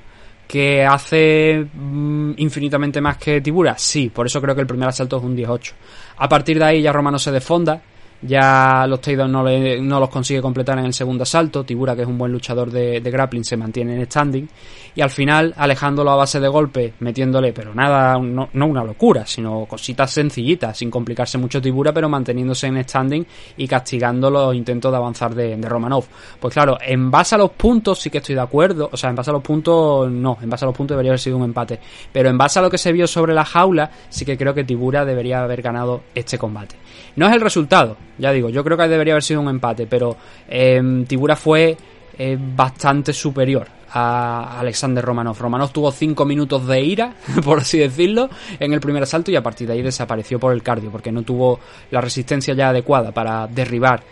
que 0.48 0.84
hace 0.84 1.64
mm, 1.72 2.32
infinitamente 2.38 3.00
más 3.02 3.18
que 3.18 3.40
Tibura, 3.40 3.78
sí, 3.78 4.10
por 4.10 4.26
eso 4.26 4.42
creo 4.42 4.56
que 4.56 4.62
el 4.62 4.68
primer 4.68 4.90
asalto 4.90 5.18
es 5.18 5.24
un 5.24 5.36
18. 5.36 5.76
A 6.18 6.28
partir 6.28 6.58
de 6.58 6.66
ahí 6.66 6.82
ya 6.82 6.92
Romano 6.92 7.20
se 7.20 7.32
defonda 7.32 7.80
ya 8.22 8.86
los 8.88 9.00
Taydon 9.00 9.32
no, 9.32 9.44
no 9.44 10.00
los 10.00 10.10
consigue 10.10 10.42
completar 10.42 10.78
en 10.78 10.86
el 10.86 10.94
segundo 10.94 11.24
asalto. 11.24 11.64
Tibura, 11.64 11.96
que 11.96 12.02
es 12.02 12.08
un 12.08 12.18
buen 12.18 12.32
luchador 12.32 12.70
de, 12.70 13.00
grappling, 13.00 13.44
se 13.44 13.56
mantiene 13.56 13.96
en 13.96 14.06
standing. 14.06 14.48
Y 14.96 15.02
al 15.02 15.10
final, 15.10 15.54
alejándolo 15.56 16.12
a 16.12 16.16
base 16.16 16.40
de 16.40 16.48
golpe, 16.48 16.94
metiéndole, 17.00 17.54
pero 17.54 17.74
nada, 17.74 18.18
no, 18.20 18.50
una 18.54 18.84
locura, 18.84 19.26
sino 19.26 19.66
cositas 19.66 20.12
sencillitas, 20.12 20.78
sin 20.78 20.92
complicarse 20.92 21.38
mucho 21.38 21.62
Tibura, 21.62 21.94
pero 21.94 22.10
manteniéndose 22.10 22.68
en 22.68 22.84
standing 22.84 23.26
y 23.56 23.68
castigando 23.68 24.30
los 24.30 24.54
intentos 24.54 24.92
de 24.92 24.98
avanzar 24.98 25.34
de, 25.34 25.56
de 25.56 25.70
Romanov. 25.70 26.06
Pues 26.40 26.54
claro, 26.54 26.78
en 26.82 27.10
base 27.10 27.36
a 27.36 27.38
los 27.38 27.52
puntos 27.52 28.00
sí 28.00 28.10
que 28.10 28.18
estoy 28.18 28.36
de 28.36 28.42
acuerdo. 28.42 28.90
O 28.92 28.98
sea, 28.98 29.10
en 29.10 29.16
base 29.16 29.30
a 29.30 29.34
los 29.34 29.44
puntos, 29.44 30.12
no, 30.12 30.38
en 30.42 30.50
base 30.50 30.66
a 30.66 30.68
los 30.68 30.76
puntos 30.76 30.96
debería 30.96 31.12
haber 31.12 31.20
sido 31.20 31.38
un 31.38 31.44
empate. 31.44 31.80
Pero 32.12 32.30
en 32.30 32.38
base 32.38 32.60
a 32.60 32.62
lo 32.62 32.70
que 32.70 32.78
se 32.78 32.92
vio 32.92 33.08
sobre 33.08 33.34
la 33.34 33.46
jaula, 33.46 33.92
sí 34.10 34.26
que 34.26 34.38
creo 34.38 34.54
que 34.54 34.64
Tibura 34.66 35.06
debería 35.06 35.42
haber 35.42 35.62
ganado 35.62 36.02
este 36.14 36.38
combate. 36.38 36.76
No 37.16 37.28
es 37.28 37.34
el 37.34 37.42
resultado, 37.42 37.98
ya 38.18 38.32
digo, 38.32 38.50
yo 38.50 38.64
creo 38.64 38.78
que 38.78 38.88
debería 38.88 39.14
haber 39.14 39.24
sido 39.24 39.42
un 39.42 39.50
empate, 39.50 39.88
pero 39.88 40.16
eh, 40.48 41.04
Tibura 41.08 41.36
fue 41.36 41.78
eh, 42.18 42.38
bastante 42.40 43.14
superior 43.14 43.68
a 43.92 44.60
Alexander 44.60 45.04
Romanov. 45.04 45.40
Romanov 45.40 45.72
tuvo 45.72 45.92
5 45.92 46.26
minutos 46.26 46.68
de 46.68 46.82
ira, 46.82 47.14
por 47.44 47.60
así 47.60 47.80
decirlo, 47.80 48.30
en 48.60 48.74
el 48.74 48.80
primer 48.80 49.04
asalto 49.04 49.32
y 49.32 49.36
a 49.36 49.44
partir 49.44 49.68
de 49.68 49.74
ahí 49.74 49.82
desapareció 49.82 50.40
por 50.40 50.54
el 50.54 50.62
cardio, 50.62 50.92
porque 50.92 51.12
no 51.12 51.24
tuvo 51.24 51.60
la 51.92 52.02
resistencia 52.02 52.54
ya 52.54 52.70
adecuada 52.70 53.12
para 53.12 53.48
derribar 53.48 54.04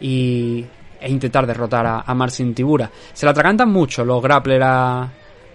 y, 0.00 0.64
e 1.00 1.10
intentar 1.10 1.46
derrotar 1.46 1.86
a, 1.86 2.00
a 2.00 2.14
Marcin 2.14 2.54
Tibura. 2.54 2.90
Se 3.12 3.26
la 3.26 3.32
atragantan 3.32 3.70
mucho 3.70 4.04
los 4.04 4.22
grapplers 4.22 4.64
a, 4.64 5.10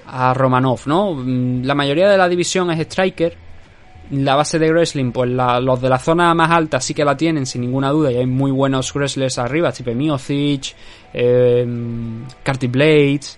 a 0.07 0.33
Romanov, 0.33 0.81
¿no? 0.85 1.13
Mm, 1.13 1.63
la 1.63 1.75
mayoría 1.75 2.09
de 2.09 2.17
la 2.17 2.27
división 2.27 2.71
es 2.71 2.79
striker, 2.79 3.35
la 4.11 4.35
base 4.35 4.57
de 4.57 4.71
wrestling, 4.71 5.11
pues 5.11 5.29
los 5.29 5.81
de 5.81 5.89
la 5.89 5.99
zona 5.99 6.33
más 6.33 6.51
alta 6.51 6.81
sí 6.81 6.93
que 6.93 7.05
la 7.05 7.15
tienen 7.15 7.45
sin 7.45 7.61
ninguna 7.61 7.89
duda 7.89 8.11
y 8.11 8.17
hay 8.17 8.25
muy 8.25 8.51
buenos 8.51 8.93
wrestlers 8.93 9.37
arriba, 9.37 9.71
tipo 9.71 9.91
Miocic, 9.91 10.75
eh, 11.13 11.65
Carty 12.43 12.67
Blades, 12.67 13.37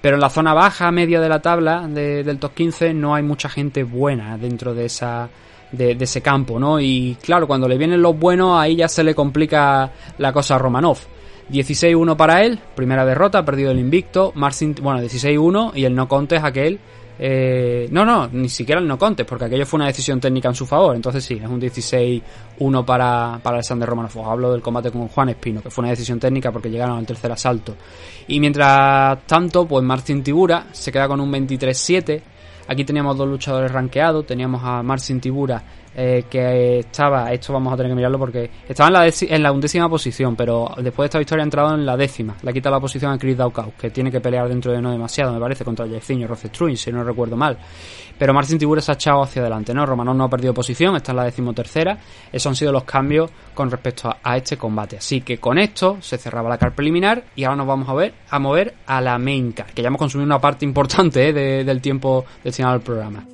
pero 0.00 0.16
en 0.16 0.20
la 0.20 0.30
zona 0.30 0.54
baja, 0.54 0.90
media 0.90 1.20
de 1.20 1.28
la 1.28 1.40
tabla 1.40 1.86
del 1.86 2.38
top 2.38 2.54
15 2.54 2.94
no 2.94 3.14
hay 3.14 3.22
mucha 3.22 3.48
gente 3.48 3.84
buena 3.84 4.36
dentro 4.38 4.74
de 4.74 4.86
esa 4.86 5.28
de, 5.72 5.96
ese 6.00 6.20
campo, 6.20 6.58
¿no? 6.58 6.80
Y 6.80 7.16
claro, 7.22 7.46
cuando 7.46 7.68
le 7.68 7.78
vienen 7.78 8.02
los 8.02 8.18
buenos 8.18 8.58
ahí 8.58 8.76
ya 8.76 8.88
se 8.88 9.04
le 9.04 9.14
complica 9.14 9.90
la 10.18 10.32
cosa 10.32 10.56
a 10.56 10.58
Romanov. 10.58 10.98
16-1 11.50 12.16
para 12.16 12.44
él, 12.44 12.60
primera 12.76 13.04
derrota, 13.04 13.44
perdido 13.44 13.72
el 13.72 13.80
invicto, 13.80 14.32
Marcin, 14.36 14.74
bueno, 14.80 15.02
16-1 15.02 15.72
y 15.74 15.84
el 15.84 15.94
no 15.94 16.06
contest 16.06 16.44
aquel 16.44 16.78
eh, 17.22 17.86
no, 17.90 18.06
no, 18.06 18.28
ni 18.28 18.48
siquiera 18.48 18.80
el 18.80 18.88
no 18.88 18.98
contes, 18.98 19.26
porque 19.26 19.44
aquello 19.44 19.66
fue 19.66 19.76
una 19.76 19.88
decisión 19.88 20.18
técnica 20.18 20.48
en 20.48 20.54
su 20.54 20.64
favor. 20.64 20.96
Entonces 20.96 21.22
sí, 21.22 21.34
es 21.34 21.46
un 21.46 21.60
16-1 21.60 22.84
para, 22.86 23.38
para 23.42 23.56
Alexander 23.56 23.86
Romanov. 23.86 24.26
Hablo 24.26 24.50
del 24.50 24.62
combate 24.62 24.90
con 24.90 25.06
Juan 25.08 25.28
Espino, 25.28 25.60
que 25.60 25.68
fue 25.68 25.82
una 25.82 25.90
decisión 25.90 26.18
técnica 26.18 26.50
porque 26.50 26.70
llegaron 26.70 26.96
al 26.96 27.04
tercer 27.04 27.30
asalto. 27.30 27.76
Y 28.28 28.40
mientras 28.40 29.18
tanto, 29.26 29.66
pues 29.66 29.84
Martin 29.84 30.22
Tibura 30.22 30.68
se 30.72 30.90
queda 30.90 31.06
con 31.08 31.20
un 31.20 31.30
23-7. 31.30 32.22
Aquí 32.68 32.84
teníamos 32.86 33.18
dos 33.18 33.28
luchadores 33.28 33.70
rankeados. 33.70 34.24
Teníamos 34.24 34.62
a 34.64 34.82
Marcin 34.82 35.20
Tibura 35.20 35.62
eh, 35.94 36.24
que 36.30 36.78
estaba, 36.80 37.32
esto 37.32 37.52
vamos 37.52 37.72
a 37.72 37.76
tener 37.76 37.90
que 37.90 37.96
mirarlo 37.96 38.18
porque 38.18 38.48
estaba 38.68 38.88
en 39.08 39.42
la, 39.42 39.52
undécima 39.52 39.88
posición, 39.88 40.36
pero 40.36 40.68
después 40.76 41.04
de 41.04 41.06
esta 41.06 41.18
victoria 41.18 41.42
ha 41.42 41.46
entrado 41.46 41.74
en 41.74 41.84
la 41.84 41.96
décima. 41.96 42.36
Le 42.42 42.50
ha 42.50 42.52
quitado 42.52 42.76
la 42.76 42.80
posición 42.80 43.12
a 43.12 43.18
Chris 43.18 43.36
Daukaus, 43.36 43.74
que 43.74 43.90
tiene 43.90 44.10
que 44.10 44.20
pelear 44.20 44.48
dentro 44.48 44.72
de 44.72 44.80
no 44.80 44.92
demasiado, 44.92 45.32
me 45.32 45.40
parece, 45.40 45.64
contra 45.64 45.86
Jairzinho 45.86 46.28
Rocestruin, 46.28 46.76
si 46.76 46.92
no 46.92 47.02
recuerdo 47.02 47.36
mal. 47.36 47.58
Pero 48.18 48.34
Marcin 48.34 48.58
Tibura 48.58 48.80
se 48.80 48.92
ha 48.92 48.94
echado 48.94 49.22
hacia 49.22 49.42
adelante, 49.42 49.72
¿no? 49.72 49.86
Romanov 49.86 50.14
no 50.14 50.24
ha 50.24 50.28
perdido 50.28 50.52
posición, 50.54 50.94
está 50.94 51.12
en 51.12 51.16
la 51.16 51.24
decimotercera. 51.24 51.98
Esos 52.30 52.50
han 52.50 52.56
sido 52.56 52.70
los 52.70 52.84
cambios 52.84 53.30
con 53.54 53.70
respecto 53.70 54.14
a, 54.22 54.36
este 54.36 54.56
combate. 54.56 54.98
Así 54.98 55.22
que 55.22 55.38
con 55.38 55.58
esto 55.58 55.96
se 56.00 56.18
cerraba 56.18 56.48
la 56.48 56.58
car 56.58 56.74
preliminar 56.74 57.24
y 57.34 57.44
ahora 57.44 57.56
nos 57.56 57.66
vamos 57.66 57.88
a 57.88 57.94
ver 57.94 58.14
a 58.28 58.38
mover 58.38 58.74
a 58.86 59.00
la 59.00 59.18
main 59.18 59.52
car, 59.52 59.72
que 59.72 59.82
ya 59.82 59.88
hemos 59.88 59.98
consumido 59.98 60.26
una 60.26 60.38
parte 60.38 60.64
importante 60.64 61.30
¿eh? 61.30 61.64
del 61.64 61.80
tiempo 61.80 62.24
destinado 62.44 62.74
al 62.74 62.80
programa. 62.80 63.24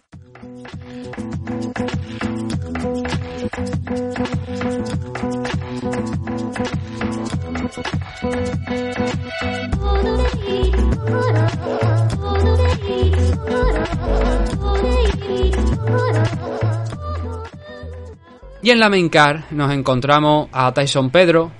Y 18.62 18.70
en 18.70 18.80
la 18.80 18.88
main 18.88 19.08
car 19.08 19.44
nos 19.52 19.72
encontramos 19.72 20.48
a 20.50 20.72
Tyson 20.72 21.10
Pedro 21.10 21.52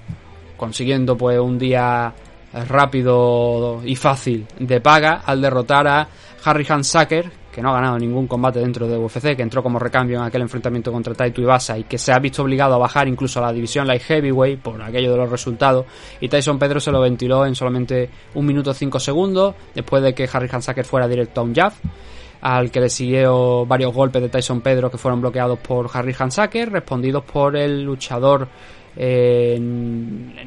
consiguiendo 0.57 1.17
pues 1.17 1.39
un 1.39 1.57
día 1.57 2.13
rápido 2.69 3.81
y 3.85 3.95
fácil 3.95 4.47
de 4.59 4.81
paga 4.81 5.23
al 5.25 5.41
derrotar 5.41 5.87
a 5.87 6.09
Harry 6.45 6.67
Hansacker 6.69 7.31
que 7.57 7.63
no 7.63 7.71
ha 7.71 7.73
ganado 7.73 7.99
ningún 7.99 8.27
combate 8.27 8.61
dentro 8.61 8.87
de 8.87 8.99
UFC, 8.99 9.35
que 9.35 9.41
entró 9.41 9.63
como 9.63 9.79
recambio 9.79 10.19
en 10.19 10.25
aquel 10.25 10.43
enfrentamiento 10.43 10.93
contra 10.93 11.15
Taito 11.15 11.41
Ibasa 11.41 11.79
y 11.79 11.85
que 11.85 11.97
se 11.97 12.13
ha 12.13 12.19
visto 12.19 12.43
obligado 12.43 12.75
a 12.75 12.77
bajar 12.77 13.09
incluso 13.09 13.39
a 13.39 13.47
la 13.47 13.53
división 13.55 13.87
light 13.87 14.03
heavyweight 14.03 14.61
por 14.61 14.83
aquello 14.83 15.13
de 15.13 15.17
los 15.17 15.31
resultados. 15.31 15.87
Y 16.21 16.29
Tyson 16.29 16.59
Pedro 16.59 16.81
se 16.81 16.93
lo 16.93 17.01
ventiló 17.01 17.47
en 17.47 17.55
solamente 17.55 18.11
un 18.35 18.45
minuto 18.45 18.75
cinco 18.75 19.01
segundos 19.01 19.55
después 19.75 20.03
de 20.03 20.15
que 20.15 20.29
Harry 20.31 20.51
Hansacker 20.53 20.85
fuera 20.85 21.09
directo 21.09 21.41
a 21.41 21.45
un 21.45 21.55
jab 21.55 21.73
al 22.43 22.71
que 22.71 22.79
le 22.79 22.91
siguió 22.91 23.65
varios 23.65 23.95
golpes 23.95 24.21
de 24.21 24.29
Tyson 24.29 24.61
Pedro 24.61 24.91
que 24.91 24.99
fueron 24.99 25.23
bloqueados 25.23 25.59
por 25.59 25.89
Harry 25.95 26.15
Hansacker, 26.17 26.71
respondidos 26.71 27.25
por 27.25 27.57
el 27.57 27.85
luchador 27.85 28.49
eh, 28.97 29.59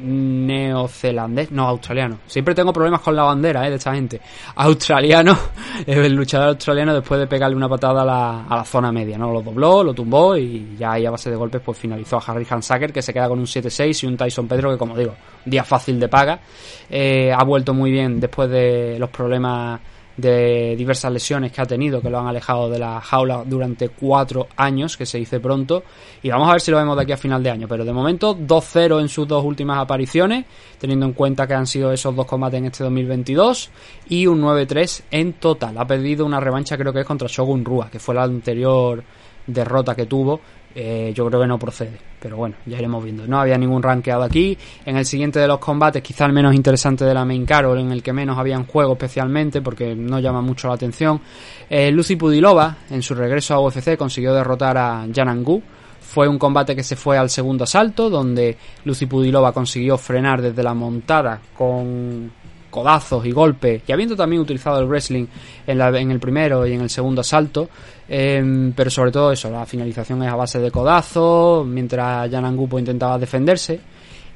neozelandés, 0.00 1.52
no 1.52 1.68
australiano. 1.68 2.18
Siempre 2.26 2.54
tengo 2.54 2.72
problemas 2.72 3.00
con 3.00 3.14
la 3.14 3.22
bandera 3.22 3.66
eh, 3.66 3.70
de 3.70 3.76
esta 3.76 3.94
gente. 3.94 4.20
Australiano, 4.56 5.38
el 5.86 6.12
luchador 6.14 6.48
australiano 6.48 6.92
después 6.94 7.20
de 7.20 7.26
pegarle 7.26 7.56
una 7.56 7.68
patada 7.68 8.02
a 8.02 8.04
la, 8.04 8.44
a 8.46 8.56
la 8.56 8.64
zona 8.64 8.90
media, 8.90 9.16
¿no? 9.16 9.32
Lo 9.32 9.40
dobló, 9.42 9.84
lo 9.84 9.94
tumbó 9.94 10.36
y 10.36 10.76
ya 10.78 10.92
ahí 10.92 11.06
a 11.06 11.10
base 11.10 11.30
de 11.30 11.36
golpes 11.36 11.62
pues 11.64 11.78
finalizó 11.78 12.16
a 12.16 12.22
Harry 12.26 12.46
Hansacker 12.48 12.92
que 12.92 13.02
se 13.02 13.12
queda 13.12 13.28
con 13.28 13.38
un 13.38 13.46
7-6 13.46 14.02
y 14.02 14.06
un 14.06 14.16
Tyson 14.16 14.48
Pedro 14.48 14.72
que 14.72 14.78
como 14.78 14.96
digo, 14.96 15.14
día 15.44 15.64
fácil 15.64 16.00
de 16.00 16.08
paga. 16.08 16.40
Eh, 16.88 17.32
ha 17.32 17.44
vuelto 17.44 17.72
muy 17.72 17.90
bien 17.90 18.18
después 18.18 18.50
de 18.50 18.98
los 18.98 19.10
problemas 19.10 19.80
de 20.20 20.74
diversas 20.76 21.12
lesiones 21.12 21.52
que 21.52 21.60
ha 21.60 21.66
tenido 21.66 22.00
que 22.00 22.10
lo 22.10 22.18
han 22.18 22.26
alejado 22.26 22.68
de 22.68 22.78
la 22.78 23.00
jaula 23.00 23.42
durante 23.44 23.88
cuatro 23.88 24.48
años, 24.56 24.96
que 24.96 25.06
se 25.06 25.18
dice 25.18 25.40
pronto. 25.40 25.82
Y 26.22 26.30
vamos 26.30 26.48
a 26.48 26.52
ver 26.52 26.60
si 26.60 26.70
lo 26.70 26.76
vemos 26.76 26.96
de 26.96 27.02
aquí 27.02 27.12
a 27.12 27.16
final 27.16 27.42
de 27.42 27.50
año. 27.50 27.68
Pero 27.68 27.84
de 27.84 27.92
momento 27.92 28.36
2-0 28.36 29.00
en 29.00 29.08
sus 29.08 29.26
dos 29.26 29.44
últimas 29.44 29.78
apariciones, 29.78 30.44
teniendo 30.78 31.06
en 31.06 31.12
cuenta 31.12 31.46
que 31.46 31.54
han 31.54 31.66
sido 31.66 31.92
esos 31.92 32.14
dos 32.14 32.26
combates 32.26 32.58
en 32.58 32.66
este 32.66 32.84
2022 32.84 33.70
y 34.08 34.26
un 34.26 34.42
9-3 34.42 35.02
en 35.10 35.32
total. 35.34 35.78
Ha 35.78 35.86
perdido 35.86 36.24
una 36.26 36.40
revancha 36.40 36.76
creo 36.76 36.92
que 36.92 37.00
es 37.00 37.06
contra 37.06 37.28
Shogun 37.28 37.64
Rua, 37.64 37.88
que 37.90 37.98
fue 37.98 38.14
la 38.14 38.24
anterior 38.24 39.02
derrota 39.46 39.94
que 39.94 40.06
tuvo 40.06 40.40
eh, 40.74 41.12
yo 41.14 41.26
creo 41.26 41.40
que 41.40 41.46
no 41.46 41.58
procede. 41.58 41.98
Pero 42.20 42.36
bueno, 42.36 42.56
ya 42.66 42.78
iremos 42.78 43.02
viendo. 43.02 43.26
No 43.26 43.40
había 43.40 43.56
ningún 43.56 43.82
rankeado 43.82 44.22
aquí. 44.22 44.56
En 44.84 44.96
el 44.96 45.04
siguiente 45.04 45.40
de 45.40 45.48
los 45.48 45.58
combates, 45.58 46.02
quizá 46.02 46.26
el 46.26 46.32
menos 46.32 46.54
interesante 46.54 47.04
de 47.04 47.14
la 47.14 47.24
main 47.24 47.44
card, 47.46 47.78
en 47.78 47.92
el 47.92 48.02
que 48.02 48.12
menos 48.12 48.38
había 48.38 48.62
juego 48.64 48.92
especialmente, 48.92 49.62
porque 49.62 49.94
no 49.94 50.20
llama 50.20 50.42
mucho 50.42 50.68
la 50.68 50.74
atención. 50.74 51.20
Eh, 51.68 51.90
Lucy 51.90 52.16
Pudilova, 52.16 52.76
en 52.90 53.02
su 53.02 53.14
regreso 53.14 53.54
a 53.54 53.60
UFC, 53.60 53.96
consiguió 53.96 54.34
derrotar 54.34 54.76
a 54.76 55.06
Janangu. 55.12 55.62
Fue 56.00 56.28
un 56.28 56.38
combate 56.38 56.74
que 56.74 56.82
se 56.82 56.96
fue 56.96 57.16
al 57.16 57.30
segundo 57.30 57.64
asalto, 57.64 58.10
donde 58.10 58.56
Lucy 58.84 59.06
Pudilova 59.06 59.52
consiguió 59.52 59.96
frenar 59.96 60.42
desde 60.42 60.62
la 60.62 60.74
montada 60.74 61.40
con 61.56 62.32
codazos 62.70 63.26
y 63.26 63.32
golpes, 63.32 63.82
y 63.86 63.92
habiendo 63.92 64.16
también 64.16 64.42
utilizado 64.42 64.80
el 64.80 64.86
wrestling 64.86 65.26
en, 65.66 65.78
la, 65.78 65.88
en 65.98 66.10
el 66.10 66.20
primero 66.20 66.66
y 66.66 66.72
en 66.72 66.80
el 66.80 66.90
segundo 66.90 67.20
asalto, 67.20 67.68
em, 68.08 68.72
pero 68.72 68.90
sobre 68.90 69.10
todo 69.10 69.32
eso, 69.32 69.50
la 69.50 69.66
finalización 69.66 70.22
es 70.22 70.30
a 70.30 70.36
base 70.36 70.58
de 70.58 70.70
codazos, 70.70 71.66
mientras 71.66 72.30
Yanangu 72.30 72.68
pues, 72.68 72.82
intentaba 72.82 73.18
defenderse. 73.18 73.80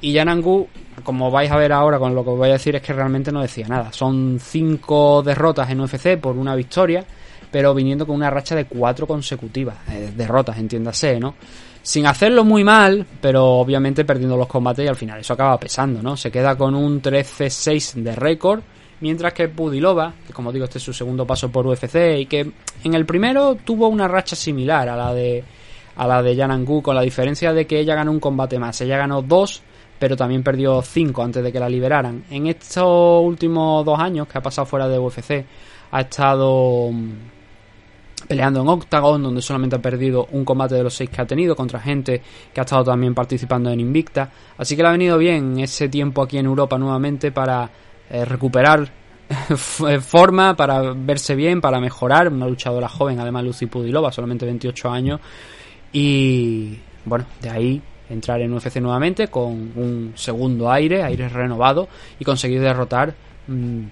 Y 0.00 0.12
Yanangu, 0.12 0.68
como 1.02 1.30
vais 1.30 1.50
a 1.50 1.56
ver 1.56 1.72
ahora 1.72 1.98
con 1.98 2.14
lo 2.14 2.22
que 2.24 2.30
os 2.30 2.36
voy 2.36 2.50
a 2.50 2.54
decir, 2.54 2.76
es 2.76 2.82
que 2.82 2.92
realmente 2.92 3.32
no 3.32 3.40
decía 3.40 3.66
nada. 3.68 3.90
Son 3.92 4.38
cinco 4.38 5.22
derrotas 5.22 5.70
en 5.70 5.80
UFC 5.80 6.18
por 6.20 6.36
una 6.36 6.54
victoria, 6.54 7.04
pero 7.50 7.72
viniendo 7.72 8.06
con 8.06 8.16
una 8.16 8.28
racha 8.28 8.54
de 8.54 8.66
cuatro 8.66 9.06
consecutivas. 9.06 9.76
Eh, 9.90 10.12
derrotas, 10.14 10.58
entiéndase, 10.58 11.18
¿no? 11.18 11.36
Sin 11.84 12.06
hacerlo 12.06 12.44
muy 12.44 12.64
mal, 12.64 13.06
pero 13.20 13.44
obviamente 13.44 14.06
perdiendo 14.06 14.38
los 14.38 14.48
combates 14.48 14.86
y 14.86 14.88
al 14.88 14.96
final 14.96 15.20
eso 15.20 15.34
acaba 15.34 15.60
pesando, 15.60 16.02
¿no? 16.02 16.16
Se 16.16 16.30
queda 16.30 16.56
con 16.56 16.74
un 16.74 17.02
13-6 17.02 18.02
de 18.02 18.16
récord, 18.16 18.62
mientras 19.00 19.34
que 19.34 19.48
Pudilova, 19.48 20.14
que 20.26 20.32
como 20.32 20.50
digo 20.50 20.64
este 20.64 20.78
es 20.78 20.84
su 20.84 20.94
segundo 20.94 21.26
paso 21.26 21.52
por 21.52 21.66
UFC 21.66 22.20
y 22.20 22.26
que 22.26 22.50
en 22.84 22.94
el 22.94 23.04
primero 23.04 23.56
tuvo 23.56 23.88
una 23.88 24.08
racha 24.08 24.34
similar 24.34 24.88
a 24.88 24.96
la 24.96 25.12
de 25.12 25.44
a 25.96 26.06
la 26.06 26.22
de 26.22 26.34
Yanangu 26.34 26.82
con 26.82 26.96
la 26.96 27.02
diferencia 27.02 27.52
de 27.52 27.66
que 27.66 27.78
ella 27.78 27.94
ganó 27.94 28.12
un 28.12 28.18
combate 28.18 28.58
más, 28.58 28.80
ella 28.80 28.96
ganó 28.96 29.20
dos 29.20 29.62
pero 29.98 30.16
también 30.16 30.42
perdió 30.42 30.82
cinco 30.82 31.22
antes 31.22 31.42
de 31.42 31.52
que 31.52 31.60
la 31.60 31.68
liberaran. 31.68 32.24
En 32.30 32.46
estos 32.46 33.22
últimos 33.22 33.84
dos 33.84 33.98
años 33.98 34.26
que 34.26 34.38
ha 34.38 34.42
pasado 34.42 34.66
fuera 34.66 34.88
de 34.88 34.98
UFC, 34.98 35.44
ha 35.92 36.00
estado 36.00 36.90
peleando 38.26 38.62
en 38.62 38.68
Octagon, 38.68 39.22
donde 39.22 39.42
solamente 39.42 39.76
ha 39.76 39.82
perdido 39.82 40.28
un 40.32 40.44
combate 40.44 40.74
de 40.74 40.82
los 40.82 40.94
seis 40.94 41.10
que 41.10 41.20
ha 41.20 41.26
tenido 41.26 41.54
contra 41.54 41.80
gente 41.80 42.22
que 42.52 42.60
ha 42.60 42.64
estado 42.64 42.84
también 42.84 43.14
participando 43.14 43.70
en 43.70 43.80
Invicta. 43.80 44.30
Así 44.56 44.76
que 44.76 44.82
le 44.82 44.88
ha 44.88 44.92
venido 44.92 45.18
bien 45.18 45.58
ese 45.58 45.88
tiempo 45.88 46.22
aquí 46.22 46.38
en 46.38 46.46
Europa 46.46 46.78
nuevamente 46.78 47.32
para 47.32 47.70
eh, 48.10 48.24
recuperar 48.24 48.90
forma, 50.00 50.56
para 50.56 50.92
verse 50.92 51.34
bien, 51.34 51.60
para 51.60 51.80
mejorar. 51.80 52.28
Una 52.28 52.46
luchadora 52.46 52.88
joven, 52.88 53.20
además 53.20 53.44
Lucy 53.44 53.66
Pudilova, 53.66 54.12
solamente 54.12 54.46
28 54.46 54.90
años. 54.90 55.20
Y 55.92 56.78
bueno, 57.04 57.26
de 57.40 57.50
ahí 57.50 57.82
entrar 58.10 58.40
en 58.40 58.52
UFC 58.52 58.76
nuevamente 58.76 59.28
con 59.28 59.52
un 59.52 60.12
segundo 60.14 60.70
aire, 60.70 61.02
aire 61.02 61.28
renovado 61.28 61.88
y 62.18 62.24
conseguir 62.24 62.60
derrotar. 62.60 63.14
Mm, 63.46 63.84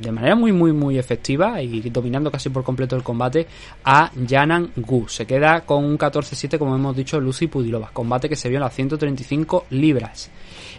de 0.00 0.12
manera 0.12 0.34
muy 0.34 0.52
muy 0.52 0.72
muy 0.72 0.98
efectiva 0.98 1.62
y 1.62 1.80
dominando 1.90 2.30
casi 2.30 2.50
por 2.50 2.64
completo 2.64 2.96
el 2.96 3.02
combate 3.02 3.46
a 3.84 4.10
Yanan 4.14 4.72
Gu. 4.76 5.08
Se 5.08 5.26
queda 5.26 5.62
con 5.62 5.84
un 5.84 5.98
14-7 5.98 6.58
como 6.58 6.74
hemos 6.74 6.96
dicho 6.96 7.20
Lucy 7.20 7.46
Pudilova, 7.46 7.90
combate 7.92 8.28
que 8.28 8.36
se 8.36 8.48
vio 8.48 8.58
en 8.58 8.64
las 8.64 8.74
135 8.74 9.66
libras. 9.70 10.30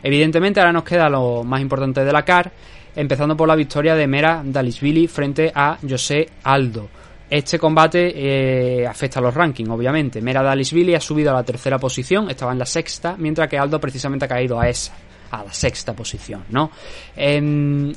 Evidentemente 0.01 0.59
ahora 0.59 0.73
nos 0.73 0.83
queda 0.83 1.09
lo 1.09 1.43
más 1.43 1.61
importante 1.61 2.03
de 2.03 2.11
la 2.11 2.23
CAR, 2.23 2.51
empezando 2.95 3.37
por 3.37 3.47
la 3.47 3.55
victoria 3.55 3.95
de 3.95 4.07
Mera 4.07 4.41
Dalisvili 4.45 5.07
frente 5.07 5.51
a 5.53 5.77
José 5.87 6.27
Aldo. 6.43 6.89
Este 7.29 7.57
combate 7.57 8.13
eh, 8.15 8.85
afecta 8.85 9.19
a 9.19 9.21
los 9.23 9.33
rankings, 9.33 9.69
obviamente. 9.69 10.21
Mera 10.21 10.43
Dalisvili 10.43 10.93
ha 10.93 10.99
subido 10.99 11.31
a 11.31 11.33
la 11.33 11.43
tercera 11.43 11.79
posición, 11.79 12.29
estaba 12.29 12.51
en 12.51 12.59
la 12.59 12.65
sexta, 12.65 13.15
mientras 13.17 13.47
que 13.47 13.57
Aldo 13.57 13.79
precisamente 13.79 14.25
ha 14.25 14.27
caído 14.27 14.59
a 14.59 14.69
esa, 14.69 14.93
a 15.31 15.43
la 15.43 15.51
sexta 15.51 15.93
posición, 15.93 16.43
¿no? 16.49 16.69
Em, 17.15 17.91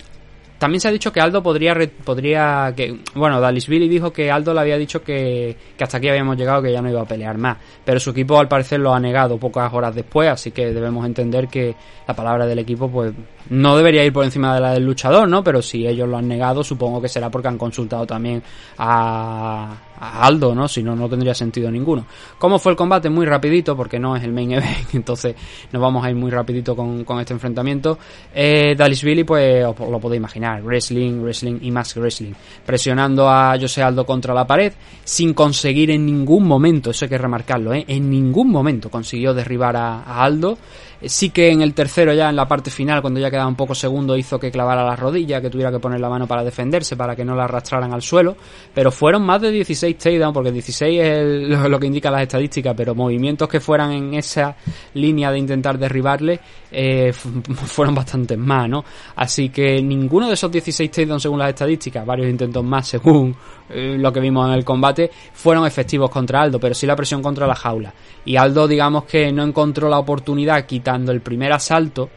también 0.59 0.81
se 0.81 0.89
ha 0.89 0.91
dicho 0.91 1.13
que 1.13 1.21
Aldo 1.21 1.43
podría, 1.43 1.75
podría 2.05 2.73
que 2.77 2.99
bueno, 3.15 3.41
Dalisvili 3.41 3.89
dijo 3.89 4.13
que 4.13 4.31
Aldo 4.31 4.55
le 4.55 4.61
había 4.61 4.79
dicho 4.79 5.03
que, 5.03 5.57
que, 5.77 5.85
hasta 5.85 5.99
aquí 5.99 6.09
habíamos 6.09 6.37
llegado, 6.37 6.63
que 6.63 6.73
ya 6.73 6.81
no 6.81 6.91
iba 6.91 7.03
a 7.03 7.07
pelear 7.07 7.37
más. 7.37 7.59
Pero 7.85 8.01
su 8.01 8.11
equipo 8.11 8.39
al 8.39 8.49
parecer 8.49 8.81
lo 8.81 8.95
ha 8.95 9.01
negado 9.01 9.39
pocas 9.39 9.73
horas 9.73 9.95
después, 9.95 10.29
así 10.29 10.53
que 10.53 10.73
debemos 10.73 11.05
entender 11.05 11.49
que 11.49 11.75
la 12.07 12.15
palabra 12.15 12.47
del 12.47 12.59
equipo 12.59 12.91
pues 12.91 13.13
no 13.51 13.77
debería 13.77 14.05
ir 14.05 14.13
por 14.13 14.25
encima 14.25 14.55
de 14.55 14.61
la 14.61 14.73
del 14.73 14.85
luchador, 14.85 15.29
¿no? 15.29 15.43
Pero 15.43 15.63
si 15.63 15.87
ellos 15.87 16.09
lo 16.09 16.17
han 16.17 16.29
negado, 16.29 16.65
supongo 16.65 17.01
que 17.01 17.09
será 17.09 17.31
porque 17.31 17.49
han 17.49 17.59
consultado 17.59 18.07
también 18.07 18.43
a, 18.79 19.77
Aldo, 19.99 20.55
¿no? 20.55 20.69
Si 20.69 20.83
no, 20.83 20.95
no 20.95 21.09
tendría 21.09 21.35
sentido 21.35 21.71
ninguno. 21.71 22.05
¿Cómo 22.39 22.59
fue 22.59 22.73
el 22.73 22.77
combate? 22.77 23.09
Muy 23.09 23.25
rapidito, 23.25 23.75
porque 23.75 23.99
no 23.99 24.15
es 24.15 24.23
el 24.25 24.33
main 24.33 24.53
event, 24.53 24.89
entonces 24.95 25.35
nos 25.73 25.81
vamos 25.81 26.05
a 26.05 26.11
ir 26.11 26.17
muy 26.17 26.31
rapidito 26.31 26.77
con, 26.77 27.05
este 27.19 27.33
enfrentamiento. 27.33 27.99
Eh, 28.35 28.75
Dalisvili, 28.77 29.25
pues 29.25 29.65
os 29.65 29.91
lo 29.91 29.99
podéis 29.99 30.19
imaginar, 30.19 30.63
wrestling, 30.63 31.23
wrestling 31.23 31.59
y 31.63 31.71
más 31.71 31.97
wrestling. 31.97 32.33
Presionando 32.65 33.29
a 33.29 33.57
José 33.59 33.83
Aldo 33.83 34.05
contra 34.05 34.35
la 34.35 34.47
pared, 34.47 34.73
sin 35.03 35.33
conseguir 35.33 35.91
en 35.91 36.05
ningún 36.05 36.47
momento, 36.47 36.91
eso 36.91 37.07
hay 37.07 37.09
que 37.09 37.19
remarcarlo, 37.19 37.73
¿eh? 37.73 37.85
En 37.89 38.11
ningún 38.11 38.51
momento 38.51 38.91
consiguió 38.91 39.33
derribar 39.33 39.77
a, 39.77 40.03
a 40.03 40.23
Aldo. 40.23 40.59
Eh, 41.01 41.09
Sí 41.09 41.31
que 41.31 41.51
en 41.51 41.63
el 41.63 41.73
tercero 41.73 42.13
ya 42.13 42.29
en 42.29 42.37
la 42.37 42.47
parte 42.47 42.71
final, 42.71 43.01
cuando 43.01 43.21
ya 43.21 43.31
un 43.45 43.57
poco 43.57 43.75
segundo, 43.75 44.17
hizo 44.17 44.39
que 44.39 44.53
clavara 44.53 44.85
la 44.85 44.95
rodilla, 44.95 45.41
que 45.41 45.51
tuviera 45.51 45.73
que 45.73 45.81
poner 45.81 45.99
la 45.99 46.09
mano 46.09 46.29
para 46.29 46.45
defenderse, 46.45 46.97
para 46.97 47.17
que 47.17 47.25
no 47.25 47.35
la 47.35 47.45
arrastraran 47.45 47.93
al 47.93 48.03
suelo. 48.03 48.37
Pero 48.73 48.93
fueron 48.93 49.23
más 49.23 49.41
de 49.41 49.51
16 49.51 49.99
takedowns, 49.99 50.33
porque 50.33 50.53
16 50.53 51.01
es 51.03 51.59
lo, 51.69 51.81
que 51.81 51.87
indican 51.89 52.13
las 52.13 52.23
estadísticas, 52.23 52.75
pero 52.77 52.95
movimientos 52.95 53.49
que 53.49 53.59
fueran 53.59 53.91
en 53.91 54.15
esa 54.15 54.55
línea 54.95 55.33
de 55.33 55.39
intentar 55.39 55.77
derribarle 55.79 56.39
eh, 56.71 57.13
fu- 57.13 57.43
fueron 57.67 57.95
bastantes 57.97 58.39
más, 58.39 58.69
¿no? 58.69 58.85
Así 59.17 59.49
que 59.49 59.83
ninguno 59.83 60.29
de 60.29 60.35
esos 60.35 60.51
16 60.53 60.91
takedowns 60.91 61.23
según 61.23 61.39
las 61.41 61.49
estadísticas, 61.49 62.07
varios 62.07 62.29
intentos 62.29 62.63
más 62.63 62.87
según 62.97 63.35
eh, 63.69 63.97
lo 63.99 64.13
que 64.13 64.21
vimos 64.21 64.47
en 64.49 64.55
el 64.55 64.65
combate, 64.65 65.11
fueron 65.33 65.67
efectivos 65.67 66.09
contra 66.11 66.43
Aldo, 66.43 66.61
pero 66.61 66.75
sí 66.75 66.87
la 66.87 66.95
presión 66.95 67.21
contra 67.23 67.47
la 67.47 67.55
jaula. 67.57 67.93
Y 68.25 68.37
Aldo, 68.37 68.69
digamos 68.69 69.05
que 69.05 69.33
no 69.33 69.43
encontró 69.43 69.89
la 69.89 69.99
oportunidad 69.99 70.67
quitando 70.67 71.13
el 71.13 71.21
primer 71.21 71.53
asalto. 71.53 72.11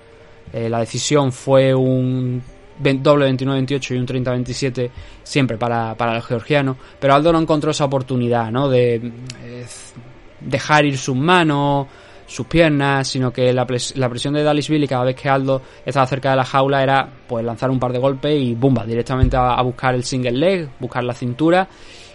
Eh, 0.53 0.69
la 0.69 0.79
decisión 0.79 1.31
fue 1.31 1.73
un 1.73 2.41
doble 2.79 3.29
29-28 3.31 3.91
y 3.95 3.97
un 3.97 4.07
30-27 4.07 4.89
siempre 5.23 5.57
para, 5.57 5.95
para 5.95 6.15
el 6.15 6.21
georgiano, 6.23 6.77
pero 6.99 7.13
Aldo 7.13 7.31
no 7.33 7.39
encontró 7.39 7.71
esa 7.71 7.85
oportunidad, 7.85 8.51
¿no? 8.51 8.69
De 8.69 8.95
eh, 9.43 9.65
dejar 10.39 10.85
ir 10.85 10.97
sus 10.97 11.15
manos, 11.15 11.88
sus 12.25 12.45
piernas, 12.47 13.07
sino 13.07 13.31
que 13.33 13.51
la, 13.51 13.67
pres- 13.67 13.95
la 13.95 14.07
presión 14.09 14.33
de 14.33 14.43
Dallasville 14.43 14.88
cada 14.88 15.03
vez 15.03 15.15
que 15.15 15.27
Aldo 15.27 15.62
estaba 15.85 16.05
cerca 16.07 16.29
de 16.31 16.35
la 16.38 16.45
jaula 16.45 16.81
era 16.83 17.09
pues 17.27 17.43
lanzar 17.43 17.69
un 17.69 17.79
par 17.79 17.91
de 17.91 17.99
golpes 17.99 18.39
y 18.39 18.53
bumba, 18.55 18.85
directamente 18.85 19.35
a 19.35 19.62
buscar 19.62 19.93
el 19.95 20.03
single 20.03 20.31
leg, 20.31 20.69
buscar 20.79 21.03
la 21.03 21.13
cintura 21.13 21.67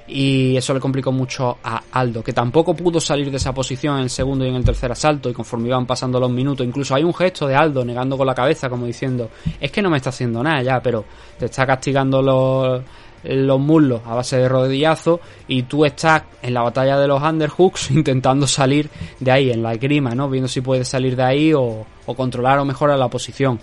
y 0.06 0.56
eso 0.56 0.74
le 0.74 0.80
complicó 0.80 1.12
mucho 1.12 1.58
a 1.62 1.82
Aldo, 1.92 2.22
que 2.22 2.32
tampoco 2.32 2.74
pudo 2.74 3.00
salir 3.00 3.30
de 3.30 3.38
esa 3.38 3.54
posición 3.54 3.96
en 3.96 4.02
el 4.04 4.10
segundo 4.10 4.44
y 4.44 4.48
en 4.48 4.56
el 4.56 4.64
tercer 4.64 4.92
asalto 4.92 5.30
y 5.30 5.32
conforme 5.32 5.68
iban 5.68 5.86
pasando 5.86 6.20
los 6.20 6.30
minutos, 6.30 6.66
incluso 6.66 6.94
hay 6.94 7.04
un 7.04 7.14
gesto 7.14 7.46
de 7.46 7.54
Aldo 7.54 7.84
negando 7.84 8.16
con 8.16 8.26
la 8.26 8.34
cabeza 8.34 8.68
como 8.68 8.86
diciendo, 8.86 9.30
es 9.60 9.70
que 9.70 9.80
no 9.80 9.90
me 9.90 9.96
está 9.96 10.10
haciendo 10.10 10.42
nada 10.42 10.62
ya, 10.62 10.82
pero 10.82 11.04
te 11.38 11.46
está 11.46 11.66
castigando 11.66 12.20
los 12.20 12.82
los 13.24 13.58
muslos 13.58 14.02
a 14.04 14.14
base 14.14 14.36
de 14.36 14.48
rodillazo 14.48 15.20
y 15.48 15.62
tú 15.62 15.86
estás 15.86 16.24
en 16.42 16.52
la 16.52 16.60
batalla 16.60 16.98
de 16.98 17.08
los 17.08 17.22
underhooks 17.22 17.90
intentando 17.90 18.46
salir 18.46 18.90
de 19.18 19.30
ahí 19.30 19.50
en 19.50 19.62
la 19.62 19.74
grima, 19.76 20.14
¿no? 20.14 20.28
Viendo 20.28 20.46
si 20.46 20.60
puedes 20.60 20.88
salir 20.88 21.16
de 21.16 21.22
ahí 21.22 21.52
o, 21.54 21.86
o 22.06 22.14
controlar 22.14 22.58
o 22.58 22.64
mejorar 22.64 22.98
la 22.98 23.08
posición. 23.08 23.58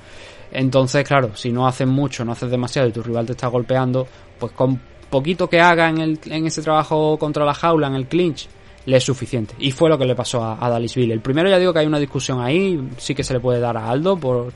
Entonces, 0.51 1.07
claro, 1.07 1.35
si 1.35 1.51
no 1.51 1.67
haces 1.67 1.87
mucho, 1.87 2.25
no 2.25 2.31
haces 2.31 2.49
demasiado 2.49 2.87
y 2.87 2.91
tu 2.91 3.03
rival 3.03 3.25
te 3.25 3.33
está 3.33 3.47
golpeando, 3.47 4.07
pues 4.39 4.51
con 4.51 4.81
poquito 5.11 5.47
que 5.47 5.59
haga 5.59 5.89
en, 5.89 5.99
el, 5.99 6.19
en 6.25 6.47
ese 6.47 6.63
trabajo 6.63 7.19
contra 7.19 7.45
la 7.45 7.53
jaula, 7.53 7.87
en 7.87 7.93
el 7.93 8.07
clinch, 8.07 8.47
le 8.85 8.97
es 8.97 9.03
suficiente. 9.03 9.53
Y 9.59 9.71
fue 9.71 9.89
lo 9.89 9.97
que 9.99 10.05
le 10.05 10.15
pasó 10.15 10.43
a, 10.43 10.57
a 10.59 10.69
Dallasville. 10.69 11.13
El 11.13 11.21
primero 11.21 11.49
ya 11.49 11.59
digo 11.59 11.71
que 11.71 11.79
hay 11.79 11.85
una 11.85 11.99
discusión 11.99 12.41
ahí, 12.41 12.81
sí 12.97 13.13
que 13.13 13.23
se 13.23 13.33
le 13.33 13.39
puede 13.39 13.59
dar 13.59 13.77
a 13.77 13.89
Aldo 13.89 14.17
por 14.17 14.51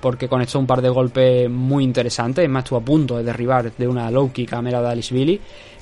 porque 0.00 0.28
conectó 0.28 0.58
un 0.58 0.66
par 0.66 0.80
de 0.80 0.88
golpes 0.88 1.48
muy 1.50 1.84
interesantes, 1.84 2.42
es 2.42 2.50
más 2.50 2.64
estuvo 2.64 2.78
a 2.78 2.82
punto 2.82 3.18
de 3.18 3.22
derribar 3.22 3.70
de 3.70 3.86
una 3.86 4.10
low 4.10 4.32
kick 4.32 4.52
a 4.54 4.62
Mera 4.62 4.80
Dallasville, 4.80 5.38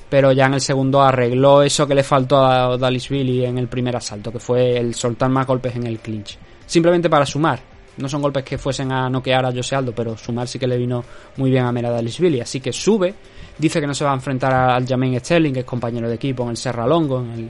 pero 0.09 0.33
ya 0.33 0.47
en 0.47 0.55
el 0.55 0.61
segundo 0.61 1.03
arregló 1.03 1.63
eso 1.63 1.87
que 1.87 1.95
le 1.95 2.03
faltó 2.03 2.45
a 2.45 2.77
Dallasville 2.77 3.47
en 3.47 3.59
el 3.59 3.69
primer 3.69 3.95
asalto, 3.95 4.33
que 4.33 4.41
fue 4.41 4.77
el 4.77 4.95
soltar 4.95 5.31
más 5.31 5.47
golpes 5.47 5.77
en 5.77 5.87
el 5.87 6.01
clinch. 6.01 6.37
Simplemente 6.67 7.09
para 7.09 7.25
sumar, 7.25 7.61
no 7.99 8.09
son 8.09 8.23
golpes 8.23 8.45
que 8.45 8.59
fuesen 8.59 8.93
a 8.93 9.09
noquear 9.11 9.45
a 9.45 9.53
Jose 9.53 9.75
Aldo, 9.75 9.93
pero 9.93 10.17
sumar 10.17 10.49
sí 10.49 10.59
que 10.59 10.67
le 10.67 10.77
vino 10.77 11.05
muy 11.37 11.51
bien 11.51 11.65
a 11.65 11.73
Mera 11.73 11.91
Dallasville, 11.91 12.43
así 12.43 12.61
que 12.61 12.73
sube, 12.73 13.15
dice 13.59 13.81
que 13.81 13.87
no 13.87 13.95
se 13.95 14.05
va 14.05 14.13
a 14.13 14.15
enfrentar 14.15 14.53
al 14.53 14.87
Jermaine 14.87 15.21
Sterling, 15.21 15.53
que 15.53 15.61
es 15.61 15.67
compañero 15.67 16.09
de 16.09 16.15
equipo 16.15 16.45
en 16.45 16.51
el 16.51 16.57
Serra 16.57 16.87
Longo, 16.87 17.21
en 17.21 17.31
el, 17.33 17.41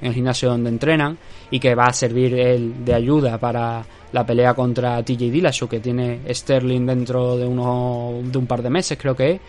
en 0.00 0.08
el 0.08 0.12
gimnasio 0.12 0.50
donde 0.50 0.70
entrenan, 0.70 1.16
y 1.50 1.58
que 1.58 1.74
va 1.74 1.84
a 1.84 1.92
servir 1.92 2.34
él 2.34 2.84
de 2.84 2.94
ayuda 2.94 3.38
para 3.38 3.84
la 4.12 4.24
pelea 4.24 4.54
contra 4.54 5.02
TJ 5.02 5.30
Dillashaw, 5.30 5.68
que 5.68 5.80
tiene 5.80 6.20
Sterling 6.32 6.86
dentro 6.86 7.36
de, 7.36 7.46
uno, 7.46 8.20
de 8.22 8.38
un 8.38 8.46
par 8.46 8.62
de 8.62 8.70
meses, 8.70 8.96
creo 9.00 9.16
que 9.16 9.32
es, 9.32 9.40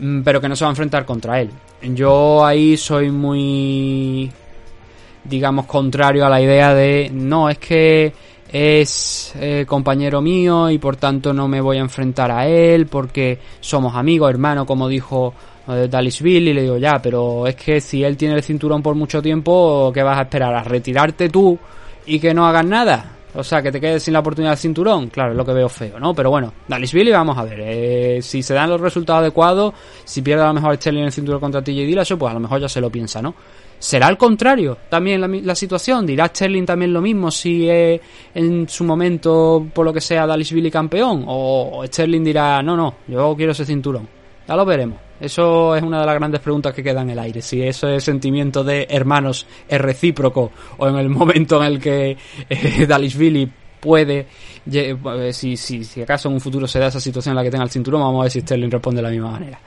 mm, 0.00 0.22
pero 0.22 0.40
que 0.40 0.48
no 0.48 0.56
se 0.56 0.64
va 0.64 0.70
a 0.70 0.72
enfrentar 0.72 1.04
contra 1.04 1.40
él. 1.40 1.50
Yo 1.82 2.44
ahí 2.44 2.76
soy 2.76 3.10
muy, 3.10 4.30
digamos, 5.24 5.66
contrario 5.66 6.24
a 6.24 6.30
la 6.30 6.40
idea 6.40 6.74
de, 6.74 7.10
no, 7.12 7.50
es 7.50 7.58
que 7.58 8.12
es 8.52 9.32
eh, 9.36 9.64
compañero 9.66 10.20
mío 10.20 10.68
y 10.68 10.76
por 10.76 10.96
tanto 10.96 11.32
no 11.32 11.48
me 11.48 11.60
voy 11.60 11.78
a 11.78 11.80
enfrentar 11.80 12.30
a 12.30 12.46
él 12.46 12.86
porque 12.86 13.38
somos 13.60 13.96
amigos, 13.96 14.28
hermanos, 14.28 14.66
como 14.66 14.88
dijo 14.88 15.32
eh, 15.68 15.88
Dallasville 15.90 16.50
y 16.50 16.54
le 16.54 16.62
digo 16.62 16.76
ya, 16.76 17.00
pero 17.00 17.46
es 17.46 17.56
que 17.56 17.80
si 17.80 18.04
él 18.04 18.16
tiene 18.16 18.34
el 18.34 18.42
cinturón 18.42 18.82
por 18.82 18.94
mucho 18.94 19.22
tiempo, 19.22 19.90
¿qué 19.94 20.02
vas 20.02 20.18
a 20.18 20.22
esperar? 20.22 20.54
¿A 20.54 20.62
retirarte 20.62 21.30
tú 21.30 21.58
y 22.04 22.20
que 22.20 22.34
no 22.34 22.46
hagas 22.46 22.66
nada? 22.66 23.16
O 23.34 23.42
sea, 23.42 23.62
que 23.62 23.72
te 23.72 23.80
quedes 23.80 24.02
sin 24.02 24.12
la 24.12 24.20
oportunidad 24.20 24.50
del 24.52 24.58
cinturón, 24.58 25.08
claro, 25.08 25.30
es 25.30 25.38
lo 25.38 25.46
que 25.46 25.54
veo 25.54 25.70
feo, 25.70 25.98
¿no? 25.98 26.14
Pero 26.14 26.28
bueno, 26.28 26.52
Dallasville 26.68 27.12
vamos 27.12 27.38
a 27.38 27.44
ver, 27.44 27.60
eh, 27.60 28.18
si 28.20 28.42
se 28.42 28.52
dan 28.52 28.68
los 28.68 28.78
resultados 28.78 29.22
adecuados, 29.22 29.72
si 30.04 30.20
pierde 30.20 30.42
a 30.42 30.48
lo 30.48 30.54
mejor 30.54 30.76
Sterling 30.76 31.04
el 31.04 31.12
cinturón 31.12 31.40
contra 31.40 31.62
TJ 31.62 31.86
Dillashaw, 31.86 32.18
pues 32.18 32.30
a 32.30 32.34
lo 32.34 32.40
mejor 32.40 32.60
ya 32.60 32.68
se 32.68 32.82
lo 32.82 32.90
piensa, 32.90 33.22
¿no? 33.22 33.34
¿Será 33.82 34.06
al 34.06 34.16
contrario 34.16 34.78
también 34.88 35.20
la, 35.20 35.26
la, 35.26 35.56
situación? 35.56 36.06
¿Dirá 36.06 36.28
Sterling 36.28 36.64
también 36.64 36.92
lo 36.92 37.00
mismo 37.00 37.32
si 37.32 37.68
es 37.68 38.00
en 38.32 38.68
su 38.68 38.84
momento, 38.84 39.66
por 39.74 39.84
lo 39.84 39.92
que 39.92 40.00
sea, 40.00 40.24
Dallasville 40.24 40.70
campeón? 40.70 41.24
¿O, 41.26 41.82
Sterling 41.84 42.22
dirá, 42.22 42.62
no, 42.62 42.76
no, 42.76 42.94
yo 43.08 43.34
quiero 43.36 43.50
ese 43.50 43.66
cinturón? 43.66 44.08
Ya 44.46 44.54
lo 44.54 44.64
veremos. 44.64 45.00
Eso 45.18 45.74
es 45.74 45.82
una 45.82 45.98
de 45.98 46.06
las 46.06 46.14
grandes 46.14 46.40
preguntas 46.40 46.72
que 46.72 46.80
queda 46.80 47.02
en 47.02 47.10
el 47.10 47.18
aire. 47.18 47.42
Si 47.42 47.60
eso 47.60 47.88
es 47.88 48.04
sentimiento 48.04 48.62
de 48.62 48.86
hermanos 48.88 49.48
es 49.66 49.80
recíproco 49.80 50.52
o 50.78 50.86
en 50.86 50.94
el 50.98 51.08
momento 51.08 51.60
en 51.60 51.72
el 51.72 51.80
que 51.80 52.16
eh, 52.48 52.86
Dallasville 52.86 53.50
puede, 53.80 54.28
si, 55.32 55.56
si, 55.56 55.82
si 55.82 56.02
acaso 56.02 56.28
en 56.28 56.34
un 56.34 56.40
futuro 56.40 56.68
se 56.68 56.78
da 56.78 56.86
esa 56.86 57.00
situación 57.00 57.32
en 57.32 57.36
la 57.36 57.42
que 57.42 57.50
tenga 57.50 57.64
el 57.64 57.70
cinturón, 57.70 58.02
vamos 58.02 58.20
a 58.20 58.22
ver 58.22 58.30
si 58.30 58.42
Sterling 58.42 58.70
responde 58.70 58.98
de 58.98 59.08
la 59.08 59.10
misma 59.10 59.32
manera. 59.32 59.58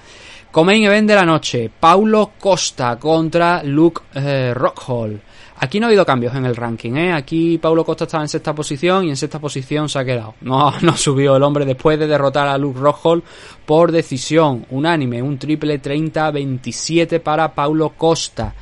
Comain 0.55 0.85
event 0.85 1.05
de 1.05 1.15
la 1.15 1.25
noche, 1.25 1.69
Paulo 1.77 2.31
Costa 2.39 2.97
contra 2.97 3.61
Luke 3.61 4.03
eh, 4.13 4.53
Rockhold. 4.53 5.19
Aquí 5.57 5.81
no 5.81 5.85
ha 5.85 5.89
habido 5.89 6.05
cambios 6.05 6.33
en 6.33 6.45
el 6.45 6.55
ranking, 6.55 6.93
¿eh? 6.93 7.11
Aquí 7.11 7.57
Paulo 7.57 7.83
Costa 7.83 8.05
estaba 8.05 8.23
en 8.23 8.29
sexta 8.29 8.55
posición 8.55 9.03
y 9.03 9.09
en 9.09 9.17
sexta 9.17 9.37
posición 9.37 9.89
se 9.89 9.99
ha 9.99 10.05
quedado. 10.05 10.35
No, 10.39 10.71
no 10.81 10.95
subió 10.95 11.35
el 11.35 11.43
hombre 11.43 11.65
después 11.65 11.99
de 11.99 12.07
derrotar 12.07 12.47
a 12.47 12.57
Luke 12.57 12.79
Rockhold 12.79 13.23
por 13.65 13.91
decisión 13.91 14.65
unánime, 14.69 15.21
un 15.21 15.37
triple 15.37 15.81
30-27 15.81 17.19
para 17.19 17.53
Paulo 17.53 17.89
Costa. 17.97 18.55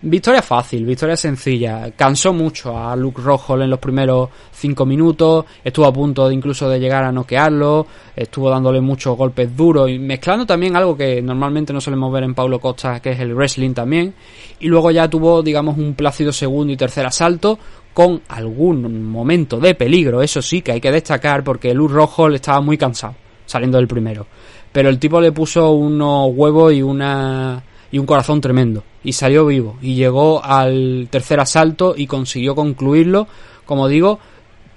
Victoria 0.00 0.42
fácil, 0.42 0.86
victoria 0.86 1.16
sencilla. 1.16 1.90
Cansó 1.96 2.32
mucho 2.32 2.78
a 2.78 2.94
Luke 2.94 3.20
Rockhold 3.20 3.62
en 3.62 3.70
los 3.70 3.80
primeros 3.80 4.28
5 4.52 4.86
minutos. 4.86 5.44
Estuvo 5.64 5.86
a 5.86 5.92
punto 5.92 6.28
de 6.28 6.34
incluso 6.34 6.68
de 6.68 6.78
llegar 6.78 7.02
a 7.02 7.10
noquearlo. 7.10 7.84
Estuvo 8.14 8.48
dándole 8.48 8.80
muchos 8.80 9.16
golpes 9.16 9.56
duros 9.56 9.90
y 9.90 9.98
mezclando 9.98 10.46
también 10.46 10.76
algo 10.76 10.96
que 10.96 11.20
normalmente 11.20 11.72
no 11.72 11.80
solemos 11.80 12.12
ver 12.12 12.22
en 12.22 12.34
Paulo 12.34 12.60
Costa, 12.60 13.00
que 13.00 13.10
es 13.10 13.18
el 13.18 13.34
wrestling 13.34 13.74
también. 13.74 14.14
Y 14.60 14.68
luego 14.68 14.92
ya 14.92 15.10
tuvo, 15.10 15.42
digamos, 15.42 15.76
un 15.76 15.94
plácido 15.94 16.30
segundo 16.30 16.72
y 16.72 16.76
tercer 16.76 17.04
asalto 17.04 17.58
con 17.92 18.22
algún 18.28 19.02
momento 19.02 19.58
de 19.58 19.74
peligro. 19.74 20.22
Eso 20.22 20.40
sí 20.40 20.62
que 20.62 20.70
hay 20.70 20.80
que 20.80 20.92
destacar 20.92 21.42
porque 21.42 21.74
Luke 21.74 21.92
Rockhold 21.92 22.36
estaba 22.36 22.60
muy 22.60 22.78
cansado 22.78 23.16
saliendo 23.46 23.78
del 23.78 23.88
primero. 23.88 24.28
Pero 24.70 24.90
el 24.90 24.98
tipo 25.00 25.20
le 25.20 25.32
puso 25.32 25.72
unos 25.72 26.30
huevos 26.32 26.72
y 26.72 26.82
una 26.82 27.64
y 27.90 27.98
un 27.98 28.06
corazón 28.06 28.40
tremendo. 28.40 28.82
Y 29.04 29.12
salió 29.12 29.46
vivo. 29.46 29.76
Y 29.80 29.94
llegó 29.94 30.44
al 30.44 31.08
tercer 31.10 31.40
asalto 31.40 31.94
y 31.96 32.06
consiguió 32.06 32.54
concluirlo, 32.54 33.26
como 33.64 33.88
digo, 33.88 34.18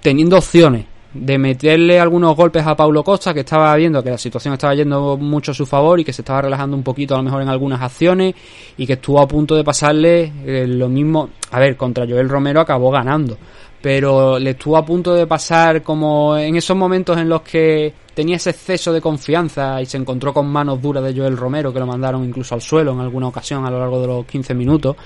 teniendo 0.00 0.36
opciones 0.38 0.86
de 1.14 1.36
meterle 1.36 2.00
algunos 2.00 2.34
golpes 2.34 2.66
a 2.66 2.74
Paulo 2.74 3.04
Costa, 3.04 3.34
que 3.34 3.40
estaba 3.40 3.74
viendo 3.76 4.02
que 4.02 4.10
la 4.10 4.18
situación 4.18 4.54
estaba 4.54 4.74
yendo 4.74 5.16
mucho 5.18 5.50
a 5.50 5.54
su 5.54 5.66
favor 5.66 6.00
y 6.00 6.04
que 6.04 6.12
se 6.12 6.22
estaba 6.22 6.42
relajando 6.42 6.76
un 6.76 6.82
poquito 6.82 7.14
a 7.14 7.18
lo 7.18 7.24
mejor 7.24 7.42
en 7.42 7.48
algunas 7.48 7.82
acciones 7.82 8.34
y 8.76 8.86
que 8.86 8.94
estuvo 8.94 9.20
a 9.20 9.28
punto 9.28 9.54
de 9.54 9.64
pasarle 9.64 10.32
eh, 10.46 10.66
lo 10.66 10.88
mismo. 10.88 11.28
A 11.50 11.60
ver, 11.60 11.76
contra 11.76 12.06
Joel 12.06 12.28
Romero 12.28 12.60
acabó 12.60 12.90
ganando. 12.90 13.36
Pero 13.82 14.38
le 14.38 14.50
estuvo 14.50 14.76
a 14.76 14.86
punto 14.86 15.12
de 15.12 15.26
pasar 15.26 15.82
como 15.82 16.36
en 16.36 16.56
esos 16.56 16.76
momentos 16.76 17.18
en 17.18 17.28
los 17.28 17.42
que 17.42 17.92
tenía 18.14 18.36
ese 18.36 18.50
exceso 18.50 18.92
de 18.92 19.00
confianza 19.00 19.80
y 19.80 19.86
se 19.86 19.96
encontró 19.96 20.32
con 20.32 20.46
manos 20.46 20.80
duras 20.80 21.04
de 21.04 21.14
Joel 21.14 21.36
Romero 21.36 21.72
que 21.72 21.80
lo 21.80 21.86
mandaron 21.86 22.24
incluso 22.24 22.54
al 22.54 22.62
suelo 22.62 22.92
en 22.92 23.00
alguna 23.00 23.28
ocasión 23.28 23.64
a 23.64 23.70
lo 23.70 23.78
largo 23.78 24.00
de 24.00 24.06
los 24.06 24.26
15 24.26 24.54
minutos 24.54 24.96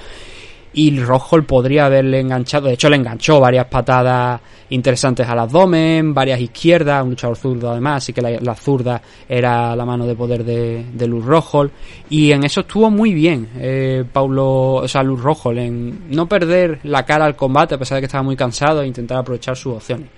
y 0.76 1.00
Rockhold 1.00 1.46
podría 1.46 1.86
haberle 1.86 2.20
enganchado, 2.20 2.68
de 2.68 2.74
hecho 2.74 2.90
le 2.90 2.96
enganchó 2.96 3.40
varias 3.40 3.66
patadas 3.66 4.40
interesantes 4.68 5.26
al 5.26 5.38
abdomen, 5.38 6.12
varias 6.12 6.38
izquierdas, 6.38 7.02
un 7.02 7.10
luchador 7.10 7.36
zurdo 7.36 7.70
además, 7.70 8.04
así 8.04 8.12
que 8.12 8.20
la, 8.20 8.32
la 8.40 8.54
zurda 8.54 9.00
era 9.26 9.74
la 9.74 9.86
mano 9.86 10.06
de 10.06 10.14
poder 10.14 10.44
de, 10.44 10.84
de 10.92 11.06
Luz 11.06 11.24
Rockhold 11.24 11.70
y 12.10 12.30
en 12.30 12.44
eso 12.44 12.60
estuvo 12.60 12.90
muy 12.90 13.14
bien 13.14 13.48
eh, 13.56 14.04
Paulo, 14.12 14.74
o 14.74 14.88
sea 14.88 15.02
Luz 15.02 15.22
Rockhold 15.22 15.58
en 15.58 16.10
no 16.10 16.28
perder 16.28 16.80
la 16.82 17.06
cara 17.06 17.24
al 17.24 17.36
combate 17.36 17.76
a 17.76 17.78
pesar 17.78 17.96
de 17.96 18.02
que 18.02 18.06
estaba 18.06 18.22
muy 18.22 18.36
cansado 18.36 18.82
e 18.82 18.86
intentar 18.86 19.18
aprovechar 19.18 19.56
sus 19.56 19.76
opciones. 19.76 20.08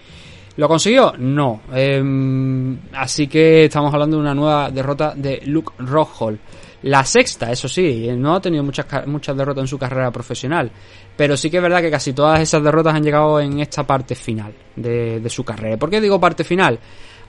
¿Lo 0.58 0.66
consiguió? 0.66 1.14
No. 1.16 1.60
Eh, 1.72 2.02
así 2.94 3.28
que 3.28 3.66
estamos 3.66 3.94
hablando 3.94 4.16
de 4.16 4.22
una 4.22 4.34
nueva 4.34 4.72
derrota 4.72 5.14
de 5.14 5.40
Luke 5.46 5.72
Rockhold. 5.78 6.36
La 6.82 7.04
sexta, 7.04 7.52
eso 7.52 7.68
sí, 7.68 8.08
no 8.16 8.34
ha 8.34 8.40
tenido 8.40 8.64
muchas, 8.64 9.06
muchas 9.06 9.36
derrotas 9.36 9.62
en 9.62 9.68
su 9.68 9.78
carrera 9.78 10.10
profesional. 10.10 10.68
Pero 11.16 11.36
sí 11.36 11.48
que 11.48 11.58
es 11.58 11.62
verdad 11.62 11.80
que 11.80 11.92
casi 11.92 12.12
todas 12.12 12.40
esas 12.40 12.60
derrotas 12.60 12.92
han 12.92 13.04
llegado 13.04 13.38
en 13.38 13.60
esta 13.60 13.86
parte 13.86 14.16
final 14.16 14.52
de, 14.74 15.20
de 15.20 15.30
su 15.30 15.44
carrera. 15.44 15.76
¿Por 15.76 15.90
qué 15.90 16.00
digo 16.00 16.18
parte 16.18 16.42
final? 16.42 16.76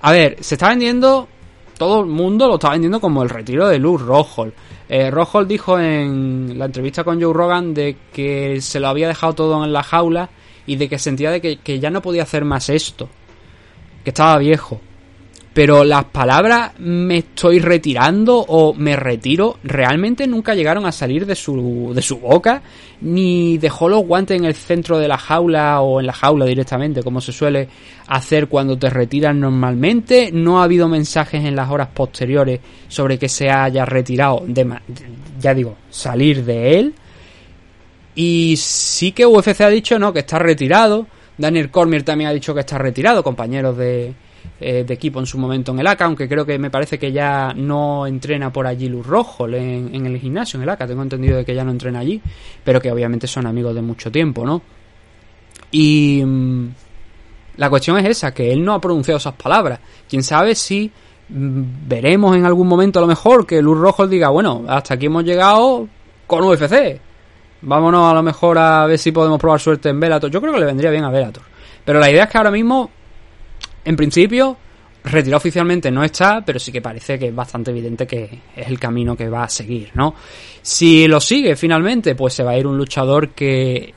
A 0.02 0.12
ver, 0.12 0.38
se 0.40 0.56
está 0.56 0.70
vendiendo, 0.70 1.28
todo 1.78 2.00
el 2.00 2.08
mundo 2.08 2.48
lo 2.48 2.56
está 2.56 2.72
vendiendo 2.72 3.00
como 3.00 3.22
el 3.22 3.30
retiro 3.30 3.68
de 3.68 3.78
Luke 3.78 4.04
Rockhold. 4.06 4.54
Eh, 4.90 5.12
dijo 5.46 5.80
en 5.80 6.58
la 6.58 6.66
entrevista 6.66 7.04
con 7.04 7.22
Joe 7.22 7.32
Rogan 7.32 7.76
de 7.76 7.96
que 8.12 8.60
se 8.60 8.80
lo 8.80 8.88
había 8.88 9.08
dejado 9.08 9.34
todo 9.34 9.64
en 9.64 9.72
la 9.72 9.84
jaula 9.84 10.32
y 10.66 10.78
de 10.78 10.90
que 10.90 10.98
sentía 10.98 11.30
de 11.30 11.40
que, 11.42 11.58
que 11.58 11.80
ya 11.80 11.92
no 11.92 12.02
podía 12.02 12.24
hacer 12.24 12.44
más 12.44 12.70
esto. 12.70 13.08
Que 14.04 14.12
estaba 14.12 14.38
viejo. 14.38 14.82
Pero 15.54 15.84
las 15.84 16.06
palabras 16.06 16.72
me 16.80 17.18
estoy 17.18 17.60
retirando 17.60 18.38
o 18.38 18.74
me 18.74 18.96
retiro 18.96 19.58
realmente 19.64 20.28
nunca 20.28 20.54
llegaron 20.54 20.86
a 20.86 20.92
salir 20.92 21.26
de 21.26 21.36
su, 21.36 21.92
de 21.94 22.02
su 22.04 22.20
boca, 22.20 22.62
ni 23.02 23.58
dejó 23.58 23.90
los 23.90 24.06
guantes 24.06 24.38
en 24.38 24.46
el 24.46 24.54
centro 24.54 25.00
de 25.00 25.08
la 25.08 25.18
jaula 25.18 25.82
o 25.82 26.00
en 26.00 26.06
la 26.06 26.14
jaula 26.14 26.46
directamente, 26.46 27.02
como 27.02 27.20
se 27.20 27.32
suele 27.32 27.68
hacer 28.08 28.48
cuando 28.48 28.78
te 28.78 28.92
retiras 28.92 29.36
normalmente. 29.36 30.30
No 30.32 30.62
ha 30.62 30.66
habido 30.66 30.88
mensajes 30.88 31.44
en 31.44 31.56
las 31.56 31.70
horas 31.70 31.90
posteriores 31.94 32.60
sobre 32.88 33.18
que 33.18 33.28
se 33.28 33.50
haya 33.50 33.86
retirado, 33.86 34.44
de, 34.48 34.80
ya 35.40 35.54
digo, 35.56 35.76
salir 35.90 36.46
de 36.46 36.80
él. 36.80 36.94
Y 38.14 38.56
sí 38.58 39.14
que 39.14 39.26
UFC 39.26 39.62
ha 39.62 39.70
dicho, 39.70 39.98
¿no? 39.98 40.14
Que 40.14 40.20
está 40.20 40.38
retirado. 40.38 41.08
Daniel 41.40 41.72
Cormier 41.72 42.04
también 42.04 42.30
ha 42.30 42.34
dicho 42.34 42.54
que 42.54 42.60
está 42.60 42.78
retirado, 42.78 43.24
compañeros 43.24 43.78
de, 43.78 44.14
eh, 44.60 44.86
equipo 44.90 45.20
en 45.20 45.26
su 45.26 45.38
momento 45.38 45.72
en 45.72 45.80
el 45.80 45.88
ACA, 45.88 46.04
aunque 46.04 46.28
creo 46.28 46.46
que 46.46 46.60
me 46.60 46.70
parece 46.70 47.00
que 47.00 47.14
ya 47.14 47.54
no 47.56 48.06
entrena 48.06 48.52
por 48.52 48.68
allí 48.68 48.90
Luz 48.90 49.08
Rojo 49.08 49.48
en, 49.48 49.96
en 49.96 50.06
el 50.06 50.20
gimnasio, 50.20 50.58
en 50.58 50.64
el 50.64 50.70
ACA. 50.70 50.86
Tengo 50.86 51.02
entendido 51.02 51.38
de 51.38 51.46
que 51.46 51.56
ya 51.56 51.64
no 51.64 51.72
entrena 51.72 52.00
allí, 52.00 52.22
pero 52.64 52.82
que 52.82 52.92
obviamente 52.92 53.26
son 53.26 53.48
amigos 53.48 53.74
de 53.74 53.82
mucho 53.82 54.12
tiempo, 54.12 54.46
¿no? 54.46 54.62
Y 55.72 56.22
mm, 56.26 56.68
la 57.56 57.70
cuestión 57.70 57.98
es 58.00 58.06
esa, 58.06 58.34
que 58.34 58.52
él 58.52 58.64
no 58.64 58.74
ha 58.74 58.82
pronunciado 58.82 59.18
esas 59.18 59.36
palabras. 59.36 59.80
Quién 60.10 60.24
sabe 60.24 60.56
si 60.56 60.92
mm, 61.30 61.62
veremos 61.88 62.36
en 62.36 62.46
algún 62.46 62.68
momento 62.68 63.00
a 63.00 63.02
lo 63.02 63.08
mejor 63.08 63.48
que 63.48 63.62
Luz 63.62 63.78
Rojo 63.78 64.08
diga, 64.08 64.28
bueno, 64.28 64.66
hasta 64.68 64.96
aquí 64.96 65.06
hemos 65.06 65.24
llegado 65.24 65.88
con 66.28 66.44
UFC. 66.44 67.00
Vámonos 67.62 68.12
a 68.12 68.14
lo 68.14 68.24
mejor 68.24 68.58
a 68.58 68.86
ver 68.86 68.98
si 68.98 69.12
podemos 69.12 69.40
probar 69.40 69.60
suerte 69.60 69.90
en 69.90 70.00
Bellator. 70.00 70.32
Yo 70.32 70.42
creo 70.42 70.54
que 70.54 70.60
le 70.60 70.66
vendría 70.66 70.92
bien 70.92 71.04
a 71.04 71.10
Bellator. 71.10 71.44
Pero 71.84 72.00
la 72.00 72.10
idea 72.10 72.24
es 72.24 72.30
que 72.30 72.38
ahora 72.38 72.52
mismo, 72.52 72.90
en 73.84 73.96
principio, 73.96 74.58
retirado 75.04 75.38
oficialmente 75.38 75.92
no 75.92 76.04
está, 76.04 76.44
pero 76.46 76.60
sí 76.60 76.72
que 76.72 76.82
parece 76.82 77.18
que 77.18 77.28
es 77.28 77.36
bastante 77.36 77.72
evidente 77.72 78.06
que 78.06 78.42
es 78.56 78.68
el 78.68 78.80
camino 78.80 79.16
que 79.16 79.30
va 79.30 79.44
a 79.44 79.50
seguir, 79.50 79.92
¿no? 79.94 80.14
Si 80.62 81.08
lo 81.08 81.20
sigue 81.20 81.56
finalmente, 81.56 82.16
pues 82.16 82.34
se 82.34 82.44
va 82.44 82.52
a 82.52 82.58
ir 82.58 82.68
un 82.68 82.78
luchador 82.78 83.30
que 83.30 83.94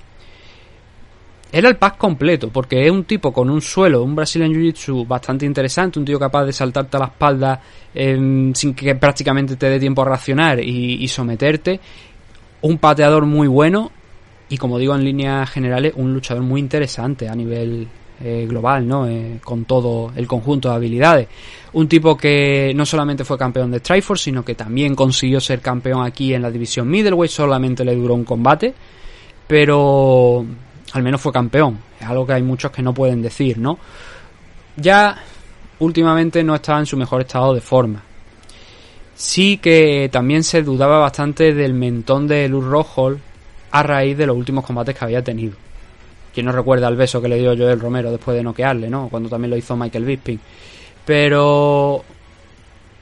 era 1.54 1.68
el 1.68 1.76
pack 1.76 1.98
completo, 1.98 2.48
porque 2.48 2.86
es 2.86 2.90
un 2.90 3.04
tipo 3.04 3.30
con 3.30 3.50
un 3.50 3.60
suelo, 3.60 4.02
un 4.02 4.14
Brazilian 4.14 4.50
Jiu-Jitsu 4.52 5.06
bastante 5.06 5.44
interesante, 5.44 5.98
un 5.98 6.04
tío 6.06 6.18
capaz 6.18 6.46
de 6.46 6.52
saltarte 6.52 6.96
a 6.96 7.00
la 7.00 7.06
espalda 7.06 7.60
em, 7.94 8.54
sin 8.54 8.72
que 8.72 8.94
prácticamente 8.94 9.56
te 9.56 9.68
dé 9.68 9.78
tiempo 9.78 10.00
a 10.00 10.06
reaccionar 10.06 10.60
y, 10.60 11.04
y 11.04 11.08
someterte, 11.08 11.78
un 12.62 12.78
pateador 12.78 13.26
muy 13.26 13.48
bueno 13.48 13.90
y 14.48 14.56
como 14.56 14.78
digo 14.78 14.94
en 14.94 15.04
líneas 15.04 15.50
generales 15.50 15.94
un 15.96 16.12
luchador 16.12 16.42
muy 16.42 16.60
interesante 16.60 17.28
a 17.28 17.34
nivel 17.34 17.88
eh, 18.24 18.46
global, 18.48 18.86
¿no? 18.86 19.08
Eh, 19.08 19.40
con 19.42 19.64
todo 19.64 20.12
el 20.14 20.28
conjunto 20.28 20.68
de 20.68 20.74
habilidades. 20.76 21.28
Un 21.72 21.88
tipo 21.88 22.16
que 22.16 22.72
no 22.74 22.86
solamente 22.86 23.24
fue 23.24 23.36
campeón 23.36 23.70
de 23.70 23.80
Strikeforce, 23.80 24.24
sino 24.24 24.44
que 24.44 24.54
también 24.54 24.94
consiguió 24.94 25.40
ser 25.40 25.60
campeón 25.60 26.04
aquí 26.04 26.32
en 26.32 26.42
la 26.42 26.50
división 26.50 26.88
middleweight, 26.88 27.32
solamente 27.32 27.84
le 27.84 27.96
duró 27.96 28.14
un 28.14 28.24
combate, 28.24 28.74
pero 29.48 30.44
al 30.92 31.02
menos 31.02 31.20
fue 31.20 31.32
campeón. 31.32 31.78
Es 31.98 32.06
algo 32.06 32.24
que 32.26 32.34
hay 32.34 32.42
muchos 32.42 32.70
que 32.70 32.82
no 32.82 32.94
pueden 32.94 33.22
decir, 33.22 33.58
¿no? 33.58 33.78
Ya 34.76 35.16
últimamente 35.80 36.44
no 36.44 36.54
estaba 36.54 36.78
en 36.78 36.86
su 36.86 36.96
mejor 36.96 37.22
estado 37.22 37.54
de 37.54 37.60
forma. 37.60 38.02
Sí 39.22 39.58
que 39.58 40.08
también 40.10 40.42
se 40.42 40.64
dudaba 40.64 40.98
bastante 40.98 41.54
del 41.54 41.74
mentón 41.74 42.26
de 42.26 42.48
Luz 42.48 42.64
Rockhold 42.64 43.20
a 43.70 43.82
raíz 43.84 44.18
de 44.18 44.26
los 44.26 44.36
últimos 44.36 44.66
combates 44.66 44.98
que 44.98 45.04
había 45.04 45.22
tenido. 45.22 45.52
Quien 46.34 46.46
no 46.46 46.50
recuerda 46.50 46.88
el 46.88 46.96
beso 46.96 47.22
que 47.22 47.28
le 47.28 47.38
dio 47.38 47.56
Joel 47.56 47.78
Romero 47.78 48.10
después 48.10 48.36
de 48.36 48.42
noquearle, 48.42 48.90
¿no? 48.90 49.08
Cuando 49.08 49.28
también 49.28 49.50
lo 49.50 49.56
hizo 49.56 49.76
Michael 49.76 50.04
Bisping. 50.04 50.40
Pero 51.06 52.02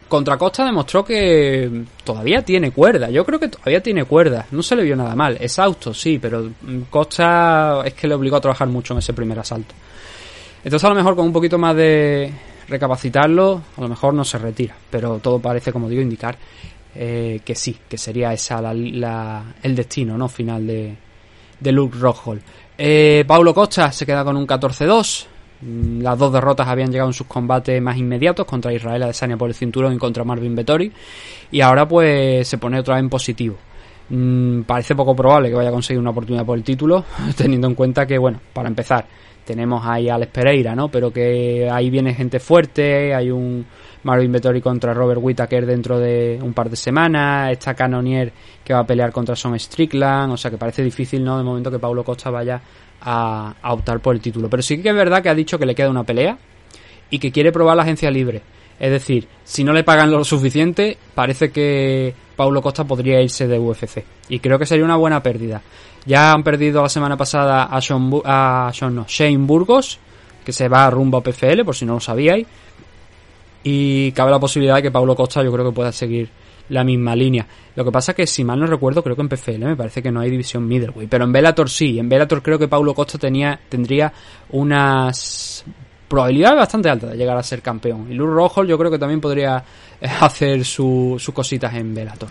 contra 0.09 0.37
Costa 0.37 0.67
demostró 0.67 1.03
que 1.03 1.85
todavía 2.05 2.43
tiene 2.43 2.71
cuerda. 2.71 3.09
Yo 3.09 3.25
creo 3.25 3.41
que 3.41 3.49
todavía 3.49 3.83
tiene 3.83 4.05
cuerda. 4.05 4.45
No 4.51 4.63
se 4.63 4.77
le 4.77 4.83
vio 4.83 4.97
nada 4.97 5.17
mal. 5.17 5.39
Exhausto, 5.41 5.95
sí, 5.95 6.19
pero 6.19 6.51
Costa 6.91 7.81
es 7.87 7.95
que 7.95 8.07
le 8.07 8.15
obligó 8.15 8.37
a 8.37 8.43
trabajar 8.43 8.69
mucho 8.69 8.93
en 8.93 8.99
ese 8.99 9.15
primer 9.15 9.39
asalto. 9.39 9.75
Entonces 10.63 10.85
a 10.85 10.91
lo 10.91 10.97
mejor 10.97 11.17
con 11.17 11.25
un 11.25 11.33
poquito 11.33 11.57
más 11.57 11.75
de 11.75 12.31
recapacitarlo, 12.71 13.61
a 13.77 13.81
lo 13.81 13.89
mejor 13.89 14.15
no 14.15 14.25
se 14.25 14.39
retira. 14.39 14.75
Pero 14.91 15.19
todo 15.19 15.39
parece, 15.41 15.73
como 15.73 15.89
digo, 15.89 16.01
indicar 16.03 16.37
eh, 16.95 17.41
que 17.45 17.55
sí, 17.55 17.77
que 17.89 17.99
sería 17.99 18.33
esa 18.33 18.61
la, 18.63 18.73
la- 18.75 19.45
el 19.63 19.75
destino 19.77 20.17
no 20.17 20.29
final 20.29 20.67
de, 20.67 20.97
de 21.61 21.73
Luke 21.73 21.97
Rockhold. 21.99 22.41
Eh, 22.79 23.25
Paulo 23.27 23.53
Costa 23.53 23.93
se 23.93 24.07
queda 24.07 24.25
con 24.25 24.37
un 24.37 24.47
14-2. 24.47 25.27
Mm, 25.63 26.01
Las 26.01 26.19
dos 26.19 26.33
derrotas 26.33 26.67
habían 26.67 26.91
llegado 26.91 27.11
en 27.11 27.15
sus 27.15 27.27
combates 27.27 27.81
más 27.83 27.97
inmediatos 27.99 28.47
contra 28.47 28.73
Israel 28.73 29.03
Adesanya 29.03 29.37
por 29.37 29.49
el 29.51 29.55
cinturón 29.55 29.93
y 29.95 29.99
contra 29.99 30.25
Marvin 30.25 30.55
Vettori. 30.55 30.91
Y 31.51 31.61
ahora 31.61 31.87
pues 31.87 32.49
se 32.49 32.57
pone 32.59 32.79
otra 32.81 32.95
vez 32.95 33.03
en 33.05 33.11
positivo. 33.11 33.57
Mm, 34.09 34.63
parece 34.63 34.95
poco 34.97 35.15
probable 35.15 35.51
que 35.51 35.55
vaya 35.55 35.69
a 35.69 35.73
conseguir 35.73 36.01
una 36.01 36.11
oportunidad 36.11 36.45
por 36.45 36.57
el 36.59 36.65
título, 36.65 37.05
teniendo 37.37 37.67
en 37.69 37.75
cuenta 37.75 38.07
que, 38.07 38.19
bueno, 38.19 38.41
para 38.53 38.69
empezar, 38.69 39.07
tenemos 39.51 39.85
ahí 39.85 40.09
a 40.09 40.15
Alex 40.15 40.31
Pereira, 40.31 40.77
¿no? 40.77 40.89
Pero 40.89 41.13
que 41.13 41.69
ahí 41.69 41.91
viene 41.91 42.15
gente 42.15 42.39
fuerte, 42.39 43.13
hay 43.13 43.33
un 43.33 43.67
Marvin 44.05 44.31
Vettori 44.31 44.61
contra 44.61 44.95
Robert 44.95 45.21
Whittaker 45.21 45.67
dentro 45.67 45.99
de 45.99 46.39
un 46.41 46.53
par 46.53 46.71
de 46.71 46.77
semanas, 46.77 47.51
está 47.51 47.75
Canonier 47.75 48.33
que 48.63 48.73
va 48.73 48.79
a 48.79 48.87
pelear 48.87 49.11
contra 49.11 49.35
Son 49.35 49.59
Strickland, 49.59 50.33
o 50.33 50.37
sea 50.37 50.53
que 50.53 50.57
parece 50.57 50.85
difícil, 50.85 51.25
¿no? 51.25 51.37
De 51.37 51.43
momento 51.43 51.69
que 51.69 51.81
Paulo 51.81 52.05
Costa 52.05 52.31
vaya 52.31 52.63
a, 53.01 53.57
a 53.61 53.73
optar 53.73 53.99
por 53.99 54.15
el 54.15 54.21
título. 54.21 54.49
Pero 54.49 54.63
sí 54.63 54.81
que 54.81 54.91
es 54.91 54.95
verdad 54.95 55.21
que 55.21 55.31
ha 55.31 55.35
dicho 55.35 55.59
que 55.59 55.67
le 55.67 55.75
queda 55.75 55.91
una 55.91 56.05
pelea 56.05 56.39
y 57.11 57.19
que 57.19 57.33
quiere 57.33 57.51
probar 57.51 57.77
la 57.77 57.83
agencia 57.83 58.09
libre. 58.09 58.43
Es 58.81 58.91
decir, 58.91 59.29
si 59.45 59.63
no 59.63 59.75
le 59.75 59.85
pagan 59.85 60.11
lo 60.11 60.25
suficiente, 60.25 60.97
parece 61.15 61.53
que 61.53 62.15
Paulo 62.35 62.63
Costa 62.63 62.85
podría 62.85 63.21
irse 63.21 63.47
de 63.47 63.59
UFC. 63.59 64.03
Y 64.31 64.39
creo 64.39 64.59
que 64.59 64.65
sería 64.65 64.87
una 64.87 64.97
buena 64.97 65.23
pérdida. 65.23 65.61
Ya 66.07 66.33
han 66.33 66.43
perdido 66.43 66.83
la 66.83 66.89
semana 66.89 67.15
pasada 67.19 67.65
a, 67.65 67.81
Sean 67.83 68.09
no, 68.09 69.05
Shane 69.07 69.37
Burgos, 69.37 69.99
que 70.43 70.53
se 70.53 70.69
va 70.69 70.89
rumbo 70.89 71.19
a 71.19 71.23
PFL, 71.23 71.63
por 71.63 71.77
si 71.77 71.85
no 71.85 71.95
lo 71.95 72.01
sabíais. 72.01 72.47
Y 73.63 74.13
cabe 74.13 74.31
la 74.31 74.41
posibilidad 74.41 74.77
de 74.77 74.83
que 74.83 74.91
Paulo 74.91 75.15
Costa 75.15 75.43
yo 75.45 75.53
creo 75.53 75.67
que 75.67 75.75
pueda 75.75 75.93
seguir 75.93 76.31
la 76.71 76.83
misma 76.83 77.15
línea. 77.15 77.47
Lo 77.77 77.85
que 77.85 77.93
pasa 77.93 78.15
que 78.15 78.27
si 78.27 78.45
mal 78.45 78.59
no 78.59 78.67
recuerdo, 78.67 79.03
creo 79.03 79.15
que 79.15 79.23
en 79.23 79.29
PFL 79.29 79.65
me 79.65 79.77
parece 79.77 80.03
que 80.03 80.11
no 80.11 80.21
hay 80.21 80.31
división 80.31 80.67
middleweight, 80.67 81.11
pero 81.11 81.25
en 81.25 81.33
Bellator 81.33 81.69
sí. 81.69 81.99
En 81.99 82.09
Bellator 82.09 82.43
creo 82.43 82.59
que 82.59 82.69
Paulo 82.69 82.95
Costa 82.95 83.19
tenía 83.19 83.61
tendría 83.69 84.11
unas 84.51 85.65
probabilidades 86.11 86.59
bastante 86.59 86.91
altas 86.91 87.11
de 87.13 87.17
llegar 87.17 87.37
a 87.39 87.43
ser 87.43 87.63
campeón. 87.63 88.07
Y 88.11 88.15
Luz 88.15 88.29
Rojo 88.29 88.65
yo 88.65 88.77
creo 88.77 88.91
que 88.91 88.99
también 88.99 89.21
podría 89.21 89.63
eh, 90.01 90.09
hacer 90.21 90.65
su- 90.65 91.17
sus 91.19 91.33
cositas 91.33 91.73
en 91.75 91.95
Bellator. 91.95 92.29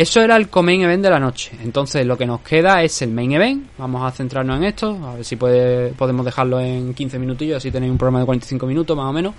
Eso 0.00 0.22
era 0.22 0.34
el 0.36 0.48
main 0.62 0.80
event 0.80 1.02
de 1.02 1.10
la 1.10 1.20
noche. 1.20 1.52
Entonces 1.62 2.06
lo 2.06 2.16
que 2.16 2.24
nos 2.24 2.40
queda 2.40 2.82
es 2.82 3.02
el 3.02 3.10
main 3.10 3.32
event. 3.32 3.66
Vamos 3.76 4.02
a 4.02 4.10
centrarnos 4.10 4.56
en 4.56 4.64
esto. 4.64 4.98
A 5.04 5.16
ver 5.16 5.26
si 5.26 5.36
puede, 5.36 5.90
podemos 5.90 6.24
dejarlo 6.24 6.58
en 6.58 6.94
15 6.94 7.18
minutillos. 7.18 7.58
Así 7.58 7.70
tenéis 7.70 7.92
un 7.92 7.98
programa 7.98 8.20
de 8.20 8.24
45 8.24 8.66
minutos 8.66 8.96
más 8.96 9.04
o 9.04 9.12
menos. 9.12 9.34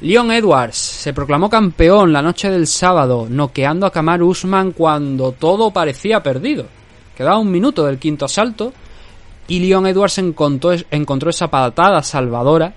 Leon 0.00 0.30
Edwards 0.30 0.76
se 0.76 1.12
proclamó 1.12 1.50
campeón 1.50 2.12
la 2.12 2.22
noche 2.22 2.48
del 2.48 2.68
sábado, 2.68 3.26
noqueando 3.28 3.86
a 3.86 3.90
Kamaru 3.90 4.28
Usman 4.28 4.70
cuando 4.70 5.32
todo 5.32 5.72
parecía 5.72 6.22
perdido. 6.22 6.66
Quedaba 7.16 7.38
un 7.38 7.50
minuto 7.50 7.84
del 7.84 7.98
quinto 7.98 8.26
asalto 8.26 8.72
y 9.48 9.58
Leon 9.58 9.88
Edwards 9.88 10.18
encontró, 10.18 10.76
encontró 10.92 11.30
esa 11.30 11.48
patada 11.48 12.04
salvadora 12.04 12.72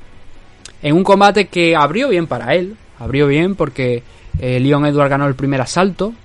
en 0.81 0.95
un 0.95 1.03
combate 1.03 1.49
que 1.49 1.75
abrió 1.75 2.09
bien 2.09 2.25
para 2.25 2.55
él. 2.55 2.75
Abrió 2.97 3.27
bien 3.27 3.53
porque 3.53 4.01
eh, 4.39 4.59
Leon 4.59 4.87
Edwards 4.87 5.11
ganó 5.11 5.27
el 5.27 5.35
primer 5.35 5.61
asalto. 5.61 6.15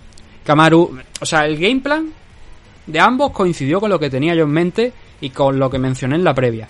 Kamaru, 0.47 0.97
o 1.21 1.27
sea, 1.27 1.45
el 1.45 1.59
game 1.59 1.81
plan 1.81 2.09
de 2.87 3.01
ambos 3.01 3.33
coincidió 3.33 3.81
con 3.81 3.91
lo 3.91 3.99
que 3.99 4.09
tenía 4.09 4.35
yo 4.35 4.45
en 4.45 4.51
mente 4.51 4.93
y 5.21 5.31
con 5.31 5.59
lo 5.59 5.69
que 5.69 5.79
mencioné 5.79 6.15
en 6.15 6.25
la 6.25 6.33
previa. 6.35 6.69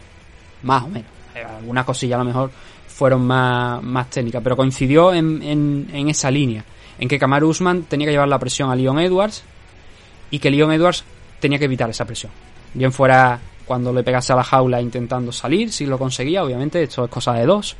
Más 0.63 0.85
o 0.85 0.89
menos. 0.89 1.11
Eh, 1.35 1.45
Alguna 1.45 1.85
cosilla 1.85 2.17
a 2.17 2.21
lo 2.21 2.25
mejor 2.25 2.51
fueron 2.89 3.27
más, 3.27 3.83
más 3.83 4.09
técnicas, 4.09 4.43
pero 4.43 4.57
coincidió 4.57 5.13
en, 5.13 5.43
en, 5.43 5.89
en 5.93 6.09
esa 6.09 6.31
línea, 6.31 6.65
en 6.99 7.07
que 7.07 7.19
Kamaru 7.19 7.51
Usman 7.51 7.83
tenía 7.83 8.07
que 8.07 8.13
llevar 8.13 8.29
la 8.29 8.39
presión 8.39 8.71
a 8.71 8.75
Leon 8.75 8.99
Edwards 8.99 9.45
y 10.31 10.39
que 10.39 10.51
Leon 10.51 10.73
Edwards 10.73 11.05
tenía 11.39 11.59
que 11.59 11.67
evitar 11.67 11.91
esa 11.91 12.07
presión. 12.07 12.33
Bien 12.73 12.91
fuera 12.93 13.39
cuando 13.67 13.93
le 13.93 14.03
pegase 14.03 14.33
a 14.33 14.37
la 14.37 14.45
jaula 14.45 14.81
intentando 14.81 15.33
salir, 15.33 15.71
si 15.71 15.85
lo 15.85 15.99
conseguía, 15.99 16.43
obviamente, 16.43 16.83
esto 16.83 17.05
es 17.05 17.11
cosa 17.11 17.35
de 17.35 17.45
dos. 17.45 17.77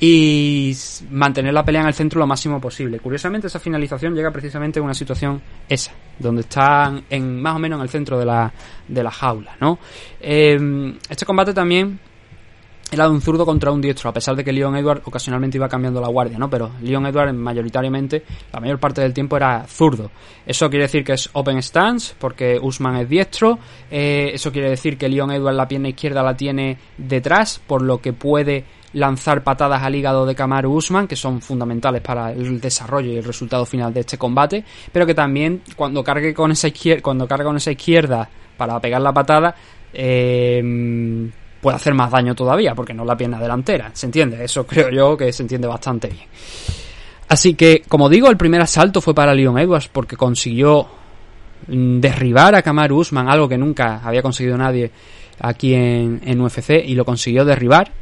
Y 0.00 0.74
mantener 1.10 1.52
la 1.52 1.62
pelea 1.62 1.82
en 1.82 1.88
el 1.88 1.94
centro 1.94 2.18
lo 2.18 2.26
máximo 2.26 2.58
posible. 2.58 2.98
Curiosamente, 3.00 3.48
esa 3.48 3.60
finalización 3.60 4.14
llega 4.14 4.30
precisamente 4.30 4.78
en 4.78 4.86
una 4.86 4.94
situación 4.94 5.42
esa, 5.68 5.92
donde 6.18 6.40
están 6.40 7.04
en, 7.10 7.40
más 7.40 7.56
o 7.56 7.58
menos 7.58 7.78
en 7.78 7.82
el 7.82 7.88
centro 7.90 8.18
de 8.18 8.24
la, 8.24 8.50
de 8.88 9.02
la 9.02 9.10
jaula, 9.10 9.56
¿no? 9.60 9.78
Eh, 10.20 10.96
este 11.08 11.26
combate 11.26 11.52
también 11.52 12.00
era 12.92 13.04
de 13.04 13.10
un 13.10 13.20
zurdo 13.20 13.46
contra 13.46 13.70
un 13.70 13.80
diestro, 13.80 14.10
a 14.10 14.12
pesar 14.12 14.34
de 14.34 14.42
que 14.42 14.52
Leon 14.52 14.76
Edward 14.76 15.02
ocasionalmente 15.04 15.56
iba 15.56 15.68
cambiando 15.68 16.00
la 16.00 16.08
guardia, 16.08 16.38
¿no? 16.38 16.50
Pero 16.50 16.72
Leon 16.82 17.06
Edward 17.06 17.32
mayoritariamente, 17.32 18.24
la 18.52 18.60
mayor 18.60 18.78
parte 18.78 19.00
del 19.00 19.14
tiempo 19.14 19.36
era 19.36 19.64
zurdo. 19.68 20.10
Eso 20.44 20.68
quiere 20.68 20.86
decir 20.86 21.04
que 21.04 21.12
es 21.12 21.30
open 21.32 21.62
stance, 21.62 22.14
porque 22.18 22.58
Usman 22.60 22.96
es 22.96 23.08
diestro. 23.08 23.58
Eh, 23.90 24.32
eso 24.34 24.50
quiere 24.50 24.70
decir 24.70 24.98
que 24.98 25.08
Leon 25.08 25.30
Edward 25.30 25.54
la 25.54 25.68
pierna 25.68 25.88
izquierda 25.88 26.22
la 26.22 26.36
tiene 26.36 26.78
detrás, 26.98 27.60
por 27.64 27.82
lo 27.82 27.98
que 27.98 28.12
puede 28.12 28.64
lanzar 28.92 29.42
patadas 29.44 29.82
al 29.82 29.94
hígado 29.94 30.26
de 30.26 30.34
Kamaru 30.34 30.72
Usman, 30.72 31.06
que 31.06 31.16
son 31.16 31.40
fundamentales 31.40 32.02
para 32.02 32.32
el 32.32 32.60
desarrollo 32.60 33.12
y 33.12 33.16
el 33.16 33.24
resultado 33.24 33.64
final 33.64 33.92
de 33.94 34.00
este 34.00 34.18
combate, 34.18 34.64
pero 34.92 35.06
que 35.06 35.14
también 35.14 35.62
cuando 35.76 36.02
cargue 36.02 36.34
con 36.34 36.50
esa 36.52 36.68
izquierda, 36.68 37.02
cuando 37.02 37.28
carga 37.28 37.44
con 37.44 37.56
esa 37.56 37.70
izquierda 37.70 38.28
para 38.56 38.80
pegar 38.80 39.00
la 39.00 39.12
patada, 39.12 39.54
eh, 39.92 41.30
puede 41.60 41.76
hacer 41.76 41.94
más 41.94 42.10
daño 42.10 42.34
todavía, 42.34 42.74
porque 42.74 42.94
no 42.94 43.04
la 43.04 43.16
pierna 43.16 43.38
delantera, 43.38 43.90
¿se 43.92 44.06
entiende? 44.06 44.44
Eso 44.44 44.66
creo 44.66 44.90
yo 44.90 45.16
que 45.16 45.32
se 45.32 45.42
entiende 45.42 45.68
bastante 45.68 46.08
bien. 46.08 46.24
Así 47.28 47.54
que, 47.54 47.82
como 47.86 48.08
digo, 48.08 48.28
el 48.28 48.36
primer 48.36 48.60
asalto 48.60 49.00
fue 49.00 49.14
para 49.14 49.34
Leon 49.34 49.58
Edwards 49.58 49.88
porque 49.88 50.16
consiguió 50.16 50.88
mm, 51.68 52.00
derribar 52.00 52.56
a 52.56 52.62
Kamaru 52.62 52.98
Usman, 52.98 53.28
algo 53.28 53.48
que 53.48 53.56
nunca 53.56 54.00
había 54.02 54.22
conseguido 54.22 54.56
nadie 54.56 54.90
aquí 55.38 55.74
en, 55.74 56.20
en 56.24 56.40
UFC, 56.40 56.82
y 56.84 56.94
lo 56.94 57.04
consiguió 57.04 57.44
derribar. 57.44 57.92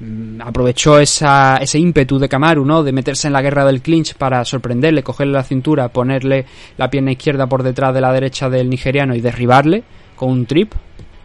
Mm, 0.00 0.40
aprovechó 0.40 0.98
esa, 0.98 1.58
ese 1.58 1.78
ímpetu 1.78 2.18
de 2.18 2.28
Kamaru, 2.28 2.64
¿no? 2.64 2.82
De 2.82 2.92
meterse 2.92 3.28
en 3.28 3.32
la 3.32 3.42
guerra 3.42 3.64
del 3.64 3.80
clinch 3.80 4.14
para 4.14 4.44
sorprenderle, 4.44 5.04
cogerle 5.04 5.34
la 5.34 5.44
cintura, 5.44 5.88
ponerle 5.88 6.46
la 6.76 6.90
pierna 6.90 7.12
izquierda 7.12 7.46
por 7.46 7.62
detrás 7.62 7.94
de 7.94 8.00
la 8.00 8.12
derecha 8.12 8.50
del 8.50 8.68
nigeriano 8.68 9.14
y 9.14 9.20
derribarle 9.20 9.84
con 10.16 10.30
un 10.30 10.46
trip, 10.46 10.72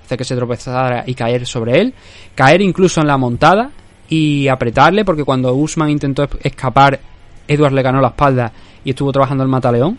hacer 0.05 0.17
que 0.19 0.23
se 0.23 0.35
tropezara 0.35 1.03
y 1.07 1.15
caer 1.15 1.47
sobre 1.47 1.81
él, 1.81 1.93
caer 2.35 2.61
incluso 2.61 3.01
en 3.01 3.07
la 3.07 3.17
montada 3.17 3.71
y 4.07 4.47
apretarle, 4.47 5.03
porque 5.03 5.23
cuando 5.23 5.53
Usman 5.53 5.89
intentó 5.89 6.27
escapar, 6.41 6.99
Edward 7.47 7.73
le 7.73 7.81
ganó 7.81 8.01
la 8.01 8.09
espalda 8.09 8.51
y 8.83 8.91
estuvo 8.91 9.11
trabajando 9.11 9.43
el 9.43 9.49
mataleón. 9.49 9.97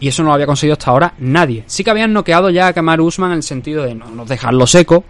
Y 0.00 0.08
eso 0.08 0.22
no 0.22 0.30
lo 0.30 0.34
había 0.34 0.46
conseguido 0.46 0.72
hasta 0.74 0.90
ahora 0.90 1.14
nadie. 1.18 1.62
Sí 1.66 1.84
que 1.84 1.90
habían 1.90 2.12
noqueado 2.12 2.50
ya 2.50 2.66
a 2.66 2.72
Kamaru 2.72 3.06
Usman 3.06 3.30
en 3.30 3.36
el 3.36 3.42
sentido 3.44 3.84
de 3.84 3.94
no 3.94 4.24
dejarlo 4.26 4.66
seco, 4.66 5.04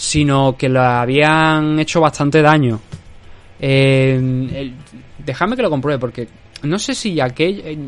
sino 0.00 0.56
que 0.56 0.70
le 0.70 0.78
habían 0.78 1.78
hecho 1.78 2.00
bastante 2.00 2.40
daño. 2.40 2.80
Eh, 3.60 4.72
dejadme 5.18 5.56
que 5.56 5.62
lo 5.62 5.68
compruebe, 5.68 5.98
porque 5.98 6.26
no 6.62 6.78
sé 6.78 6.94
si 6.94 7.20
aquel. 7.20 7.60
eh, 7.64 7.78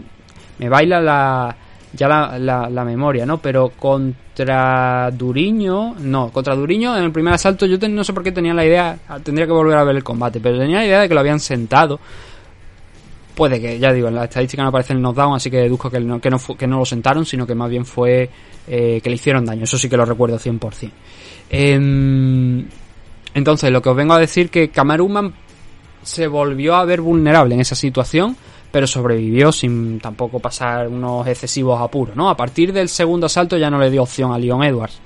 me 0.59 0.69
baila 0.69 1.01
la. 1.01 1.57
Ya 1.95 2.09
la, 2.09 2.39
la- 2.39 2.69
la 2.71 2.85
memoria, 2.85 3.25
¿no? 3.25 3.39
Pero 3.39 3.71
contra 3.71 5.11
Duriño. 5.11 5.95
No, 6.01 6.31
contra 6.31 6.55
Duriño 6.55 6.97
en 6.99 7.05
el 7.05 7.13
primer 7.13 7.33
asalto 7.35 7.65
yo 7.67 7.77
no 7.89 8.05
sé 8.05 8.13
por 8.13 8.23
qué 8.23 8.33
tenía 8.33 8.53
la 8.53 8.65
idea. 8.67 8.99
Tendría 9.23 9.47
que 9.47 9.53
volver 9.53 9.79
a 9.79 9.85
ver 9.85 9.97
el 9.97 10.05
combate, 10.05 10.39
pero 10.41 10.59
tenía 10.59 10.79
la 10.81 10.87
idea 10.87 11.01
de 11.01 11.09
que 11.09 11.15
lo 11.15 11.21
habían 11.21 11.41
sentado. 11.41 11.99
Puede 13.35 13.59
que, 13.61 13.79
ya 13.79 13.91
digo, 13.93 14.09
en 14.09 14.15
la 14.17 14.25
estadística 14.25 14.63
no 14.63 14.69
aparece 14.69 14.93
el 14.93 15.01
knockdown, 15.01 15.37
así 15.37 15.51
que 15.51 15.57
deduzco 15.57 15.91
que 15.91 15.99
no, 16.01 16.21
que 16.21 16.29
no, 16.29 16.39
que 16.39 16.67
no 16.67 16.79
lo 16.79 16.85
sentaron, 16.85 17.25
sino 17.25 17.47
que 17.47 17.55
más 17.55 17.71
bien 17.71 17.87
fue 17.87 18.29
eh, 18.69 19.01
que 19.03 19.09
le 19.09 19.15
hicieron 19.17 19.45
daño. 19.47 19.65
Eso 19.65 19.79
sí 19.79 19.89
que 19.89 19.97
lo 19.97 20.05
recuerdo 20.05 20.39
100%. 20.39 20.91
Em, 21.53 22.67
entonces, 23.35 23.71
lo 23.71 23.83
que 23.83 23.91
os 23.91 23.97
vengo 23.97 24.15
a 24.15 24.19
decir 24.19 24.49
que 24.49 24.71
Kamaruman 24.71 25.35
se 26.03 26.27
volvió 26.27 26.75
a 26.75 26.85
ver 26.87 27.03
vulnerable 27.03 27.55
en 27.55 27.61
esa 27.61 27.75
situación, 27.75 28.37
pero 28.73 28.87
sobrevivió 28.87 29.53
sin 29.53 30.01
tampoco 30.01 30.41
pasar 30.41 30.89
unos 30.89 31.27
excesivos 31.27 31.81
apuros, 31.81 32.17
¿no? 32.17 32.31
A 32.31 32.37
partir 32.37 32.73
del 32.73 32.89
segundo 32.89 33.27
asalto 33.27 33.59
ya 33.59 33.71
no 33.71 33.79
le 33.79 33.91
dio 33.91 34.03
opción 34.03 34.33
a 34.33 34.39
Leon 34.39 34.65
Edwards. 34.65 34.99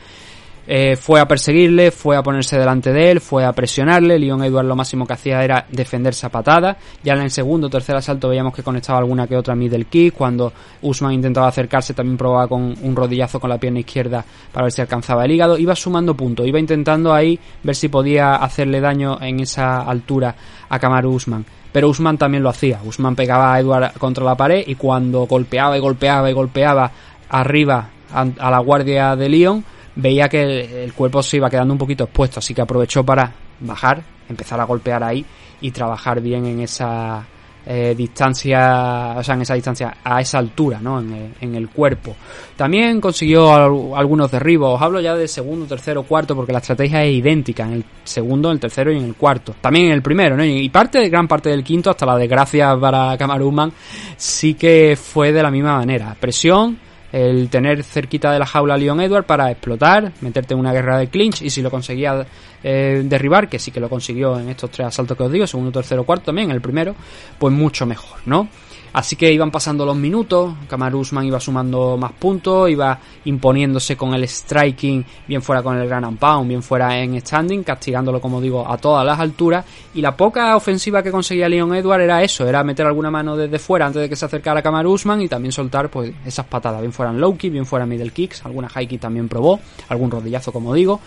Eh, 0.69 0.97
fue 0.97 1.21
a 1.21 1.29
perseguirle, 1.29 1.93
fue 1.93 2.17
a 2.17 2.23
ponerse 2.23 2.59
delante 2.59 2.93
de 2.93 3.13
él, 3.13 3.21
fue 3.21 3.45
a 3.45 3.53
presionarle. 3.53 4.19
Leon 4.19 4.43
Edwards 4.43 4.69
lo 4.69 4.75
máximo 4.75 5.07
que 5.07 5.13
hacía 5.13 5.43
era 5.45 5.65
defenderse 5.71 6.27
a 6.27 6.29
patada. 6.29 6.77
Ya 7.05 7.15
en 7.15 7.21
el 7.21 7.31
segundo 7.31 7.69
o 7.69 7.71
tercer 7.71 7.95
asalto 7.95 8.29
veíamos 8.29 8.53
que 8.53 8.63
conectaba 8.63 8.99
alguna 8.99 9.27
que 9.27 9.37
otra 9.37 9.55
middle 9.55 9.85
kick. 9.85 10.15
Cuando 10.15 10.53
Usman 10.83 11.13
intentaba 11.13 11.49
acercarse, 11.49 11.95
también 11.95 12.17
probaba 12.17 12.49
con 12.49 12.75
un 12.83 12.97
rodillazo 12.97 13.39
con 13.39 13.51
la 13.51 13.59
pierna 13.59 13.81
izquierda 13.81 14.25
para 14.53 14.65
ver 14.65 14.73
si 14.73 14.81
alcanzaba 14.81 15.25
el 15.25 15.31
hígado. 15.31 15.57
Iba 15.57 15.77
sumando 15.77 16.17
puntos, 16.17 16.47
iba 16.47 16.59
intentando 16.59 17.15
ahí 17.15 17.39
ver 17.63 17.77
si 17.77 17.89
podía 17.89 18.37
hacerle 18.37 18.81
daño 18.81 19.21
en 19.21 19.41
esa 19.41 19.83
altura 19.83 20.35
a 20.69 20.79
Kamaru 20.79 21.13
Usman. 21.13 21.45
Pero 21.71 21.91
Usman 21.91 22.19
también 22.19 22.43
lo 22.43 22.49
hacía. 22.49 22.81
Usman 22.85 23.15
pegaba 23.15 23.55
a 23.55 23.61
Edward 23.61 23.93
contra 23.99 24.25
la 24.25 24.35
pared 24.35 24.65
y 24.67 24.75
cuando 24.75 25.27
golpeaba 25.27 25.77
y 25.77 25.81
golpeaba 25.81 26.31
y 26.31 26.33
golpeaba 26.33 26.91
arriba 27.29 27.91
a 28.13 28.51
la 28.51 28.59
guardia 28.61 29.15
de 29.17 29.29
Leon, 29.29 29.65
veía 29.97 30.29
que 30.29 30.85
el, 30.85 30.93
cuerpo 30.93 31.23
se 31.23 31.39
iba 31.39 31.51
quedando 31.51 31.73
un 31.75 31.79
poquito 31.79 32.05
expuesto, 32.05 32.39
así 32.39 32.55
que 32.55 32.63
aprovechó 32.63 33.05
para 33.05 33.33
bajar, 33.61 34.03
empezar 34.29 34.61
a 34.61 34.65
golpear 34.65 35.03
ahí 35.03 35.25
y 35.61 35.71
trabajar 35.71 36.21
bien 36.21 36.47
en 36.47 36.61
esa 36.61 37.25
eh, 37.65 37.95
distancia, 37.97 39.15
o 39.17 39.23
sea, 39.25 39.35
en 39.35 39.43
esa 39.43 39.55
distancia, 39.55 39.97
a 40.05 40.21
esa 40.21 40.39
altura, 40.39 40.79
¿no? 40.81 41.01
En 41.01 41.13
el, 41.13 41.33
en 41.41 41.55
el 41.57 41.69
cuerpo. 41.71 42.15
También 42.55 43.01
consiguió 43.01 43.53
al- 43.53 43.99
algunos 43.99 44.31
derribos, 44.31 44.77
os 44.77 44.83
hablo 44.83 45.01
ya 45.01 45.17
de 45.17 45.27
segundo, 45.27 45.67
tercero, 45.67 46.03
cuarto, 46.05 46.37
porque 46.37 46.53
la 46.53 46.59
estrategia 46.59 47.03
es 47.03 47.15
idéntica 47.15 47.65
en 47.65 47.73
el 47.73 47.85
segundo, 48.05 48.51
en 48.51 48.55
el 48.55 48.61
tercero 48.61 48.93
y 48.93 48.99
en 48.99 49.05
el 49.05 49.15
cuarto. 49.15 49.57
También 49.61 49.87
en 49.87 49.93
el 49.93 50.03
primero, 50.03 50.37
¿no? 50.37 50.45
Y 50.45 50.69
parte, 50.69 51.09
gran 51.09 51.27
parte 51.27 51.49
del 51.49 51.65
quinto, 51.65 51.91
hasta 51.91 52.07
la 52.07 52.17
desgracia 52.17 52.77
para 52.79 53.17
Kamaruman, 53.17 53.73
sí 54.17 54.55
que 54.55 54.97
fue 55.01 55.33
de 55.33 55.43
la 55.43 55.51
misma 55.51 55.79
manera. 55.79 56.15
Presión, 56.21 56.79
el 57.17 57.49
tener 57.49 57.83
cerquita 57.83 58.31
de 58.31 58.39
la 58.39 58.45
jaula 58.45 58.75
a 58.75 58.77
Leon 58.77 59.01
Edward 59.01 59.25
para 59.25 59.51
explotar, 59.51 60.13
meterte 60.21 60.53
en 60.53 60.61
una 60.61 60.73
guerra 60.73 60.99
de 60.99 61.09
clinch 61.09 61.41
y 61.41 61.49
si 61.49 61.63
lo 61.63 61.71
conseguía 61.71 62.27
eh, 62.63 63.03
derribar, 63.07 63.49
que 63.49 63.59
sí 63.59 63.71
que 63.71 63.81
lo 63.81 63.89
consiguió 63.89 64.39
en 64.39 64.51
estos 64.51 64.71
tres 64.71 64.89
asaltos 64.89 65.17
que 65.17 65.23
os 65.23 65.33
digo, 65.33 65.47
segundo, 65.47 65.73
tercero, 65.73 66.05
cuarto 66.05 66.27
también, 66.27 66.51
el 66.51 66.61
primero, 66.61 66.95
pues 67.39 67.55
mucho 67.55 67.87
mejor, 67.87 68.19
¿no? 68.27 68.49
Así 68.97 69.15
que 69.15 69.31
iban 69.31 69.51
pasando 69.51 69.85
los 69.85 69.95
minutos, 69.95 70.55
Kamaru 70.67 71.01
Usman 71.01 71.27
iba 71.27 71.39
sumando 71.39 71.99
más 71.99 72.13
puntos, 72.13 72.71
iba 72.71 72.99
imponiéndose 73.27 73.95
con 73.95 74.15
el 74.15 74.27
striking, 74.27 75.05
bien 75.29 75.43
fuera 75.43 75.63
con 75.63 75.77
el 75.77 75.87
gran 75.87 76.17
pound, 76.17 76.49
bien 76.49 76.63
fuera 76.63 76.99
en 76.99 77.21
standing, 77.21 77.63
castigándolo, 77.63 78.23
como 78.23 78.41
digo, 78.41 78.67
a 78.67 78.79
todas 78.79 79.05
las 79.05 79.21
alturas. 79.21 79.67
Y 79.93 80.01
la 80.01 80.17
poca 80.17 80.57
ofensiva 80.57 81.03
que 81.03 81.11
conseguía 81.11 81.47
Leon 81.47 81.75
Edward 81.75 82.01
era 82.01 82.23
eso, 82.23 82.49
era 82.49 82.65
meter 82.65 82.87
alguna 82.87 83.11
mano 83.11 83.37
desde 83.37 83.59
fuera 83.59 83.85
antes 83.85 84.01
de 84.01 84.09
que 84.09 84.17
se 84.17 84.25
acercara 84.25 84.63
Kamaru 84.63 84.93
Usman 84.93 85.21
y 85.21 85.29
también 85.29 85.53
soltar 85.53 85.91
pues 85.91 86.15
esas 86.25 86.47
patadas, 86.47 86.81
bien 86.81 86.95
fueran 86.95 87.21
low 87.21 87.37
kick, 87.37 87.53
bien 87.53 87.67
fueran 87.67 87.91
middle 87.91 88.13
kicks, 88.13 88.47
alguna 88.47 88.71
high 88.71 88.87
también 88.97 89.29
probó, 89.29 89.61
algún 89.91 90.11
rodillazo, 90.11 90.53
como 90.53 90.73
digo. 90.73 91.01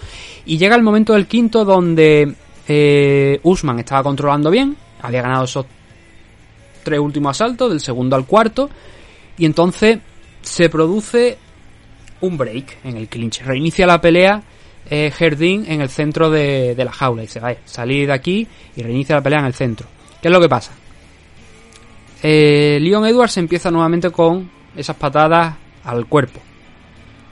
Y 0.46 0.60
llega 0.60 0.76
el 0.76 0.84
momento 0.84 1.14
del 1.14 1.26
quinto 1.26 1.66
donde 1.66 2.36
eh, 2.68 3.40
Usman 3.42 3.80
estaba 3.80 4.04
controlando 4.04 4.52
bien, 4.52 4.78
había 5.02 5.24
ganado 5.24 5.46
esos 5.46 5.66
tres 6.90 7.00
últimos 7.00 7.40
asaltos, 7.40 7.70
del 7.70 7.80
segundo 7.80 8.16
al 8.16 8.26
cuarto, 8.26 8.68
y 9.38 9.46
entonces 9.46 10.00
se 10.42 10.70
produce 10.70 11.38
un 12.22 12.36
break 12.36 12.80
en 12.84 12.98
el 12.98 13.08
clinch. 13.08 13.44
Reinicia 13.44 13.86
la 13.86 14.02
pelea 14.02 14.42
eh, 14.90 15.12
Jardín 15.12 15.66
en 15.68 15.82
el 15.82 15.90
centro 15.90 16.32
de, 16.32 16.74
de 16.74 16.84
la 16.84 16.92
jaula. 16.92 17.22
Y 17.22 17.28
dice, 17.28 17.40
vaya, 17.40 17.60
salí 17.66 18.08
de 18.08 18.14
aquí 18.14 18.48
y 18.76 18.82
reinicia 18.82 19.16
la 19.16 19.22
pelea 19.22 19.40
en 19.40 19.46
el 19.46 19.54
centro. 19.54 19.88
¿Qué 20.20 20.30
es 20.30 20.32
lo 20.34 20.42
que 20.42 20.50
pasa? 20.50 20.72
Eh, 22.24 22.80
Leon 22.82 23.06
Edwards 23.06 23.38
empieza 23.38 23.70
nuevamente 23.70 24.10
con 24.10 24.50
esas 24.76 24.96
patadas 24.96 25.56
al 25.84 26.08
cuerpo. 26.08 26.40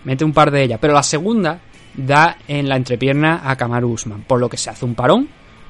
Mete 0.03 0.23
un 0.23 0.33
par 0.33 0.51
de 0.51 0.63
ellas, 0.63 0.77
pero 0.79 0.93
la 0.93 1.03
segunda 1.03 1.59
da 1.95 2.37
en 2.47 2.69
la 2.69 2.77
entrepierna 2.77 3.41
a 3.43 3.55
Kamaru 3.55 3.89
Usman, 3.89 4.21
por 4.21 4.39
lo 4.39 4.47
que 4.47 4.57
se 4.57 4.69
hace 4.69 4.85
un 4.85 4.93
parón 4.93 5.27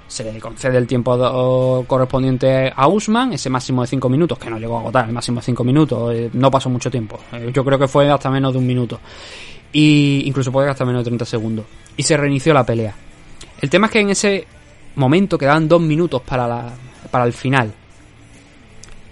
se 0.08 0.24
le 0.24 0.40
concede 0.40 0.78
el 0.78 0.88
tiempo 0.88 1.86
correspondiente 1.86 2.72
a 2.74 2.88
Usman, 2.88 3.34
ese 3.34 3.50
máximo 3.50 3.82
de 3.82 3.88
5 3.88 4.10
minutos, 4.10 4.40
que 4.40 4.50
no 4.50 4.58
llegó 4.58 4.78
a 4.78 4.80
agotar 4.80 5.06
el 5.06 5.14
máximo 5.14 5.42
de 5.42 5.46
5 5.46 5.64
minutos, 5.64 6.14
eh, 6.16 6.30
no 6.34 6.50
pasó 6.50 6.70
mucho 6.70 6.90
tiempo, 6.90 7.20
Eh, 7.34 7.52
yo 7.54 7.64
creo 7.64 7.78
que 7.78 7.88
fue 7.88 8.10
hasta 8.10 8.30
menos 8.30 8.54
de 8.54 8.60
un 8.60 8.68
minuto, 8.68 9.00
y 9.74 10.24
incluso 10.26 10.52
puede 10.52 10.70
hasta 10.70 10.86
menos 10.86 11.02
de 11.02 11.10
30 11.10 11.26
segundos, 11.26 11.66
y 11.98 12.04
se 12.04 12.16
reinició 12.16 12.54
la 12.54 12.66
pelea. 12.66 12.96
El 13.60 13.70
tema 13.70 13.88
es 13.88 13.94
que 13.94 14.00
en 14.00 14.10
ese 14.10 14.48
momento 14.96 15.38
quedaban 15.38 15.68
2 15.68 15.82
minutos 15.82 16.22
para, 16.22 16.48
la, 16.48 16.74
para 17.12 17.26
el 17.26 17.34
final, 17.34 17.74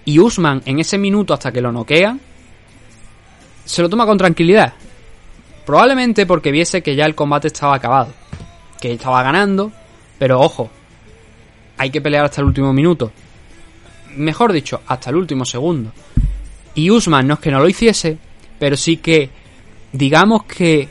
y 0.06 0.20
Usman 0.20 0.62
en 0.66 0.80
ese 0.80 0.98
minuto 0.98 1.34
hasta 1.34 1.52
que 1.52 1.62
lo 1.62 1.72
noquea, 1.72 2.18
se 3.66 3.82
lo 3.82 3.90
toma 3.90 4.06
con 4.06 4.18
tranquilidad, 4.18 4.74
probablemente 5.66 6.26
porque 6.26 6.52
viese 6.52 6.82
que 6.82 6.96
ya 6.96 7.06
el 7.06 7.16
combate 7.16 7.48
estaba 7.48 7.76
acabado, 7.76 8.14
que 8.80 8.94
estaba 8.94 9.22
ganando, 9.24 9.72
pero 10.18 10.40
ojo, 10.40 10.70
hay 11.78 11.90
que 11.90 12.02
pelear 12.02 12.26
hasta 12.26 12.42
el 12.42 12.48
último 12.48 12.74
minuto. 12.74 13.12
Mejor 14.16 14.54
dicho, 14.54 14.82
hasta 14.88 15.10
el 15.10 15.18
último 15.18 15.46
segundo. 15.46 15.92
Y 16.74 16.90
Usman 16.90 17.28
no 17.28 17.36
es 17.36 17.40
que 17.40 17.52
no 17.52 17.60
lo 17.60 17.70
hiciese, 17.70 18.18
pero 18.60 18.78
sí 18.78 18.98
que, 18.98 19.30
digamos 19.92 20.44
que 20.44 20.90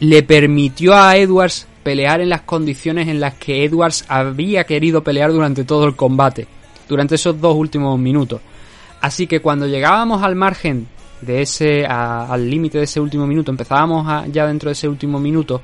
le 0.00 0.22
permitió 0.22 0.94
a 0.94 1.16
Edwards 1.16 1.66
pelear 1.82 2.20
en 2.20 2.30
las 2.30 2.42
condiciones 2.42 3.08
en 3.08 3.20
las 3.20 3.34
que 3.34 3.64
Edwards 3.64 4.04
había 4.08 4.64
querido 4.64 5.04
pelear 5.04 5.30
durante 5.32 5.64
todo 5.64 5.84
el 5.86 5.94
combate, 5.94 6.46
durante 6.88 7.14
esos 7.14 7.40
dos 7.40 7.54
últimos 7.54 7.98
minutos. 7.98 8.40
Así 9.00 9.26
que 9.26 9.40
cuando 9.40 9.66
llegábamos 9.66 10.22
al 10.22 10.34
margen 10.34 10.88
de 11.20 11.42
ese, 11.42 11.84
al 11.86 12.48
límite 12.48 12.78
de 12.78 12.84
ese 12.84 13.00
último 13.00 13.26
minuto, 13.26 13.50
empezábamos 13.50 14.26
ya 14.32 14.46
dentro 14.46 14.68
de 14.68 14.72
ese 14.72 14.88
último 14.88 15.20
minuto, 15.20 15.60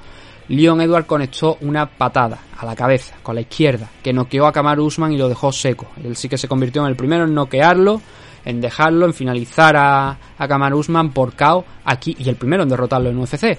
Leon 0.50 0.80
Edwards 0.80 1.06
conectó 1.06 1.58
una 1.60 1.86
patada 1.86 2.38
a 2.58 2.66
la 2.66 2.74
cabeza 2.74 3.14
con 3.22 3.36
la 3.36 3.40
izquierda 3.42 3.88
que 4.02 4.12
noqueó 4.12 4.46
a 4.46 4.52
Kamaru 4.52 4.84
Usman 4.84 5.12
y 5.12 5.16
lo 5.16 5.28
dejó 5.28 5.52
seco. 5.52 5.86
Él 6.02 6.16
sí 6.16 6.28
que 6.28 6.36
se 6.36 6.48
convirtió 6.48 6.82
en 6.82 6.88
el 6.88 6.96
primero 6.96 7.22
en 7.22 7.32
noquearlo, 7.32 8.02
en 8.44 8.60
dejarlo, 8.60 9.06
en 9.06 9.14
finalizar 9.14 9.76
a, 9.76 10.18
a 10.36 10.74
Usman 10.74 11.12
por 11.12 11.36
KO 11.36 11.64
aquí 11.84 12.16
y 12.18 12.28
el 12.28 12.34
primero 12.34 12.64
en 12.64 12.68
derrotarlo 12.68 13.10
en 13.10 13.18
UFC. 13.18 13.56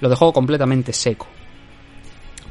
Lo 0.00 0.08
dejó 0.08 0.32
completamente 0.32 0.92
seco. 0.92 1.26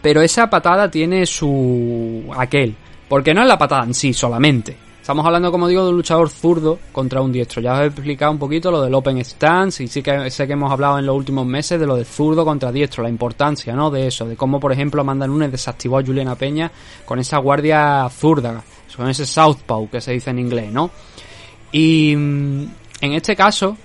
Pero 0.01 0.21
esa 0.21 0.49
patada 0.49 0.91
tiene 0.91 1.25
su 1.25 2.29
aquel, 2.35 2.75
porque 3.07 3.33
no 3.33 3.41
es 3.41 3.47
la 3.47 3.57
patada 3.57 3.85
en 3.85 3.93
sí 3.93 4.13
solamente. 4.13 4.75
Estamos 5.01 5.25
hablando, 5.25 5.51
como 5.51 5.67
digo, 5.67 5.83
de 5.83 5.89
un 5.89 5.95
luchador 5.95 6.29
zurdo 6.29 6.77
contra 6.91 7.21
un 7.21 7.31
diestro. 7.31 7.59
Ya 7.59 7.73
os 7.73 7.79
he 7.79 7.85
explicado 7.87 8.31
un 8.31 8.37
poquito 8.37 8.69
lo 8.69 8.83
del 8.83 8.93
open 8.93 9.17
stance 9.25 9.83
y 9.83 9.87
sí 9.87 10.03
que 10.03 10.29
sé 10.29 10.45
que 10.45 10.53
hemos 10.53 10.71
hablado 10.71 10.99
en 10.99 11.07
los 11.07 11.15
últimos 11.15 11.43
meses 11.43 11.79
de 11.79 11.87
lo 11.87 11.95
de 11.95 12.05
zurdo 12.05 12.45
contra 12.45 12.71
diestro, 12.71 13.01
la 13.01 13.09
importancia, 13.09 13.73
¿no? 13.73 13.89
De 13.89 14.05
eso, 14.05 14.27
de 14.27 14.35
cómo, 14.35 14.59
por 14.59 14.71
ejemplo, 14.71 15.01
Amanda 15.01 15.25
Nunes 15.25 15.51
desactivó 15.51 15.97
a 15.97 16.03
Juliana 16.03 16.35
Peña 16.35 16.71
con 17.03 17.17
esa 17.17 17.39
guardia 17.39 18.07
zurda, 18.11 18.63
con 18.95 19.09
ese 19.09 19.25
southpaw 19.25 19.89
que 19.89 20.01
se 20.01 20.11
dice 20.11 20.29
en 20.29 20.37
inglés, 20.37 20.71
¿no? 20.71 20.91
Y 21.71 22.15
mm, 22.15 22.63
en 23.01 23.13
este 23.13 23.35
caso, 23.35 23.75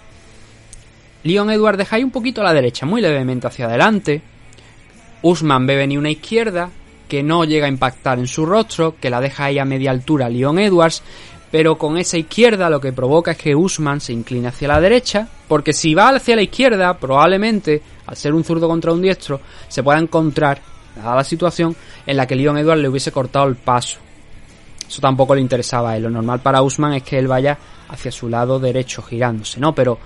Leon 1.23 1.49
Edward 1.49 1.79
deja 1.79 1.97
ahí 1.97 2.05
un 2.05 2.11
poquito 2.11 2.43
a 2.43 2.45
la 2.45 2.53
derecha, 2.53 2.85
muy 2.85 3.01
levemente 3.01 3.47
hacia 3.47 3.64
adelante. 3.64 4.21
Usman 5.23 5.67
ve 5.67 5.77
venir 5.77 5.99
una 5.99 6.11
izquierda, 6.11 6.69
que 7.09 7.23
no 7.23 7.45
llega 7.45 7.67
a 7.67 7.71
impactar 7.71 8.19
en 8.19 8.27
su 8.27 8.45
rostro, 8.47 8.97
que 9.01 9.11
la 9.11 9.21
deja 9.21 9.45
ahí 9.45 9.59
a 9.59 9.65
media 9.65 9.91
altura 9.91 10.29
Leon 10.29 10.59
Edwards, 10.59 11.03
pero 11.51 11.79
con 11.79 11.97
esa 11.97 12.19
izquierda 12.19 12.69
lo 12.69 12.81
que 12.81 12.93
provoca 12.93 13.33
es 13.33 13.39
que 13.39 13.55
Usman 13.55 14.01
se 14.01 14.13
incline 14.13 14.49
hacia 14.49 14.69
la 14.69 14.81
derecha, 14.81 15.29
porque 15.49 15.73
si 15.73 15.95
va 15.95 16.09
hacia 16.09 16.37
la 16.37 16.43
izquierda, 16.43 16.99
probablemente, 16.99 17.81
al 18.07 18.17
ser 18.17 18.35
un 18.35 18.45
zurdo 18.45 18.69
contra 18.69 18.93
un 18.93 19.01
diestro, 19.01 19.41
se 19.69 19.83
pueda 19.83 19.99
encontrar, 19.99 20.61
la 20.97 21.25
situación, 21.25 21.77
en 22.07 22.17
la 22.17 22.27
que 22.27 22.35
Leon 22.35 22.59
Edwards 22.59 22.83
le 22.83 22.89
hubiese 22.89 23.13
cortado 23.13 23.47
el 23.47 23.57
paso. 23.57 23.99
Eso 24.89 25.01
tampoco 25.01 25.35
le 25.35 25.41
interesaba 25.41 25.91
a 25.91 25.97
él. 25.97 26.05
Lo 26.05 26.11
normal 26.11 26.41
para 26.41 26.63
Usman 26.63 26.95
es 26.95 27.03
que 27.03 27.19
él 27.19 27.29
vaya 27.29 27.59
hacia 27.89 28.11
su 28.11 28.29
lado 28.29 28.59
derecho 28.59 29.03
girándose, 29.03 29.61
¿no? 29.61 29.75
Pero 29.75 29.99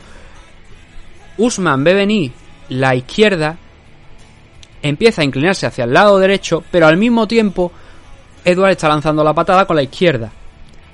Usman 1.39 1.85
ve 1.85 1.95
venir 1.95 2.33
la 2.69 2.95
izquierda 2.95 3.57
empieza 4.83 5.23
a 5.23 5.25
inclinarse 5.25 5.67
hacia 5.67 5.85
el 5.85 5.93
lado 5.93 6.19
derecho, 6.19 6.63
pero 6.71 6.87
al 6.87 6.97
mismo 6.97 7.27
tiempo 7.27 7.73
Edward 8.45 8.73
está 8.73 8.89
lanzando 8.89 9.23
la 9.23 9.35
patada 9.35 9.67
con 9.67 9.77
la 9.77 9.83
izquierda. 9.83 10.31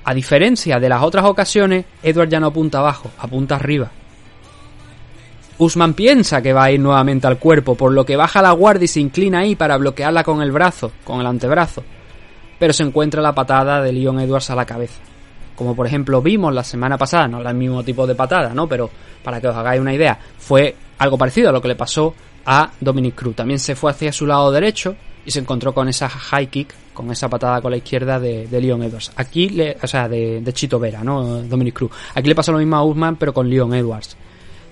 A 0.03 0.13
diferencia 0.13 0.79
de 0.79 0.89
las 0.89 1.03
otras 1.03 1.25
ocasiones, 1.25 1.85
Edward 2.01 2.29
ya 2.29 2.39
no 2.39 2.47
apunta 2.47 2.79
abajo, 2.79 3.11
apunta 3.19 3.55
arriba. 3.55 3.91
Usman 5.59 5.95
piensa 5.95 6.41
que 6.41 6.53
va 6.53 6.65
a 6.65 6.71
ir 6.71 6.79
nuevamente 6.79 7.25
al 7.25 7.39
cuerpo, 7.39 7.75
por 7.75 7.91
lo 7.91 8.05
que 8.05 8.15
baja 8.15 8.41
la 8.41 8.51
guardia 8.51 8.85
y 8.85 8.87
se 8.87 8.99
inclina 8.99 9.39
ahí 9.39 9.55
para 9.55 9.77
bloquearla 9.77 10.23
con 10.23 10.41
el 10.41 10.51
brazo, 10.51 10.91
con 11.03 11.19
el 11.19 11.25
antebrazo. 11.25 11.83
Pero 12.59 12.73
se 12.73 12.83
encuentra 12.83 13.21
la 13.21 13.33
patada 13.33 13.81
de 13.81 13.91
Leon 13.91 14.19
Edwards 14.19 14.49
a 14.51 14.55
la 14.55 14.65
cabeza. 14.65 15.01
Como 15.55 15.75
por 15.75 15.87
ejemplo 15.87 16.21
vimos 16.21 16.53
la 16.53 16.63
semana 16.63 16.97
pasada, 16.97 17.27
no 17.27 17.41
es 17.41 17.45
el 17.47 17.55
mismo 17.55 17.83
tipo 17.83 18.05
de 18.05 18.13
patada, 18.13 18.53
¿no? 18.53 18.67
Pero 18.67 18.89
para 19.23 19.41
que 19.41 19.47
os 19.47 19.55
hagáis 19.55 19.81
una 19.81 19.93
idea, 19.93 20.19
fue 20.37 20.75
algo 20.99 21.17
parecido 21.17 21.49
a 21.49 21.51
lo 21.51 21.61
que 21.61 21.69
le 21.69 21.75
pasó 21.75 22.13
a 22.47 22.71
Dominic 22.79 23.13
Cruz. 23.13 23.35
También 23.35 23.59
se 23.59 23.75
fue 23.75 23.91
hacia 23.91 24.11
su 24.11 24.25
lado 24.25 24.51
derecho 24.51 24.95
y 25.25 25.31
se 25.31 25.39
encontró 25.39 25.73
con 25.73 25.89
esa 25.89 26.07
high 26.07 26.47
kick, 26.47 26.73
con 26.93 27.11
esa 27.11 27.29
patada 27.29 27.61
con 27.61 27.71
la 27.71 27.77
izquierda 27.77 28.19
de, 28.19 28.47
Leon 28.49 28.81
Edwards. 28.83 29.11
Aquí, 29.17 29.49
le, 29.49 29.77
o 29.83 29.85
sea, 29.85 30.07
de, 30.07 30.41
Chito 30.53 30.79
Vera, 30.79 31.03
¿no? 31.03 31.43
Dominic 31.43 31.75
Cruz. 31.75 31.91
Aquí 32.15 32.29
le 32.29 32.35
pasó 32.35 32.53
lo 32.53 32.59
mismo 32.59 32.77
a 32.77 32.83
Usman, 32.83 33.17
pero 33.17 33.33
con 33.33 33.49
Leon 33.49 33.73
Edwards. 33.73 34.15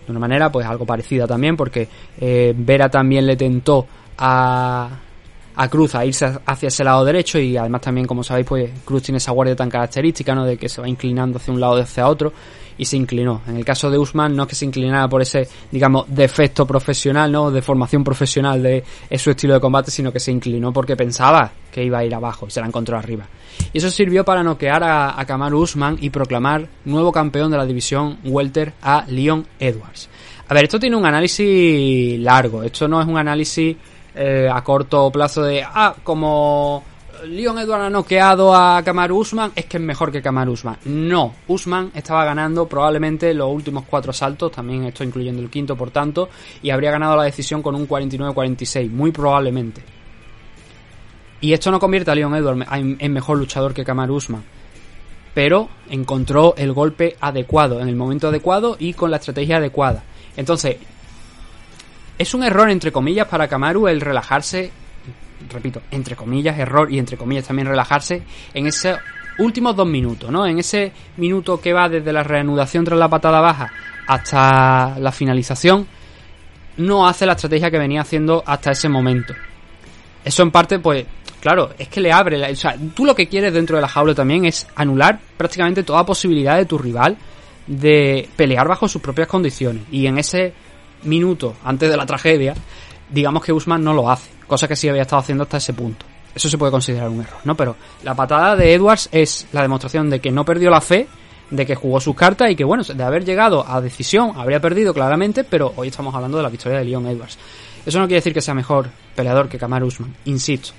De 0.06 0.12
una 0.12 0.22
manera, 0.22 0.50
pues 0.50 0.66
algo 0.66 0.86
parecida 0.86 1.28
también, 1.28 1.58
porque 1.58 1.90
eh, 2.18 2.54
Vera 2.56 2.90
también 2.90 3.26
le 3.26 3.36
tentó 3.36 3.86
a, 4.18 4.90
a 5.56 5.68
Cruz 5.68 5.96
a 5.96 6.06
irse 6.06 6.32
hacia 6.46 6.68
ese 6.68 6.84
lado 6.86 7.04
derecho 7.04 7.40
y 7.40 7.58
además 7.58 7.82
también, 7.82 8.08
como 8.08 8.24
sabéis, 8.24 8.48
pues 8.48 8.72
Cruz 8.86 9.04
tiene 9.04 9.18
esa 9.18 9.34
guardia 9.34 9.58
tan 9.58 9.70
característica, 9.70 10.34
¿no? 10.34 10.46
De 10.46 10.56
que 10.56 10.70
se 10.70 10.80
va 10.80 10.88
inclinando 10.88 11.40
hacia 11.40 11.54
un 11.54 11.60
lado 11.60 11.78
y 11.78 11.82
hacia 11.82 12.08
otro 12.08 12.32
y 12.78 12.86
se 12.86 12.98
inclinó. 12.98 13.42
En 13.48 13.58
el 13.58 13.66
caso 13.66 13.90
de 13.90 13.98
Usman 13.98 14.36
no 14.36 14.44
es 14.44 14.50
que 14.50 14.56
se 14.56 14.66
inclinara 14.66 15.08
por 15.08 15.22
ese, 15.22 15.48
digamos, 15.72 16.06
defecto 16.08 16.66
profesional, 16.66 17.32
¿no? 17.32 17.52
De 17.52 17.62
formación 17.62 18.04
profesional 18.04 18.62
de 18.62 18.84
su 19.18 19.32
estilo 19.32 19.54
de 19.54 19.60
combate, 19.60 19.92
sino 19.92 20.12
que 20.12 20.20
se 20.20 20.32
inclinó 20.32 20.74
porque 20.74 20.96
pensaba 20.96 21.52
que 21.72 21.84
iba 21.84 22.00
a 22.00 22.06
ir 22.06 22.14
abajo 22.14 22.48
y 22.48 22.52
se 22.52 22.62
la 22.62 22.68
encontró 22.68 22.98
arriba. 22.98 23.26
Y 23.74 23.78
eso 23.78 23.90
sirvió 23.90 24.24
para 24.24 24.44
noquear 24.44 24.84
a, 24.84 25.10
a 25.10 25.56
Usman 25.56 25.98
y 26.02 26.10
proclamar 26.10 26.68
nuevo 26.86 27.12
campeón 27.12 27.52
de 27.52 27.58
la 27.58 27.66
división 27.66 28.20
Welter 28.24 28.74
a 28.82 29.06
Leon 29.08 29.46
Edwards. 29.60 30.10
A 30.48 30.54
ver, 30.54 30.66
esto 30.66 30.80
tiene 30.80 30.96
un 30.96 31.06
análisis 31.06 32.20
largo. 32.20 32.64
Esto 32.64 32.88
no 32.88 33.02
es 33.02 33.08
un 33.08 33.18
análisis 33.18 33.76
eh, 34.14 34.48
a 34.52 34.64
corto 34.64 35.12
plazo 35.12 35.44
de, 35.44 35.64
ah, 35.64 35.96
como 36.04 36.84
Leon 37.26 37.58
Edwards 37.60 37.86
ha 37.86 37.90
noqueado 37.90 38.56
a 38.56 38.82
Kamaru 38.84 39.18
Usman, 39.18 39.52
es 39.56 39.66
que 39.66 39.78
es 39.78 39.84
mejor 39.84 40.12
que 40.12 40.22
Kamaru 40.22 40.52
Usman. 40.52 40.78
No, 40.86 41.34
Usman 41.48 41.92
estaba 41.96 42.24
ganando 42.24 42.68
probablemente 42.68 43.34
los 43.34 43.50
últimos 43.52 43.86
cuatro 43.90 44.14
saltos, 44.14 44.52
también 44.52 44.84
esto 44.84 45.04
incluyendo 45.04 45.42
el 45.42 45.50
quinto, 45.50 45.76
por 45.76 45.92
tanto, 45.92 46.30
y 46.62 46.70
habría 46.70 46.92
ganado 46.92 47.16
la 47.16 47.24
decisión 47.24 47.62
con 47.62 47.76
un 47.76 47.88
49-46, 47.88 48.90
muy 48.90 49.12
probablemente. 49.12 49.82
Y 51.42 51.54
esto 51.54 51.72
no 51.72 51.80
convierte 51.80 52.12
a 52.12 52.16
Leon 52.16 52.36
Edwards 52.36 52.68
en 52.72 53.14
mejor 53.14 53.38
luchador 53.38 53.74
que 53.74 53.84
Kamaru 53.84 54.16
Usman. 54.16 54.44
Pero 55.34 55.70
encontró 55.90 56.54
el 56.58 56.72
golpe 56.74 57.18
adecuado, 57.20 57.82
en 57.82 57.90
el 57.90 57.96
momento 57.96 58.30
adecuado 58.30 58.78
y 58.80 58.94
con 58.94 59.12
la 59.12 59.18
estrategia 59.18 59.58
adecuada. 59.58 60.04
Entonces, 60.38 60.78
es 62.18 62.34
un 62.34 62.44
error 62.44 62.70
entre 62.70 62.92
comillas 62.92 63.28
para 63.28 63.48
Kamaru 63.48 63.88
el 63.88 64.00
relajarse 64.00 64.72
repito, 65.50 65.82
entre 65.92 66.16
comillas, 66.16 66.58
error 66.58 66.92
y 66.92 67.00
entre 67.00 67.18
comillas 67.18 67.48
también 67.48 67.68
relajarse 67.68 68.24
en 68.54 68.68
esos 68.68 68.98
últimos 69.40 69.76
dos 69.76 69.88
minutos, 69.88 70.30
¿no? 70.32 70.46
En 70.46 70.60
ese 70.60 70.92
minuto 71.18 71.60
que 71.60 71.74
va 71.74 71.90
desde 71.90 72.14
la 72.14 72.24
reanudación 72.24 72.86
tras 72.86 73.00
la 73.00 73.10
patada 73.10 73.42
baja 73.42 73.72
hasta 74.08 74.98
la 75.00 75.12
finalización, 75.12 75.88
no 76.78 77.08
hace 77.08 77.26
la 77.26 77.34
estrategia 77.34 77.72
que 77.72 77.78
venía 77.78 78.02
haciendo 78.02 78.44
hasta 78.46 78.72
ese 78.72 78.90
momento. 78.90 79.34
Eso 80.24 80.44
en 80.44 80.52
parte, 80.52 80.80
pues, 80.80 81.06
claro, 81.40 81.72
es 81.78 81.88
que 81.88 82.02
le 82.02 82.12
abre, 82.12 82.52
o 82.52 82.56
sea, 82.56 82.76
tú 82.94 83.06
lo 83.06 83.16
que 83.16 83.28
quieres 83.28 83.54
dentro 83.54 83.76
de 83.78 83.82
la 83.82 83.88
jaula 83.88 84.14
también 84.14 84.46
es 84.46 84.68
anular 84.76 85.20
prácticamente 85.38 85.84
toda 85.84 86.06
posibilidad 86.06 86.58
de 86.58 86.66
tu 86.66 86.78
rival 86.78 87.18
de 87.68 88.28
pelear 88.36 88.68
bajo 88.68 88.88
sus 88.88 89.02
propias 89.02 89.28
condiciones. 89.28 89.84
Y 89.92 90.08
en 90.08 90.18
ese 90.18 90.54
minuto, 91.04 91.56
antes 91.64 91.90
de 91.90 91.98
la 91.98 92.06
tragedia, 92.06 92.54
digamos 93.10 93.44
que 93.44 93.54
Usman 93.54 93.84
no 93.84 93.94
lo 93.94 94.10
hace 94.10 94.35
cosa 94.48 94.68
que 94.68 94.76
sí 94.76 94.90
había 94.90 95.04
estado 95.04 95.22
haciendo 95.22 95.44
hasta 95.44 95.58
ese 95.58 95.74
punto. 95.74 96.06
Eso 96.34 96.50
se 96.50 96.58
puede 96.58 96.72
considerar 96.72 97.10
un 97.10 97.22
error, 97.22 97.40
¿no? 97.46 97.56
Pero 97.56 97.76
la 98.04 98.14
patada 98.14 98.56
de 98.56 98.74
Edwards 98.74 99.08
es 99.12 99.48
la 99.54 99.62
demostración 99.62 100.10
de 100.10 100.20
que 100.20 100.32
no 100.32 100.44
perdió 100.44 100.70
la 100.70 100.82
fe, 100.82 101.08
de 101.50 101.66
que 101.66 101.76
jugó 101.76 102.00
sus 102.00 102.16
cartas 102.16 102.52
y 102.52 102.56
que, 102.56 102.64
bueno, 102.64 102.84
de 102.84 103.04
haber 103.04 103.24
llegado 103.24 103.66
a 103.66 103.80
decisión 103.80 104.34
habría 104.36 104.60
perdido 104.60 104.94
claramente, 104.94 105.44
pero 105.44 105.74
hoy 105.78 105.88
estamos 105.88 106.14
hablando 106.14 106.38
de 106.38 106.44
la 106.44 106.50
victoria 106.50 106.80
de 106.80 106.86
Leon 106.86 107.08
Edwards. 107.08 107.38
Eso 107.86 108.00
no 108.00 108.06
quiere 108.08 108.18
decir 108.18 108.34
que 108.34 108.42
sea 108.42 108.54
mejor 108.54 108.90
peleador 109.16 109.48
que 109.48 109.58
Kamaru 109.58 109.88
Usman, 109.88 110.14
insisto. 110.26 110.72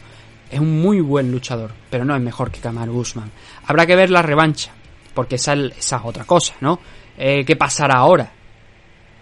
Es 0.51 0.61
un 0.61 0.81
muy 0.81 1.01
buen 1.01 1.31
luchador, 1.33 1.73
pero 1.89 2.05
no 2.05 2.15
es 2.15 2.21
mejor 2.21 2.51
que 2.51 2.61
Kamaru 2.61 2.99
Usman. 2.99 3.31
Habrá 3.67 3.87
que 3.87 3.97
ver 3.97 4.11
la 4.11 4.23
revancha, 4.23 4.73
porque 5.15 5.37
esa, 5.37 5.55
es 5.55 5.93
otra 6.05 6.25
cosa, 6.25 6.55
¿no? 6.61 6.79
Eh, 7.17 7.45
¿Qué 7.45 7.57
pasará 7.57 7.99
ahora? 7.99 8.31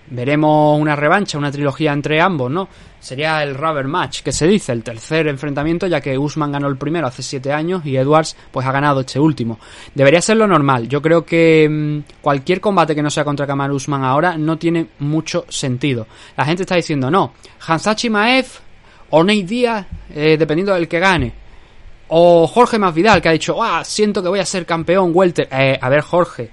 Veremos 0.08 0.80
una 0.80 0.96
revancha, 0.96 1.38
una 1.38 1.50
trilogía 1.50 1.92
entre 1.92 2.20
ambos, 2.20 2.50
¿no? 2.50 2.68
Sería 3.00 3.42
el 3.42 3.54
rubber 3.54 3.86
match, 3.86 4.22
que 4.22 4.32
se 4.32 4.46
dice, 4.46 4.72
el 4.72 4.82
tercer 4.82 5.28
enfrentamiento, 5.28 5.86
ya 5.86 6.00
que 6.00 6.16
Usman 6.16 6.52
ganó 6.52 6.68
el 6.68 6.76
primero 6.76 7.06
hace 7.06 7.22
siete 7.22 7.52
años 7.52 7.84
y 7.84 7.96
Edwards 7.96 8.34
pues 8.50 8.66
ha 8.66 8.72
ganado 8.72 9.00
este 9.00 9.20
último. 9.20 9.58
Debería 9.94 10.22
ser 10.22 10.38
lo 10.38 10.46
normal. 10.46 10.88
Yo 10.88 11.02
creo 11.02 11.24
que 11.24 11.68
mm, 11.68 12.22
cualquier 12.22 12.60
combate 12.60 12.94
que 12.94 13.02
no 13.02 13.10
sea 13.10 13.24
contra 13.24 13.46
Kamar 13.46 13.70
Usman 13.72 14.04
ahora 14.04 14.38
no 14.38 14.56
tiene 14.56 14.86
mucho 15.00 15.44
sentido. 15.48 16.06
La 16.36 16.46
gente 16.46 16.62
está 16.62 16.76
diciendo, 16.76 17.10
no, 17.10 17.34
Hansachi 17.66 18.08
Maef 18.08 18.60
o 19.10 19.22
Nate 19.22 19.42
Díaz, 19.42 19.86
eh, 20.14 20.36
dependiendo 20.38 20.72
del 20.72 20.88
que 20.88 20.98
gane. 20.98 21.32
O 22.08 22.46
Jorge 22.46 22.78
Masvidal, 22.78 23.20
que 23.20 23.28
ha 23.28 23.32
dicho, 23.32 23.62
ah, 23.62 23.84
siento 23.84 24.22
que 24.22 24.28
voy 24.28 24.40
a 24.40 24.46
ser 24.46 24.64
campeón 24.66 25.10
welter. 25.14 25.48
Eh, 25.50 25.78
a 25.80 25.88
ver, 25.88 26.00
Jorge, 26.00 26.50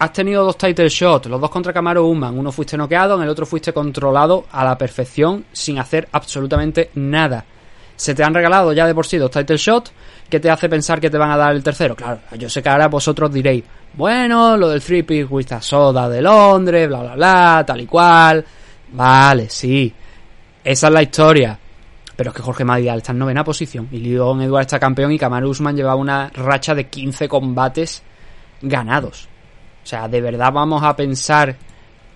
has 0.00 0.14
tenido 0.14 0.42
dos 0.42 0.56
title 0.56 0.88
shots, 0.88 1.28
los 1.28 1.38
dos 1.38 1.50
contra 1.50 1.74
Camaro 1.74 2.06
Usman. 2.06 2.38
Uno 2.38 2.50
fuiste 2.50 2.74
noqueado, 2.74 3.16
en 3.16 3.22
el 3.22 3.28
otro 3.28 3.44
fuiste 3.44 3.74
controlado 3.74 4.46
a 4.50 4.64
la 4.64 4.78
perfección 4.78 5.44
sin 5.52 5.78
hacer 5.78 6.08
absolutamente 6.10 6.90
nada. 6.94 7.44
Se 7.96 8.14
te 8.14 8.24
han 8.24 8.32
regalado 8.32 8.72
ya 8.72 8.86
de 8.86 8.94
por 8.94 9.06
sí 9.06 9.18
dos 9.18 9.30
title 9.30 9.58
shots 9.58 9.92
¿qué 10.30 10.40
te 10.40 10.48
hace 10.48 10.70
pensar 10.70 11.00
que 11.00 11.10
te 11.10 11.18
van 11.18 11.30
a 11.30 11.36
dar 11.36 11.54
el 11.54 11.62
tercero? 11.62 11.94
Claro, 11.94 12.18
yo 12.38 12.48
sé 12.48 12.62
que 12.62 12.70
ahora 12.70 12.88
vosotros 12.88 13.30
diréis, 13.30 13.62
bueno, 13.92 14.56
lo 14.56 14.70
del 14.70 14.80
Three 14.80 15.02
Peaks 15.02 15.30
with 15.30 15.48
Soda 15.60 16.08
de 16.08 16.22
Londres, 16.22 16.88
bla, 16.88 17.02
bla, 17.02 17.14
bla, 17.16 17.64
tal 17.66 17.82
y 17.82 17.86
cual. 17.86 18.42
Vale, 18.92 19.50
sí. 19.50 19.92
Esa 20.64 20.86
es 20.86 20.92
la 20.94 21.02
historia. 21.02 21.58
Pero 22.16 22.30
es 22.30 22.36
que 22.36 22.42
Jorge 22.42 22.64
Masvidal 22.64 22.98
está 22.98 23.12
en 23.12 23.18
novena 23.18 23.44
posición 23.44 23.88
y 23.92 23.98
Leon 23.98 24.40
Edwards 24.40 24.66
está 24.66 24.78
campeón 24.78 25.12
y 25.12 25.18
Kamaru 25.18 25.50
Usman 25.50 25.76
lleva 25.76 25.94
una 25.94 26.30
racha 26.30 26.74
de 26.74 26.86
15 26.86 27.28
combates 27.28 28.02
ganados. 28.62 29.28
O 29.82 29.86
sea, 29.86 30.08
de 30.08 30.20
verdad 30.20 30.52
vamos 30.52 30.82
a 30.82 30.94
pensar 30.94 31.56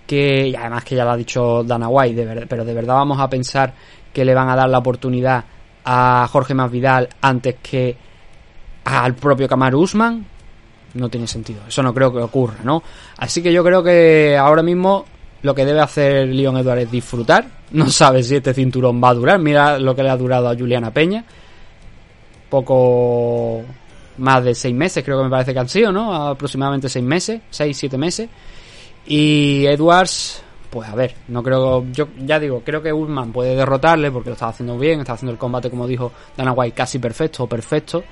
que, 0.05 0.47
y 0.49 0.55
además 0.55 0.83
que 0.83 0.95
ya 0.95 1.03
lo 1.03 1.11
ha 1.11 1.17
dicho 1.17 1.63
Dana 1.63 1.89
White, 1.89 2.15
de 2.15 2.25
verdad, 2.25 2.45
pero 2.47 2.63
de 2.63 2.73
verdad 2.73 2.95
vamos 2.95 3.19
a 3.19 3.29
pensar 3.29 3.73
que 4.13 4.23
le 4.23 4.33
van 4.33 4.49
a 4.49 4.55
dar 4.55 4.69
la 4.69 4.77
oportunidad 4.77 5.43
a 5.83 6.27
Jorge 6.31 6.53
Masvidal 6.53 7.09
antes 7.21 7.55
que 7.61 7.97
al 8.85 9.15
propio 9.15 9.47
Kamaru 9.47 9.81
Usman. 9.81 10.25
No 10.93 11.09
tiene 11.09 11.27
sentido, 11.27 11.61
eso 11.67 11.83
no 11.83 11.93
creo 11.93 12.13
que 12.13 12.19
ocurra, 12.19 12.59
¿no? 12.63 12.81
Así 13.17 13.43
que 13.43 13.51
yo 13.51 13.63
creo 13.63 13.83
que 13.83 14.37
ahora 14.37 14.63
mismo 14.63 15.05
lo 15.41 15.53
que 15.53 15.65
debe 15.65 15.81
hacer 15.81 16.27
Leon 16.27 16.57
Edwards 16.57 16.83
es 16.83 16.91
disfrutar. 16.91 17.45
No 17.71 17.89
sabe 17.89 18.23
si 18.23 18.37
este 18.37 18.53
cinturón 18.53 19.01
va 19.03 19.09
a 19.09 19.13
durar. 19.13 19.39
Mira 19.39 19.77
lo 19.77 19.95
que 19.95 20.03
le 20.03 20.09
ha 20.09 20.17
durado 20.17 20.49
a 20.49 20.55
Juliana 20.55 20.91
Peña. 20.91 21.25
Poco 22.49 23.63
más 24.17 24.43
de 24.43 24.55
seis 24.55 24.75
meses, 24.75 25.03
creo 25.03 25.17
que 25.17 25.25
me 25.25 25.29
parece 25.29 25.53
que 25.53 25.59
han 25.59 25.69
sido, 25.69 25.91
¿no? 25.91 26.13
Aproximadamente 26.13 26.89
seis 26.89 27.05
meses, 27.05 27.41
seis, 27.49 27.77
siete 27.77 27.97
meses. 27.97 28.29
Y 29.05 29.65
Edwards, 29.65 30.41
pues 30.69 30.89
a 30.89 30.95
ver, 30.95 31.15
no 31.27 31.43
creo, 31.43 31.85
yo 31.91 32.07
ya 32.17 32.39
digo, 32.39 32.61
creo 32.65 32.81
que 32.81 32.91
Usman 32.91 33.31
puede 33.31 33.55
derrotarle 33.55 34.11
porque 34.11 34.29
lo 34.29 34.33
está 34.33 34.47
haciendo 34.47 34.77
bien, 34.77 34.99
está 34.99 35.13
haciendo 35.13 35.31
el 35.31 35.37
combate, 35.37 35.69
como 35.69 35.87
dijo 35.87 36.11
Dana 36.35 36.51
White, 36.51 36.75
casi 36.75 36.99
perfecto 36.99 37.43
o 37.43 37.47
perfecto. 37.47 38.03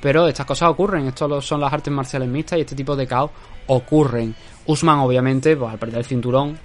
Pero 0.00 0.28
estas 0.28 0.44
cosas 0.44 0.68
ocurren, 0.68 1.06
esto 1.06 1.40
son 1.40 1.60
las 1.60 1.72
artes 1.72 1.92
marciales 1.92 2.28
mixtas 2.28 2.58
y 2.58 2.60
este 2.62 2.76
tipo 2.76 2.94
de 2.94 3.06
caos 3.06 3.30
ocurren. 3.66 4.34
Usman, 4.66 4.98
obviamente, 4.98 5.56
pues 5.56 5.72
al 5.72 5.78
perder 5.78 5.98
el 5.98 6.04
cinturón, 6.04 6.58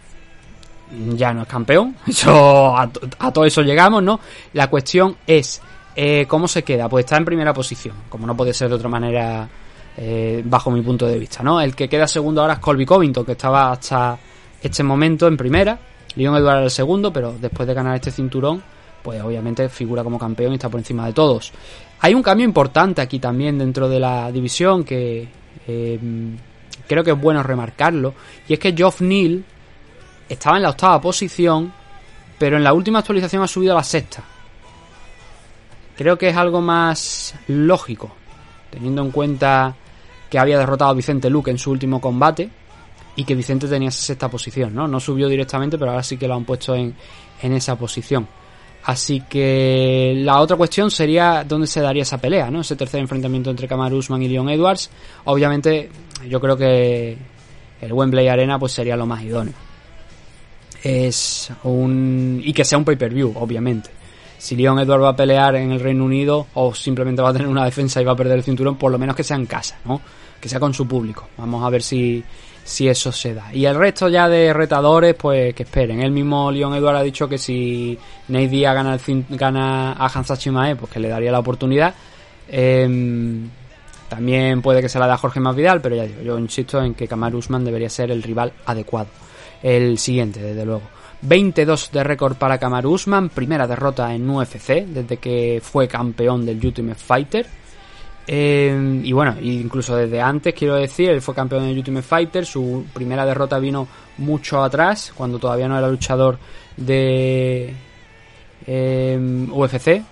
ya 1.15 1.33
no 1.33 1.43
es 1.43 1.47
campeón. 1.47 1.95
Eso, 2.07 2.75
a, 2.77 2.89
todo 3.31 3.45
eso 3.45 3.61
llegamos, 3.61 4.03
¿no? 4.03 4.19
La 4.53 4.69
cuestión 4.69 5.17
es, 5.25 5.61
eh, 5.95 6.25
¿cómo 6.27 6.47
se 6.47 6.63
queda? 6.63 6.87
Pues 6.87 7.05
está 7.05 7.17
en 7.17 7.25
primera 7.25 7.53
posición, 7.53 7.95
como 8.09 8.25
no 8.25 8.35
puede 8.35 8.53
ser 8.53 8.69
de 8.69 8.75
otra 8.75 8.89
manera, 8.89 9.49
eh, 9.97 10.41
bajo 10.45 10.71
mi 10.71 10.81
punto 10.81 11.05
de 11.05 11.17
vista, 11.17 11.43
¿no? 11.43 11.59
El 11.59 11.75
que 11.75 11.89
queda 11.89 12.07
segundo 12.07 12.41
ahora 12.41 12.53
es 12.53 12.59
Colby 12.59 12.85
Covington, 12.85 13.25
que 13.25 13.33
estaba 13.33 13.71
hasta 13.71 14.17
este 14.61 14.83
momento 14.83 15.27
en 15.27 15.37
primera. 15.37 15.79
Leon 16.15 16.35
Edwards 16.35 16.63
el 16.63 16.71
segundo, 16.71 17.13
pero 17.13 17.35
después 17.39 17.67
de 17.67 17.73
ganar 17.73 17.95
este 17.95 18.11
cinturón, 18.11 18.61
pues 19.03 19.21
obviamente 19.21 19.69
figura 19.69 20.03
como 20.03 20.17
campeón 20.17 20.51
y 20.51 20.55
está 20.55 20.69
por 20.69 20.79
encima 20.79 21.05
de 21.05 21.13
todos. 21.13 21.51
Hay 22.01 22.13
un 22.13 22.23
cambio 22.23 22.45
importante 22.45 23.01
aquí 23.01 23.19
también 23.19 23.57
dentro 23.57 23.87
de 23.89 23.99
la 23.99 24.31
división 24.31 24.83
que 24.83 25.27
eh, 25.67 25.99
creo 26.87 27.03
que 27.03 27.11
es 27.11 27.19
bueno 27.19 27.43
remarcarlo, 27.43 28.13
y 28.47 28.53
es 28.53 28.59
que 28.59 28.73
Geoff 28.73 29.01
Neal 29.01 29.43
estaba 30.27 30.57
en 30.57 30.63
la 30.63 30.69
octava 30.69 30.99
posición, 30.99 31.71
pero 32.37 32.57
en 32.57 32.63
la 32.63 32.73
última 32.73 32.99
actualización 32.99 33.43
ha 33.43 33.47
subido 33.47 33.73
a 33.73 33.77
la 33.77 33.83
sexta. 33.83 34.23
Creo 35.99 36.17
que 36.17 36.29
es 36.29 36.37
algo 36.37 36.61
más 36.61 37.35
lógico, 37.49 38.09
teniendo 38.69 39.01
en 39.01 39.11
cuenta 39.11 39.75
que 40.29 40.39
había 40.39 40.57
derrotado 40.57 40.91
a 40.91 40.93
Vicente 40.93 41.29
Luque 41.29 41.51
en 41.51 41.57
su 41.57 41.71
último 41.71 41.99
combate 41.99 42.49
y 43.17 43.25
que 43.25 43.35
Vicente 43.35 43.67
tenía 43.67 43.89
esa 43.89 44.03
sexta 44.03 44.29
posición, 44.29 44.73
¿no? 44.73 44.87
No 44.87 45.01
subió 45.01 45.27
directamente, 45.27 45.77
pero 45.77 45.91
ahora 45.91 46.03
sí 46.03 46.15
que 46.15 46.25
lo 46.25 46.35
han 46.35 46.45
puesto 46.45 46.73
en, 46.73 46.95
en 47.41 47.51
esa 47.51 47.75
posición. 47.75 48.25
Así 48.85 49.23
que 49.29 50.13
la 50.23 50.39
otra 50.39 50.55
cuestión 50.55 50.89
sería 50.89 51.43
dónde 51.45 51.67
se 51.67 51.81
daría 51.81 52.03
esa 52.03 52.17
pelea, 52.17 52.49
¿no? 52.49 52.61
Ese 52.61 52.77
tercer 52.77 53.01
enfrentamiento 53.01 53.49
entre 53.49 53.67
Kamaru 53.67 53.97
Usman 53.97 54.23
y 54.23 54.29
Leon 54.29 54.47
Edwards. 54.47 54.89
Obviamente, 55.25 55.89
yo 56.29 56.39
creo 56.39 56.55
que 56.55 57.17
el 57.81 57.91
Wembley 57.91 58.29
Arena 58.29 58.57
pues 58.57 58.71
sería 58.71 58.95
lo 58.95 59.05
más 59.05 59.21
idóneo 59.21 59.53
es 60.83 61.51
un... 61.63 62.41
y 62.41 62.53
que 62.53 62.63
sea 62.63 62.77
un 62.77 62.85
pay-per-view, 62.85 63.33
obviamente. 63.35 63.89
Si 64.39 64.55
Leon 64.55 64.79
Edward 64.79 65.03
va 65.03 65.09
a 65.09 65.15
pelear 65.15 65.55
en 65.55 65.71
el 65.71 65.79
Reino 65.79 66.03
Unido 66.05 66.47
o 66.55 66.73
simplemente 66.73 67.21
va 67.21 67.29
a 67.29 67.33
tener 67.33 67.47
una 67.47 67.65
defensa 67.65 68.01
y 68.01 68.05
va 68.05 68.13
a 68.13 68.15
perder 68.15 68.37
el 68.37 68.43
cinturón, 68.43 68.77
por 68.77 68.91
lo 68.91 68.97
menos 68.97 69.15
que 69.15 69.23
sea 69.23 69.37
en 69.37 69.45
casa, 69.45 69.77
¿no? 69.85 70.01
Que 70.41 70.49
sea 70.49 70.59
con 70.59 70.73
su 70.73 70.87
público. 70.87 71.27
Vamos 71.37 71.63
a 71.63 71.69
ver 71.69 71.83
si, 71.83 72.23
si 72.63 72.87
eso 72.87 73.11
se 73.11 73.33
da. 73.33 73.53
Y 73.53 73.65
el 73.65 73.75
resto 73.75 74.07
ya 74.07 74.27
de 74.27 74.51
retadores, 74.53 75.13
pues 75.15 75.53
que 75.53 75.63
esperen. 75.63 76.01
El 76.01 76.11
mismo 76.11 76.51
Leon 76.51 76.73
Edward 76.73 76.95
ha 76.95 77.03
dicho 77.03 77.27
que 77.27 77.37
si 77.37 77.97
Nate 78.29 78.47
Diaz 78.47 78.73
gana, 78.73 78.95
el, 78.95 79.25
gana 79.29 79.93
a 79.93 80.07
Hansa 80.07 80.37
Chimae, 80.37 80.75
pues 80.75 80.91
que 80.91 80.99
le 80.99 81.09
daría 81.09 81.31
la 81.31 81.39
oportunidad. 81.39 81.93
Em, 82.47 83.49
también 84.07 84.61
puede 84.61 84.81
que 84.81 84.89
se 84.89 84.97
la 84.97 85.05
dé 85.05 85.13
a 85.13 85.17
Jorge 85.17 85.39
Masvidal, 85.39 85.81
pero 85.81 85.95
ya 85.95 86.03
digo, 86.03 86.21
yo 86.21 86.39
insisto 86.39 86.81
en 86.81 86.95
que 86.95 87.07
Kamar 87.07 87.35
Usman 87.35 87.63
debería 87.63 87.89
ser 87.89 88.09
el 88.09 88.23
rival 88.23 88.53
adecuado 88.65 89.09
el 89.63 89.97
siguiente, 89.97 90.39
desde 90.39 90.65
luego. 90.65 90.83
22 91.21 91.91
de 91.91 92.03
récord 92.03 92.35
para 92.35 92.57
Kamaru 92.57 92.93
Usman, 92.93 93.29
primera 93.29 93.67
derrota 93.67 94.13
en 94.13 94.29
UFC 94.29 94.85
desde 94.85 95.17
que 95.17 95.59
fue 95.61 95.87
campeón 95.87 96.45
del 96.45 96.63
Ultimate 96.65 96.99
Fighter. 96.99 97.45
Eh, 98.31 99.01
y 99.03 99.11
bueno, 99.11 99.35
incluso 99.41 99.95
desde 99.95 100.21
antes, 100.21 100.53
quiero 100.53 100.75
decir, 100.75 101.09
él 101.09 101.21
fue 101.21 101.33
campeón 101.33 101.67
del 101.67 101.77
Ultimate 101.77 102.05
Fighter. 102.05 102.45
Su 102.45 102.85
primera 102.93 103.25
derrota 103.25 103.57
vino 103.59 103.87
mucho 104.19 104.63
atrás, 104.63 105.11
cuando 105.15 105.39
todavía 105.39 105.67
no 105.67 105.77
era 105.77 105.89
luchador 105.89 106.37
de 106.77 107.73
eh, 108.67 109.47
UFC. 109.51 110.03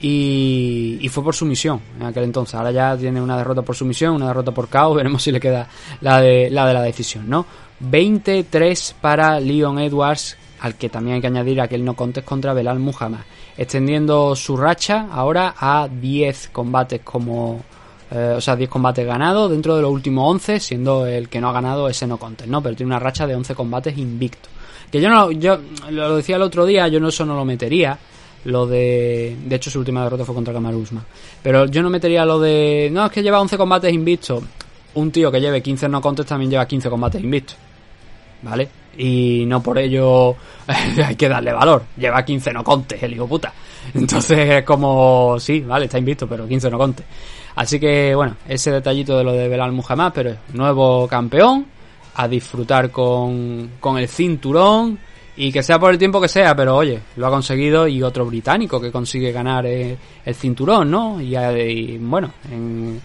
Y, 0.00 1.08
fue 1.10 1.24
por 1.24 1.34
sumisión 1.34 1.80
en 1.98 2.06
aquel 2.06 2.24
entonces. 2.24 2.54
Ahora 2.54 2.70
ya 2.70 2.96
tiene 2.96 3.20
una 3.20 3.36
derrota 3.36 3.62
por 3.62 3.74
sumisión, 3.74 4.14
una 4.14 4.28
derrota 4.28 4.52
por 4.52 4.68
KO. 4.68 4.94
Veremos 4.94 5.22
si 5.22 5.32
le 5.32 5.40
queda 5.40 5.68
la 6.00 6.20
de 6.20 6.50
la, 6.50 6.66
de 6.66 6.74
la 6.74 6.82
decisión, 6.82 7.28
¿no? 7.28 7.46
23 7.80 8.96
para 9.00 9.40
Leon 9.40 9.78
Edwards, 9.78 10.36
al 10.60 10.74
que 10.76 10.88
también 10.88 11.16
hay 11.16 11.20
que 11.20 11.26
añadir 11.28 11.60
aquel 11.60 11.84
no 11.84 11.94
contes 11.94 12.24
contra 12.24 12.52
Belal 12.52 12.78
Muhammad, 12.78 13.20
extendiendo 13.56 14.34
su 14.34 14.56
racha 14.56 15.08
ahora 15.10 15.54
a 15.58 15.88
10 15.88 16.50
combates 16.52 17.00
como 17.02 17.62
eh, 18.10 18.34
o 18.36 18.40
sea, 18.40 18.56
10 18.56 18.70
combates 18.70 19.06
ganados 19.06 19.50
dentro 19.50 19.76
de 19.76 19.82
los 19.82 19.90
últimos 19.90 20.30
11, 20.30 20.60
siendo 20.60 21.06
el 21.06 21.28
que 21.28 21.40
no 21.40 21.50
ha 21.50 21.52
ganado 21.52 21.88
ese 21.88 22.06
no 22.06 22.16
contest, 22.16 22.50
¿no? 22.50 22.62
Pero 22.62 22.74
tiene 22.74 22.88
una 22.88 22.98
racha 22.98 23.26
de 23.26 23.34
11 23.34 23.54
combates 23.54 23.98
invicto. 23.98 24.48
Que 24.90 25.00
yo 25.00 25.10
no 25.10 25.30
yo 25.30 25.58
lo 25.90 26.16
decía 26.16 26.36
el 26.36 26.42
otro 26.42 26.64
día, 26.64 26.88
yo 26.88 26.98
no 27.00 27.08
eso 27.08 27.26
no 27.26 27.36
lo 27.36 27.44
metería 27.44 27.98
lo 28.44 28.66
de 28.66 29.36
de 29.44 29.56
hecho 29.56 29.70
su 29.70 29.78
última 29.78 30.04
derrota 30.04 30.24
fue 30.24 30.34
contra 30.34 30.54
Kamaru 30.54 30.84
pero 31.42 31.66
yo 31.66 31.82
no 31.82 31.90
metería 31.90 32.24
lo 32.24 32.38
de 32.38 32.88
no 32.92 33.04
es 33.06 33.12
que 33.12 33.22
lleva 33.22 33.40
11 33.40 33.58
combates 33.58 33.92
invictos 33.92 34.42
un 34.94 35.10
tío 35.10 35.30
que 35.30 35.40
lleve 35.40 35.60
15 35.60 35.88
no 35.88 36.00
contest 36.00 36.28
también 36.28 36.50
lleva 36.50 36.66
15 36.66 36.88
combates 36.88 37.22
invictos 37.22 37.56
¿vale? 38.42 38.68
Y 38.96 39.44
no 39.46 39.62
por 39.62 39.78
ello 39.78 40.34
hay 41.04 41.16
que 41.16 41.28
darle 41.28 41.52
valor. 41.52 41.84
Lleva 41.96 42.24
15 42.24 42.52
no 42.52 42.64
contes, 42.64 43.02
el 43.02 43.12
hijo 43.12 43.26
puta. 43.26 43.52
Entonces 43.94 44.38
es 44.38 44.62
como, 44.64 45.36
sí, 45.38 45.60
vale, 45.60 45.86
está 45.86 45.98
invicto, 45.98 46.26
pero 46.26 46.46
15 46.46 46.70
no 46.70 46.78
contes. 46.78 47.06
Así 47.56 47.80
que, 47.80 48.14
bueno, 48.14 48.36
ese 48.46 48.70
detallito 48.70 49.18
de 49.18 49.24
lo 49.24 49.32
de 49.32 49.48
Belal 49.48 49.72
Muhammad, 49.72 50.12
pero 50.14 50.36
nuevo 50.52 51.08
campeón, 51.08 51.66
a 52.14 52.28
disfrutar 52.28 52.90
con, 52.90 53.72
con 53.80 53.98
el 53.98 54.08
cinturón 54.08 54.98
y 55.36 55.52
que 55.52 55.62
sea 55.62 55.78
por 55.78 55.92
el 55.92 55.98
tiempo 55.98 56.20
que 56.20 56.28
sea, 56.28 56.54
pero 56.54 56.76
oye, 56.76 57.00
lo 57.16 57.26
ha 57.26 57.30
conseguido 57.30 57.86
y 57.86 58.02
otro 58.02 58.26
británico 58.26 58.80
que 58.80 58.90
consigue 58.90 59.30
ganar 59.30 59.66
el, 59.66 59.96
cinturón, 60.34 60.90
¿no? 60.90 61.20
Y, 61.20 61.36
y, 61.36 61.98
bueno, 61.98 62.32
en 62.50 63.00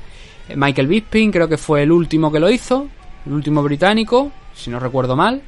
Michael 0.56 0.88
Bisping 0.88 1.32
creo 1.32 1.48
que 1.48 1.58
fue 1.58 1.84
el 1.84 1.92
último 1.92 2.32
que 2.32 2.40
lo 2.40 2.50
hizo, 2.50 2.88
el 3.26 3.34
último 3.34 3.62
británico, 3.62 4.32
si 4.54 4.70
no 4.70 4.80
recuerdo 4.80 5.16
mal. 5.16 5.42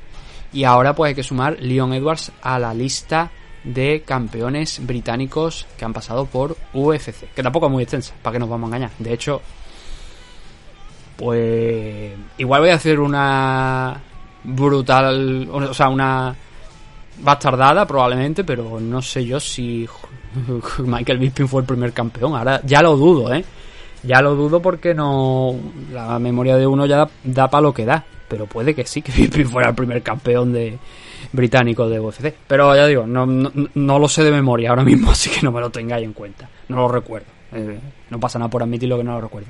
Y 0.54 0.64
ahora 0.64 0.96
pues 0.96 1.10
hay 1.10 1.16
que 1.16 1.24
sumar 1.24 1.58
Leon 1.60 1.94
Edwards 1.94 2.32
a 2.42 2.60
la 2.60 2.74
lista 2.74 3.32
de 3.66 4.04
campeones 4.06 4.80
británicos 4.86 5.66
que 5.78 5.86
han 5.86 5.94
pasado 5.94 6.26
por 6.26 6.56
UFC. 6.74 7.34
Que 7.36 7.44
tampoco 7.44 7.66
es 7.66 7.72
muy 7.72 7.84
extensa, 7.84 8.14
para 8.22 8.34
que 8.34 8.40
nos 8.40 8.50
vamos 8.50 8.68
a 8.72 8.76
engañar. 8.76 8.92
De 9.00 9.14
hecho, 9.14 9.42
pues 11.18 12.14
igual 12.38 12.62
voy 12.62 12.70
a 12.70 12.76
hacer 12.76 13.00
una 13.00 14.02
brutal, 14.44 15.50
o 15.52 15.74
sea, 15.74 15.90
una 15.90 16.36
bastardada 17.22 17.86
probablemente, 17.86 18.44
pero 18.44 18.80
no 18.80 19.02
sé 19.02 19.26
yo 19.26 19.40
si 19.40 19.88
Michael 20.80 21.18
Bisping 21.18 21.48
fue 21.48 21.62
el 21.62 21.68
primer 21.68 21.92
campeón. 21.92 22.36
Ahora 22.36 22.62
ya 22.64 22.82
lo 22.82 22.96
dudo, 22.96 23.34
¿eh? 23.34 23.44
Ya 24.04 24.22
lo 24.22 24.36
dudo 24.36 24.62
porque 24.62 24.94
no 24.94 25.56
la 25.92 26.20
memoria 26.20 26.58
de 26.58 26.68
uno 26.68 26.86
ya 26.86 26.98
da, 26.98 27.10
da 27.24 27.50
para 27.50 27.62
lo 27.62 27.74
que 27.74 27.86
da 27.86 28.06
pero 28.28 28.46
puede 28.46 28.74
que 28.74 28.86
sí, 28.86 29.02
que 29.02 29.12
Bisping 29.12 29.50
fuera 29.50 29.70
el 29.70 29.76
primer 29.76 30.02
campeón 30.02 30.54
de 30.54 30.78
británico 31.32 31.88
de 31.88 32.00
UFC. 32.00 32.34
Pero 32.48 32.76
ya 32.76 32.88
digo, 32.88 33.06
no, 33.06 33.26
no, 33.26 34.00
lo 34.00 34.08
sé 34.08 34.24
de 34.24 34.32
memoria 34.32 34.70
ahora 34.70 34.84
mismo, 34.84 35.12
así 35.12 35.30
que 35.30 35.42
no 35.42 35.52
me 35.52 35.62
lo 35.62 35.70
tengáis 35.70 36.06
en 36.06 36.14
cuenta. 36.14 36.50
No 36.70 36.78
lo 36.78 36.88
recuerdo. 36.88 37.28
Eh, 37.54 37.80
no 38.10 38.20
pasa 38.20 38.40
nada 38.40 38.50
por 38.50 38.64
admitirlo 38.64 38.98
que 38.98 39.04
no 39.04 39.14
lo 39.14 39.22
recuerdo. 39.22 39.50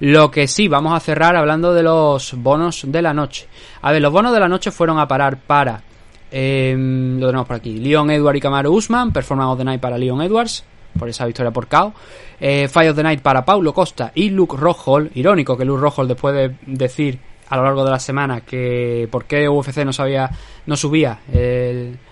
Lo 0.00 0.30
que 0.30 0.48
sí, 0.48 0.68
vamos 0.68 0.94
a 0.94 1.00
cerrar 1.00 1.36
hablando 1.36 1.72
de 1.72 1.82
los 1.82 2.34
bonos 2.34 2.82
de 2.86 3.02
la 3.02 3.14
noche. 3.14 3.46
A 3.82 3.92
ver, 3.92 4.02
los 4.02 4.12
bonos 4.12 4.32
de 4.32 4.40
la 4.40 4.48
noche 4.48 4.70
fueron 4.70 4.98
a 4.98 5.06
parar 5.06 5.38
para... 5.38 5.82
Em, 6.30 7.20
lo 7.20 7.26
tenemos 7.26 7.46
por 7.46 7.56
aquí. 7.56 7.78
Leon 7.78 8.10
Edward 8.10 8.36
y 8.36 8.40
Kamaru 8.40 8.72
Usman. 8.72 9.12
Performance 9.12 9.52
of 9.52 9.58
the 9.58 9.64
Night 9.64 9.80
para 9.80 9.96
Leon 9.96 10.20
Edwards. 10.22 10.64
por 10.98 11.08
esa 11.08 11.26
victoria 11.26 11.52
por 11.52 11.68
KO. 11.68 11.92
Eh, 12.40 12.66
Fire 12.68 12.90
of 12.90 12.96
the 12.96 13.02
Night 13.02 13.20
para 13.20 13.44
Paulo 13.44 13.72
Costa 13.72 14.10
y 14.14 14.30
Luke 14.30 14.56
Rockhold. 14.56 15.16
Irónico 15.16 15.56
que 15.56 15.64
Luke 15.64 15.80
Rockhold 15.80 16.08
después 16.08 16.34
de 16.34 16.56
decir 16.66 17.20
a 17.48 17.56
lo 17.56 17.64
largo 17.64 17.84
de 17.84 17.90
la 17.90 17.98
semana 17.98 18.40
que 18.40 19.08
por 19.10 19.24
qué 19.24 19.48
UFC 19.48 19.84
no 19.84 19.92
sabía, 19.92 20.30
no 20.66 20.76
subía 20.76 21.20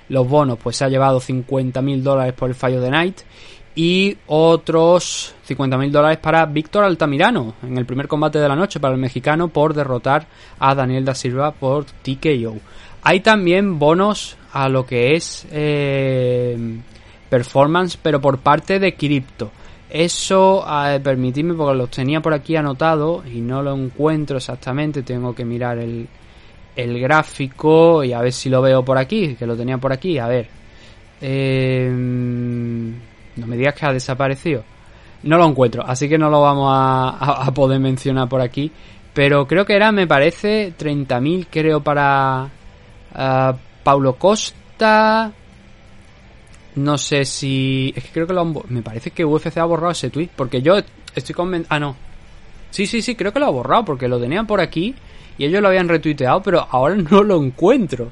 los 0.08 0.28
bonos, 0.28 0.58
pues 0.62 0.76
se 0.76 0.84
ha 0.84 0.88
llevado 0.88 1.20
50.000 1.20 2.02
dólares 2.02 2.34
por 2.34 2.48
el 2.48 2.54
Fire 2.54 2.78
of 2.78 2.84
the 2.84 2.90
Night 2.90 3.20
y 3.74 4.16
otros 4.26 5.34
50.000 5.48 5.90
dólares 5.90 6.18
para 6.18 6.44
Víctor 6.46 6.84
Altamirano 6.84 7.54
en 7.62 7.78
el 7.78 7.86
primer 7.86 8.06
combate 8.08 8.38
de 8.38 8.48
la 8.48 8.56
noche 8.56 8.80
para 8.80 8.94
el 8.94 9.00
mexicano 9.00 9.48
por 9.48 9.74
derrotar 9.74 10.26
a 10.58 10.74
Daniel 10.74 11.04
da 11.04 11.14
Silva 11.14 11.52
por 11.52 11.84
TKO. 11.84 12.56
Hay 13.02 13.20
también 13.20 13.78
bonos 13.78 14.36
a 14.52 14.68
lo 14.68 14.84
que 14.86 15.14
es 15.16 15.46
eh, 15.50 16.56
performance, 17.28 17.98
pero 18.00 18.20
por 18.20 18.38
parte 18.38 18.78
de 18.78 18.94
Crypto. 18.94 19.50
Eso, 19.94 20.64
permitidme, 21.02 21.52
porque 21.52 21.76
los 21.76 21.90
tenía 21.90 22.22
por 22.22 22.32
aquí 22.32 22.56
anotado 22.56 23.22
y 23.30 23.42
no 23.42 23.62
lo 23.62 23.74
encuentro 23.74 24.38
exactamente, 24.38 25.02
tengo 25.02 25.34
que 25.34 25.44
mirar 25.44 25.76
el, 25.76 26.08
el 26.74 26.98
gráfico 26.98 28.02
y 28.02 28.14
a 28.14 28.22
ver 28.22 28.32
si 28.32 28.48
lo 28.48 28.62
veo 28.62 28.82
por 28.82 28.96
aquí, 28.96 29.34
que 29.34 29.46
lo 29.46 29.54
tenía 29.54 29.76
por 29.76 29.92
aquí, 29.92 30.18
a 30.18 30.28
ver. 30.28 30.48
Eh, 31.20 31.90
no 31.92 33.46
me 33.46 33.56
digas 33.58 33.74
que 33.74 33.84
ha 33.84 33.92
desaparecido. 33.92 34.64
No 35.24 35.36
lo 35.36 35.46
encuentro, 35.46 35.84
así 35.86 36.08
que 36.08 36.16
no 36.16 36.30
lo 36.30 36.40
vamos 36.40 36.72
a, 36.74 37.50
poder 37.54 37.78
mencionar 37.78 38.30
por 38.30 38.40
aquí. 38.40 38.72
Pero 39.12 39.46
creo 39.46 39.66
que 39.66 39.76
era, 39.76 39.92
me 39.92 40.06
parece, 40.06 40.72
30.000 40.74 41.48
creo 41.50 41.82
para 41.82 42.48
uh, 43.14 43.56
Paulo 43.84 44.14
Costa. 44.14 45.32
No 46.76 46.98
sé 46.98 47.24
si... 47.24 47.92
Es 47.96 48.04
que 48.04 48.10
creo 48.10 48.26
que 48.26 48.32
lo 48.32 48.44
Me 48.44 48.82
parece 48.82 49.10
que 49.10 49.24
UFC 49.24 49.58
ha 49.58 49.64
borrado 49.64 49.92
ese 49.92 50.10
tweet. 50.10 50.30
Porque 50.34 50.62
yo 50.62 50.78
estoy 51.14 51.34
convencido... 51.34 51.68
Ah, 51.74 51.80
no. 51.80 51.96
Sí, 52.70 52.86
sí, 52.86 53.02
sí, 53.02 53.14
creo 53.14 53.32
que 53.32 53.40
lo 53.40 53.46
ha 53.46 53.50
borrado. 53.50 53.84
Porque 53.84 54.08
lo 54.08 54.20
tenían 54.20 54.46
por 54.46 54.60
aquí. 54.60 54.94
Y 55.38 55.44
ellos 55.44 55.62
lo 55.62 55.68
habían 55.68 55.88
retuiteado. 55.88 56.42
Pero 56.42 56.66
ahora 56.70 56.96
no 57.10 57.22
lo 57.22 57.42
encuentro. 57.42 58.10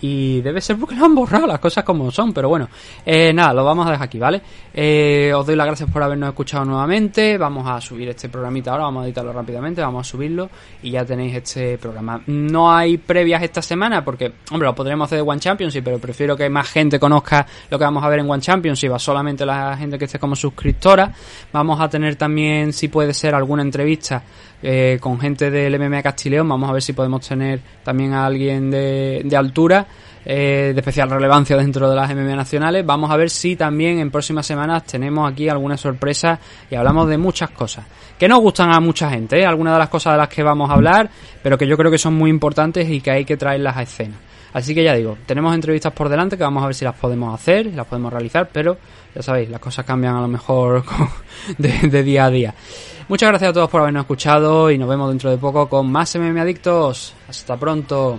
Y 0.00 0.40
debe 0.42 0.60
ser 0.60 0.76
porque 0.76 0.94
lo 0.94 1.04
han 1.04 1.14
borrado 1.14 1.46
las 1.46 1.58
cosas 1.58 1.84
como 1.84 2.10
son, 2.10 2.32
pero 2.32 2.48
bueno. 2.48 2.68
Eh, 3.04 3.32
nada, 3.32 3.54
lo 3.54 3.64
vamos 3.64 3.86
a 3.86 3.92
dejar 3.92 4.06
aquí, 4.06 4.18
¿vale? 4.18 4.42
Eh, 4.74 5.32
os 5.34 5.46
doy 5.46 5.56
las 5.56 5.66
gracias 5.66 5.90
por 5.90 6.02
habernos 6.02 6.28
escuchado 6.28 6.64
nuevamente. 6.64 7.38
Vamos 7.38 7.66
a 7.66 7.80
subir 7.80 8.08
este 8.08 8.28
programita 8.28 8.72
ahora, 8.72 8.84
vamos 8.84 9.02
a 9.02 9.06
editarlo 9.06 9.32
rápidamente, 9.32 9.80
vamos 9.80 10.06
a 10.06 10.10
subirlo 10.10 10.50
y 10.82 10.90
ya 10.90 11.04
tenéis 11.04 11.36
este 11.36 11.78
programa. 11.78 12.20
No 12.26 12.72
hay 12.72 12.98
previas 12.98 13.42
esta 13.42 13.62
semana 13.62 14.04
porque, 14.04 14.32
hombre, 14.50 14.66
lo 14.66 14.74
podremos 14.74 15.06
hacer 15.06 15.18
de 15.18 15.22
One 15.22 15.40
Championship, 15.40 15.82
pero 15.82 15.98
prefiero 15.98 16.36
que 16.36 16.48
más 16.50 16.68
gente 16.70 16.98
conozca 16.98 17.46
lo 17.70 17.78
que 17.78 17.84
vamos 17.84 18.04
a 18.04 18.08
ver 18.08 18.20
en 18.20 18.30
One 18.30 18.42
Championship, 18.42 18.92
a 18.92 18.98
solamente 18.98 19.46
la 19.46 19.76
gente 19.76 19.98
que 19.98 20.04
esté 20.04 20.18
como 20.18 20.36
suscriptora. 20.36 21.12
Vamos 21.52 21.80
a 21.80 21.88
tener 21.88 22.16
también, 22.16 22.72
si 22.72 22.88
puede 22.88 23.14
ser, 23.14 23.34
alguna 23.34 23.62
entrevista 23.62 24.22
eh, 24.68 24.98
con 25.00 25.20
gente 25.20 25.48
del 25.48 25.78
MMA 25.78 26.02
Castileón. 26.02 26.48
Vamos 26.48 26.68
a 26.68 26.72
ver 26.72 26.82
si 26.82 26.92
podemos 26.92 27.24
tener 27.24 27.60
también 27.84 28.14
a 28.14 28.26
alguien 28.26 28.68
de, 28.68 29.22
de 29.24 29.36
altura. 29.36 29.86
Eh, 30.28 30.72
de 30.74 30.80
especial 30.80 31.08
relevancia 31.08 31.56
dentro 31.56 31.88
de 31.88 31.94
las 31.94 32.12
MMA 32.12 32.34
nacionales. 32.34 32.84
Vamos 32.84 33.12
a 33.12 33.16
ver 33.16 33.30
si 33.30 33.54
también 33.54 34.00
en 34.00 34.10
próximas 34.10 34.44
semanas 34.44 34.82
tenemos 34.82 35.30
aquí 35.30 35.48
alguna 35.48 35.76
sorpresa 35.76 36.40
y 36.68 36.74
hablamos 36.74 37.08
de 37.08 37.16
muchas 37.16 37.50
cosas 37.50 37.84
que 38.18 38.26
no 38.26 38.38
gustan 38.38 38.72
a 38.72 38.80
mucha 38.80 39.08
gente, 39.08 39.38
¿eh? 39.38 39.46
algunas 39.46 39.74
de 39.74 39.78
las 39.78 39.88
cosas 39.88 40.14
de 40.14 40.18
las 40.18 40.28
que 40.28 40.42
vamos 40.42 40.68
a 40.68 40.74
hablar, 40.74 41.08
pero 41.44 41.56
que 41.56 41.68
yo 41.68 41.76
creo 41.76 41.92
que 41.92 41.98
son 41.98 42.14
muy 42.14 42.30
importantes 42.30 42.88
y 42.88 43.00
que 43.00 43.12
hay 43.12 43.24
que 43.24 43.36
traerlas 43.36 43.76
a 43.76 43.82
escena. 43.82 44.16
Así 44.56 44.74
que 44.74 44.82
ya 44.82 44.94
digo, 44.94 45.18
tenemos 45.26 45.54
entrevistas 45.54 45.92
por 45.92 46.08
delante 46.08 46.38
que 46.38 46.42
vamos 46.42 46.62
a 46.62 46.66
ver 46.68 46.74
si 46.74 46.82
las 46.82 46.94
podemos 46.94 47.34
hacer, 47.34 47.66
las 47.74 47.86
podemos 47.86 48.10
realizar, 48.10 48.48
pero 48.50 48.78
ya 49.14 49.20
sabéis, 49.20 49.50
las 49.50 49.60
cosas 49.60 49.84
cambian 49.84 50.16
a 50.16 50.20
lo 50.22 50.28
mejor 50.28 50.82
de 51.58 52.02
día 52.02 52.24
a 52.24 52.30
día. 52.30 52.54
Muchas 53.06 53.28
gracias 53.28 53.50
a 53.50 53.52
todos 53.52 53.68
por 53.68 53.82
habernos 53.82 54.04
escuchado 54.04 54.70
y 54.70 54.78
nos 54.78 54.88
vemos 54.88 55.10
dentro 55.10 55.30
de 55.30 55.36
poco 55.36 55.68
con 55.68 55.92
más 55.92 56.16
MM 56.16 56.40
Adictos. 56.40 57.12
Hasta 57.28 57.58
pronto. 57.58 58.18